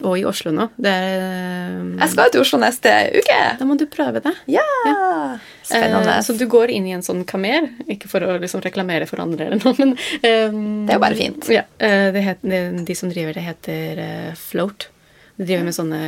og 0.03 0.17
i 0.19 0.25
Oslo 0.27 0.51
nå. 0.51 0.65
Det 0.83 0.91
er, 0.91 1.75
Jeg 2.01 2.11
skal 2.11 2.31
til 2.35 2.43
Oslo 2.43 2.59
neste 2.59 2.91
uke. 3.15 3.37
Da 3.61 3.67
må 3.69 3.77
du 3.79 3.85
prøve 3.91 4.23
det. 4.25 4.33
Ja! 4.51 4.65
Spennende. 5.63 6.17
Eh, 6.17 6.23
så 6.27 6.35
du 6.35 6.43
går 6.51 6.73
inn 6.75 6.89
i 6.91 6.95
en 6.97 7.05
sånn 7.07 7.23
kamer, 7.29 7.69
ikke 7.93 8.11
for 8.11 8.25
å 8.27 8.35
liksom 8.43 8.65
reklamere 8.65 9.07
for 9.07 9.23
andre 9.23 9.47
eller 9.47 9.63
noe, 9.63 9.77
men 9.79 9.95
eh, 9.95 10.51
Det 10.51 10.91
er 10.91 10.99
jo 10.99 11.05
bare 11.05 11.19
fint. 11.21 11.47
Ja, 11.55 11.63
eh, 11.79 12.09
det 12.17 12.25
het, 12.27 12.43
det, 12.43 12.63
de 12.89 12.97
som 12.99 13.13
driver 13.13 13.37
det, 13.39 13.45
heter 13.47 14.03
eh, 14.03 14.33
Float. 14.41 14.89
De 15.43 15.49
driver 15.49 15.65
med 15.67 15.75
sånne 15.75 16.01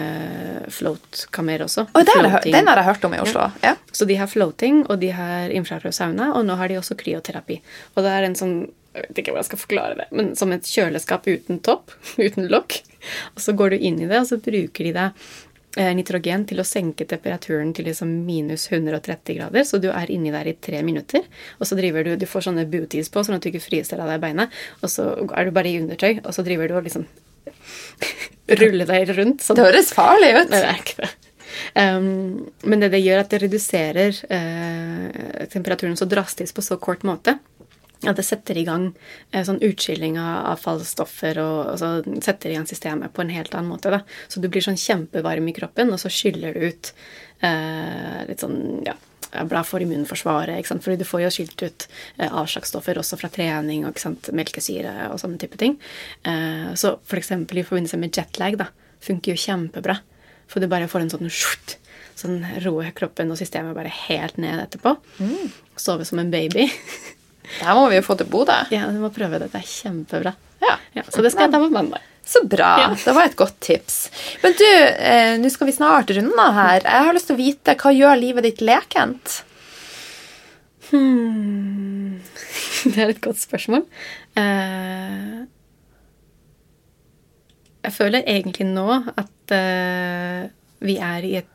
float-kamer 0.70 1.64
også. 1.66 1.88
Oh, 1.90 2.04
har 2.06 2.44
den 2.46 2.68
har 2.70 2.78
jeg 2.78 2.86
hørt 2.86 3.06
om 3.08 3.16
i 3.16 3.18
Oslo. 3.18 3.48
Ja. 3.64 3.72
Så 3.90 4.06
de 4.06 4.14
har 4.20 4.30
floating, 4.30 4.84
og 4.86 5.00
de 5.02 5.08
har 5.10 5.50
infrarød 5.50 5.96
sauna, 5.96 6.28
og 6.38 6.44
nå 6.46 6.54
har 6.60 6.70
de 6.70 6.78
også 6.78 6.94
kryoterapi. 7.00 7.56
Og 7.96 8.06
det 8.06 8.12
er 8.14 8.28
en 8.28 8.38
sånn 8.38 8.58
jeg 8.94 9.08
vet 9.08 9.18
ikke 9.18 9.32
hvordan 9.32 9.42
jeg 9.42 9.48
skal 9.48 9.58
forklare 9.58 9.94
det, 9.98 10.04
men 10.14 10.28
som 10.38 10.52
et 10.54 10.68
kjøleskap 10.70 11.24
uten 11.26 11.58
topp, 11.66 11.96
uten 12.26 12.46
lokk. 12.46 12.78
Og 13.34 13.42
så 13.42 13.56
går 13.58 13.74
du 13.74 13.88
inn 13.88 13.98
i 13.98 14.06
det, 14.06 14.20
og 14.20 14.28
så 14.28 14.38
bruker 14.38 14.86
de 14.86 14.92
deg 14.94 15.24
eh, 15.82 15.90
nitrogen 15.98 16.46
til 16.46 16.62
å 16.62 16.68
senke 16.68 17.08
temperaturen 17.10 17.74
til 17.74 17.88
liksom 17.90 18.12
minus 18.28 18.68
130 18.70 19.40
grader, 19.40 19.66
så 19.66 19.82
du 19.82 19.90
er 19.90 20.14
inni 20.14 20.30
der 20.30 20.46
i 20.46 20.54
tre 20.54 20.86
minutter. 20.86 21.26
Og 21.58 21.66
så 21.66 21.74
driver 21.80 22.06
du, 22.06 22.14
du 22.22 22.28
får 22.30 22.46
sånne 22.46 22.68
booties 22.70 23.10
på, 23.10 23.26
sånn 23.26 23.40
at 23.40 23.42
du 23.42 23.50
ikke 23.50 23.66
fryser 23.66 23.98
av 23.98 24.14
deg 24.14 24.22
beinet. 24.22 24.54
Og 24.84 24.94
så 24.94 25.10
er 25.26 25.50
du 25.50 25.56
bare 25.58 25.74
i 25.74 25.80
undertøy, 25.82 26.22
og 26.22 26.30
så 26.38 26.46
driver 26.46 26.70
du 26.70 26.78
og 26.78 26.86
liksom 26.86 27.10
ruller 28.60 28.88
deg 28.90 29.14
rundt. 29.16 29.44
Sånn. 29.44 29.60
Det 29.60 29.68
høres 29.68 29.92
farlig 29.96 30.34
ut. 30.36 30.50
Nei, 30.52 30.60
det 30.60 30.72
er 30.72 30.82
ikke 30.82 31.04
det. 31.04 31.12
Um, 31.78 32.06
men 32.66 32.82
det 32.82 32.90
det 32.90 33.04
gjør, 33.04 33.20
at 33.22 33.30
det 33.30 33.38
reduserer 33.44 34.16
uh, 34.26 35.44
temperaturen 35.52 35.94
så 35.98 36.08
drastisk 36.10 36.56
på 36.58 36.64
så 36.66 36.80
kort 36.82 37.06
måte 37.06 37.36
at 38.10 38.18
det 38.18 38.26
setter 38.26 38.58
i 38.58 38.64
gang 38.66 38.88
eh, 39.32 39.44
sånn 39.46 39.62
utskilling 39.64 40.18
av 40.20 40.50
avfallsstoffer 40.54 41.40
og, 41.42 41.58
og 41.72 41.80
så 41.80 41.90
setter 42.24 42.52
i 42.52 42.58
gang 42.58 42.68
systemet 42.68 43.14
på 43.14 43.24
en 43.24 43.32
helt 43.34 43.54
annen 43.54 43.72
måte. 43.72 43.92
Da. 43.94 44.02
Så 44.28 44.42
du 44.42 44.50
blir 44.52 44.64
sånn 44.64 44.80
kjempevarm 44.80 45.48
i 45.50 45.56
kroppen, 45.56 45.92
og 45.94 46.00
så 46.02 46.12
skyller 46.12 46.56
du 46.56 46.68
ut 46.68 46.92
eh, 47.44 48.20
litt 48.28 48.44
sånn 48.44 48.58
ja, 48.86 48.96
er 49.40 49.48
bra 49.50 49.62
for 49.66 49.82
immunforsvaret. 49.84 50.58
Ikke 50.60 50.72
sant? 50.72 50.84
Fordi 50.86 51.00
du 51.00 51.06
får 51.08 51.24
jo 51.24 51.30
skilt 51.34 51.64
ut 51.64 51.86
eh, 52.18 52.28
avslagsstoffer 52.30 53.00
også 53.00 53.18
fra 53.20 53.30
trening 53.32 53.86
og 53.88 53.98
melkesyre 54.36 55.10
og 55.10 55.20
sånne 55.22 55.40
type 55.42 55.58
ting. 55.60 55.76
Eh, 56.26 56.72
så 56.80 56.96
f.eks. 57.02 57.32
For 57.34 57.60
i 57.60 57.66
forbindelse 57.66 58.00
med 58.00 58.16
jetlag 58.16 58.58
da, 58.60 58.68
funker 59.04 59.34
jo 59.34 59.42
kjempebra. 59.44 59.98
For 60.50 60.60
du 60.60 60.68
bare 60.70 60.88
får 60.90 61.04
en 61.06 61.12
sånn 61.14 61.32
skjort, 61.32 61.76
sånn 62.18 62.42
roe 62.64 62.90
kroppen 62.96 63.32
og 63.32 63.40
systemet 63.40 63.76
bare 63.76 63.92
helt 64.06 64.38
ned 64.40 64.60
etterpå. 64.66 64.96
Sove 65.80 66.06
som 66.08 66.20
en 66.22 66.32
baby. 66.32 66.68
Det 67.44 67.60
her 67.66 67.76
må 67.76 67.88
vi 67.92 67.98
jo 67.98 68.04
få 68.06 68.16
til 68.16 68.28
Bodø. 68.32 68.56
ja, 68.72 68.86
du 68.92 69.00
må 69.02 69.10
prøve 69.12 69.40
det. 69.42 69.50
Det 69.52 69.60
er 69.60 69.68
kjempebra. 69.68 70.34
Ja. 70.64 70.78
Ja, 70.96 71.02
så 71.12 71.20
det 71.24 71.32
skal 71.34 71.48
jeg 71.48 71.52
ta 71.56 71.60
på 71.60 71.68
mandag. 71.74 72.00
Så 72.24 72.44
bra. 72.48 72.70
Ja. 72.80 72.90
Det 73.04 73.12
var 73.12 73.28
et 73.28 73.36
godt 73.36 73.58
tips. 73.60 73.98
Men 74.42 74.54
du, 74.58 74.64
eh, 74.64 75.34
nå 75.40 75.50
skal 75.52 75.68
vi 75.68 75.76
snart 75.76 76.12
runde 76.16 76.40
av 76.40 76.54
her. 76.56 76.80
Jeg 76.86 77.08
har 77.08 77.16
lyst 77.16 77.28
til 77.28 77.36
å 77.36 77.42
vite 77.42 77.76
hva 77.80 77.92
gjør 77.92 78.20
livet 78.20 78.48
ditt 78.48 78.62
lekent? 78.64 79.42
Hmm. 80.90 82.20
Det 82.84 82.96
er 83.00 83.12
et 83.12 83.22
godt 83.24 83.40
spørsmål. 83.40 83.84
Eh, 84.40 85.44
jeg 87.84 87.92
føler 87.92 88.24
egentlig 88.24 88.66
nå 88.70 88.88
at 88.96 89.52
eh, 89.52 90.46
vi 90.84 90.96
er 91.00 91.28
i 91.28 91.34
et 91.42 91.53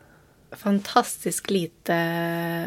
fantastisk 0.57 1.51
lite 1.53 1.95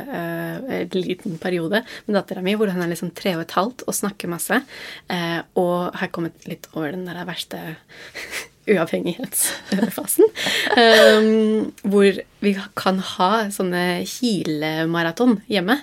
uh, 0.09 0.87
liten 0.95 1.39
periode 1.43 1.83
med 2.07 2.16
dattera 2.16 2.43
mi 2.45 2.55
hvor 2.59 2.70
hun 2.70 2.83
er 2.85 2.91
liksom 2.93 3.12
tre 3.16 3.35
og 3.37 3.45
et 3.47 3.57
halvt 3.57 3.85
og 3.87 3.97
snakker 3.97 4.30
masse. 4.30 4.62
Uh, 5.11 5.41
og 5.59 5.99
har 5.99 6.12
kommet 6.14 6.49
litt 6.51 6.68
over 6.74 6.95
den 6.95 7.07
der 7.09 7.22
verste 7.28 7.61
uavhengighetsfasen. 8.72 10.28
Um, 10.78 11.72
hvor 11.83 12.22
vi 12.45 12.55
kan 12.78 13.01
ha 13.16 13.33
sånne 13.55 14.05
kilemaraton 14.07 15.41
hjemme. 15.51 15.80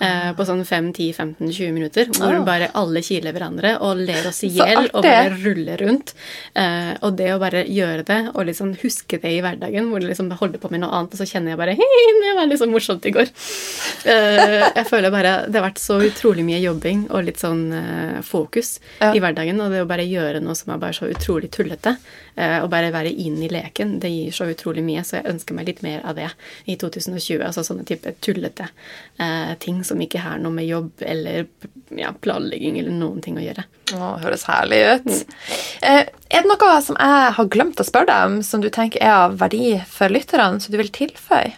Eh, 0.00 0.30
på 0.36 0.46
sånn 0.46 0.62
5-10-15-20 0.66 1.74
minutter, 1.74 2.10
hvor 2.14 2.38
oh. 2.40 2.44
bare 2.46 2.70
alle 2.78 3.02
kiler 3.04 3.34
hverandre 3.34 3.74
og 3.84 4.00
ler 4.00 4.28
oss 4.30 4.40
i 4.46 4.50
hjel 4.54 4.88
og 4.92 5.02
bare 5.04 5.34
ruller 5.34 5.82
rundt. 5.84 6.14
Eh, 6.58 6.92
og 7.06 7.16
det 7.18 7.30
å 7.34 7.40
bare 7.42 7.64
gjøre 7.66 8.04
det 8.08 8.20
og 8.34 8.46
liksom 8.48 8.74
huske 8.82 9.20
det 9.22 9.34
i 9.36 9.40
hverdagen, 9.44 9.90
hvor 9.90 10.02
du 10.02 10.08
liksom 10.08 10.30
holder 10.38 10.62
på 10.62 10.70
med 10.72 10.84
noe 10.84 10.92
annet, 10.94 11.14
og 11.14 11.22
så 11.22 11.28
kjenner 11.28 11.54
jeg 11.54 11.62
bare 11.62 11.76
Hei, 11.78 12.04
det 12.22 12.34
var 12.36 12.54
sånn 12.60 12.74
morsomt 12.74 13.06
i 13.08 13.14
går. 13.14 13.30
Eh, 14.08 14.66
jeg 14.66 14.86
føler 14.88 15.12
bare 15.14 15.34
Det 15.48 15.58
har 15.58 15.66
vært 15.68 15.80
så 15.82 15.98
utrolig 16.04 16.44
mye 16.46 16.60
jobbing 16.62 17.06
og 17.08 17.26
litt 17.26 17.42
sånn 17.42 17.66
eh, 17.74 18.18
fokus 18.26 18.78
Ja. 19.00 19.12
i 19.14 19.22
hverdagen. 19.22 19.60
Og 19.62 19.72
det 19.74 19.82
å 19.84 19.90
bare 19.90 20.06
gjøre 20.06 20.42
noe 20.44 20.56
som 20.58 20.74
er 20.74 20.82
bare 20.82 20.96
så 20.96 21.08
utrolig 21.10 21.50
tullete, 21.54 21.96
eh, 22.36 22.58
og 22.62 22.70
bare 22.72 22.92
være 22.94 23.12
inn 23.12 23.38
i 23.42 23.50
leken, 23.52 23.98
det 24.02 24.10
gir 24.12 24.34
så 24.34 24.48
utrolig 24.50 24.84
mye. 24.86 25.04
Så 25.06 25.18
jeg 25.18 25.28
ønsker 25.32 25.56
meg 25.56 25.70
litt 25.70 25.82
mer 25.86 26.04
av 26.08 26.18
det 26.18 26.30
i 26.66 26.76
2020. 26.80 27.42
Altså 27.46 27.64
sånne 27.66 27.86
type 27.88 28.14
tullete 28.24 28.68
eh, 29.18 29.54
ting 29.62 29.82
som 29.88 30.00
ikke 30.04 30.22
har 30.22 30.40
noe 30.42 30.54
med 30.54 30.68
jobb 30.68 31.04
eller 31.04 31.46
ja, 31.96 32.12
planlegging 32.12 32.78
eller 32.80 32.94
noen 32.94 33.22
ting 33.24 33.38
å 33.40 33.44
gjøre. 33.44 33.64
Å, 33.96 34.10
høres 34.22 34.44
herlig 34.48 34.82
ut. 34.92 35.14
Eh, 35.82 36.04
er 36.04 36.44
det 36.44 36.50
noe 36.50 36.74
som 36.84 36.98
jeg 36.98 37.32
har 37.38 37.48
glemt 37.52 37.80
å 37.80 37.86
spørre 37.86 38.10
deg 38.10 38.28
om, 38.28 38.42
som 38.44 38.64
du 38.64 38.68
tenker 38.74 39.00
er 39.00 39.14
av 39.28 39.38
verdi 39.40 39.78
for 39.88 40.12
lytterne, 40.12 40.60
som 40.60 40.74
du 40.74 40.78
vil 40.80 40.92
tilføye? 40.92 41.56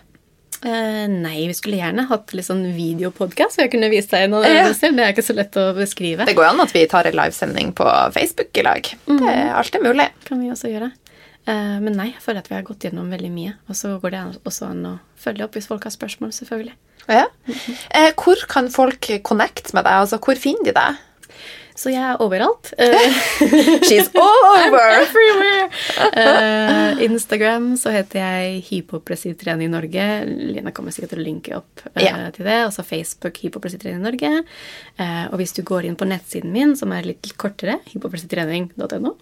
Eh, 0.61 1.07
nei, 1.09 1.47
vi 1.49 1.55
skulle 1.57 1.78
gjerne 1.78 2.05
hatt 2.11 2.35
litt 2.37 2.45
sånn 2.45 2.66
videopodkast, 2.76 3.57
så 3.57 3.64
jeg 3.64 3.72
kunne 3.72 3.89
vist 3.93 4.12
deg 4.12 4.26
noe. 4.28 4.45
Ja. 4.45 4.66
Det 4.68 4.91
er 4.93 5.14
ikke 5.14 5.24
så 5.24 5.37
lett 5.37 5.57
å 5.57 5.70
beskrive. 5.76 6.26
Det 6.28 6.37
går 6.37 6.51
an 6.51 6.61
at 6.66 6.74
vi 6.76 6.85
tar 6.91 7.09
en 7.09 7.16
livesending 7.16 7.72
på 7.78 7.87
Facebook 8.12 8.61
i 8.61 8.66
lag. 8.66 8.91
Det 9.09 9.33
er 9.33 9.55
alltid 9.57 9.87
mulig. 9.87 10.11
kan 10.28 10.43
vi 10.43 10.53
også 10.53 10.72
gjøre. 10.72 10.91
Eh, 11.49 11.76
men 11.80 11.97
nei, 11.97 12.11
jeg 12.12 12.22
føler 12.24 12.43
at 12.43 12.51
vi 12.51 12.57
har 12.59 12.66
gått 12.66 12.84
gjennom 12.86 13.11
veldig 13.12 13.30
mye. 13.32 13.57
Og 13.68 13.78
så 13.78 13.95
går 14.03 14.14
det 14.14 14.22
også 14.49 14.70
an 14.70 14.86
å 14.88 14.95
følge 15.20 15.47
opp 15.47 15.57
hvis 15.57 15.68
folk 15.70 15.86
har 15.88 15.95
spørsmål, 15.95 16.34
selvfølgelig. 16.36 16.76
Ja. 17.09 17.26
Eh, 17.97 18.11
hvor 18.14 18.43
kan 18.51 18.68
folk 18.72 19.09
connect 19.26 19.72
med 19.74 19.86
deg? 19.86 20.03
Altså, 20.05 20.20
hvor 20.22 20.38
finner 20.38 20.68
de 20.68 20.76
deg? 20.76 21.07
Så 21.81 21.89
jeg 21.95 22.03
er 22.05 22.20
overalt. 22.20 22.74
Eh, 22.76 23.20
She's 23.89 24.11
all 24.12 24.43
over! 24.53 24.83
everywhere! 25.01 25.70
Eh, 26.12 27.01
Instagram 27.07 27.72
så 27.81 27.93
heter 27.95 28.20
jeg 28.20 28.59
Hypopressiv 28.68 29.39
trening 29.41 29.72
Norge. 29.72 30.05
Lina 30.28 30.74
kommer 30.76 30.93
sikkert 30.93 31.14
til 31.14 31.22
å 31.22 31.24
linke 31.24 31.57
opp 31.57 31.85
uh, 31.87 32.03
yeah. 32.03 32.26
til 32.37 32.45
det. 32.45 32.59
Og 32.66 32.74
så 32.76 32.85
Facebook 32.85 33.41
Hypopressiv 33.41 33.81
trening 33.81 34.05
Norge. 34.05 34.43
Uh, 35.01 35.31
og 35.31 35.39
hvis 35.41 35.57
du 35.57 35.62
går 35.64 35.89
inn 35.89 35.97
på 35.97 36.05
nettsiden 36.09 36.53
min, 36.53 36.74
som 36.76 36.93
er 36.93 37.09
litt 37.09 37.31
kortere, 37.41 37.78
hypopressivtrening.no, 37.95 39.14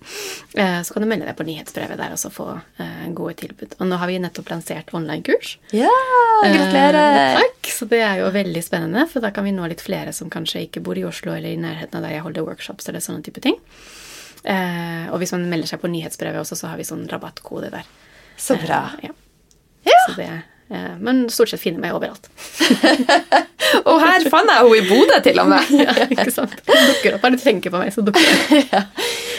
eh, 0.58 0.80
så 0.82 0.94
kan 0.94 1.04
du 1.04 1.08
melde 1.10 1.28
deg 1.28 1.36
på 1.38 1.46
nyhetsbrevet 1.46 2.00
der 2.00 2.16
og 2.16 2.18
så 2.18 2.32
få 2.34 2.48
eh, 2.82 3.04
gode 3.14 3.36
tilbud. 3.44 3.76
Og 3.78 3.86
nå 3.86 3.98
har 4.00 4.10
vi 4.10 4.18
nettopp 4.22 4.50
lansert 4.50 4.90
online-kurs. 4.96 5.54
Ja, 5.70 5.86
yeah, 5.86 6.56
gratulerer! 6.56 7.38
takk! 7.38 7.70
Så 7.70 7.86
det 7.86 8.00
er 8.02 8.24
jo 8.24 8.32
veldig 8.34 8.62
spennende, 8.64 9.04
for 9.10 9.22
da 9.22 9.30
kan 9.34 9.46
vi 9.46 9.54
nå 9.54 9.68
litt 9.70 9.84
flere 9.84 10.10
som 10.16 10.32
kanskje 10.32 10.64
ikke 10.66 10.82
bor 10.82 10.98
i 10.98 11.06
Oslo 11.06 11.36
eller 11.36 11.52
i 11.52 11.60
nærheten 11.60 12.00
av 12.00 12.06
der 12.06 12.16
jeg 12.16 12.24
holder 12.26 12.47
workshops 12.48 12.88
eller 12.88 13.04
sånne 13.04 13.24
type 13.26 13.42
ting. 13.44 13.58
Eh, 14.44 15.08
og 15.12 15.18
hvis 15.22 15.34
man 15.34 15.48
melder 15.50 15.70
seg 15.72 15.82
på 15.82 15.90
nyhetsbrevet 15.92 16.42
også, 16.42 16.58
så 16.58 16.72
har 16.72 16.80
vi 16.80 16.86
sånn 16.88 17.06
rabattkode 17.10 17.72
der. 17.74 17.88
Så 18.38 18.58
bra. 18.60 18.84
Eh, 18.98 19.10
ja. 19.10 19.16
Ja. 19.88 19.98
Så 20.06 20.16
det, 20.18 20.30
eh, 20.70 20.94
men 21.00 21.26
stort 21.32 21.52
sett 21.52 21.62
finner 21.62 21.82
meg 21.82 21.96
overalt. 21.96 22.28
Og 23.88 23.98
her 24.00 24.24
fant 24.30 24.48
jeg 24.48 24.62
henne 24.62 24.78
i 24.78 24.84
Bodø, 24.88 25.18
til 25.24 25.40
og 25.42 25.50
med. 25.50 25.70
ja, 25.84 25.94
ikke 26.08 26.32
sant? 26.34 26.56
Dukker 26.66 27.16
opp. 27.16 27.22
Bare 27.24 27.36
du 27.36 27.42
tenker 27.42 27.74
på 27.74 27.80
meg, 27.82 27.92
så 27.94 28.04
dukker 28.06 28.24
hun 28.24 28.62
opp. 28.62 28.74
ja. 28.74 28.84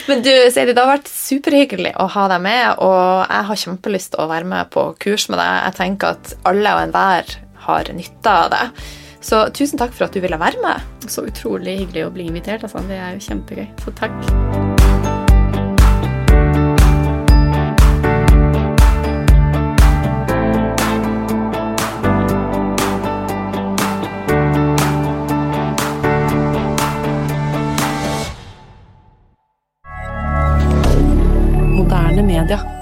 Men 0.09 0.23
du, 0.25 0.31
Seidi, 0.49 0.73
det 0.73 0.81
har 0.81 0.89
vært 0.89 1.11
superhyggelig 1.11 1.91
å 2.01 2.07
ha 2.09 2.23
deg 2.31 2.41
med, 2.41 2.79
og 2.81 3.27
jeg 3.29 3.45
har 3.49 3.59
kjempelyst 3.63 4.15
til 4.15 4.23
å 4.23 4.29
være 4.31 4.47
med 4.49 4.71
på 4.73 4.87
kurs 5.01 5.27
med 5.29 5.37
deg. 5.37 5.51
Jeg 5.67 5.77
tenker 5.77 6.15
at 6.17 6.33
alle 6.49 6.73
og 6.73 6.81
enhver 6.87 7.35
har 7.67 7.91
nytte 7.93 8.33
av 8.33 8.49
det. 8.55 8.63
Så 9.21 9.41
tusen 9.53 9.79
takk 9.79 9.93
for 9.95 10.07
at 10.07 10.15
du 10.15 10.21
ville 10.23 10.39
være 10.39 10.61
med. 10.63 11.07
Så 11.11 11.27
utrolig 11.27 11.79
hyggelig 11.83 12.07
å 12.07 12.13
bli 12.15 12.29
invitert. 12.31 12.63
Altså. 12.63 12.83
Det 12.87 12.99
er 12.99 13.17
jo 13.17 13.25
kjempegøy. 13.27 13.67
Så 13.83 13.95
takk. 13.99 14.67
media. 32.29 32.78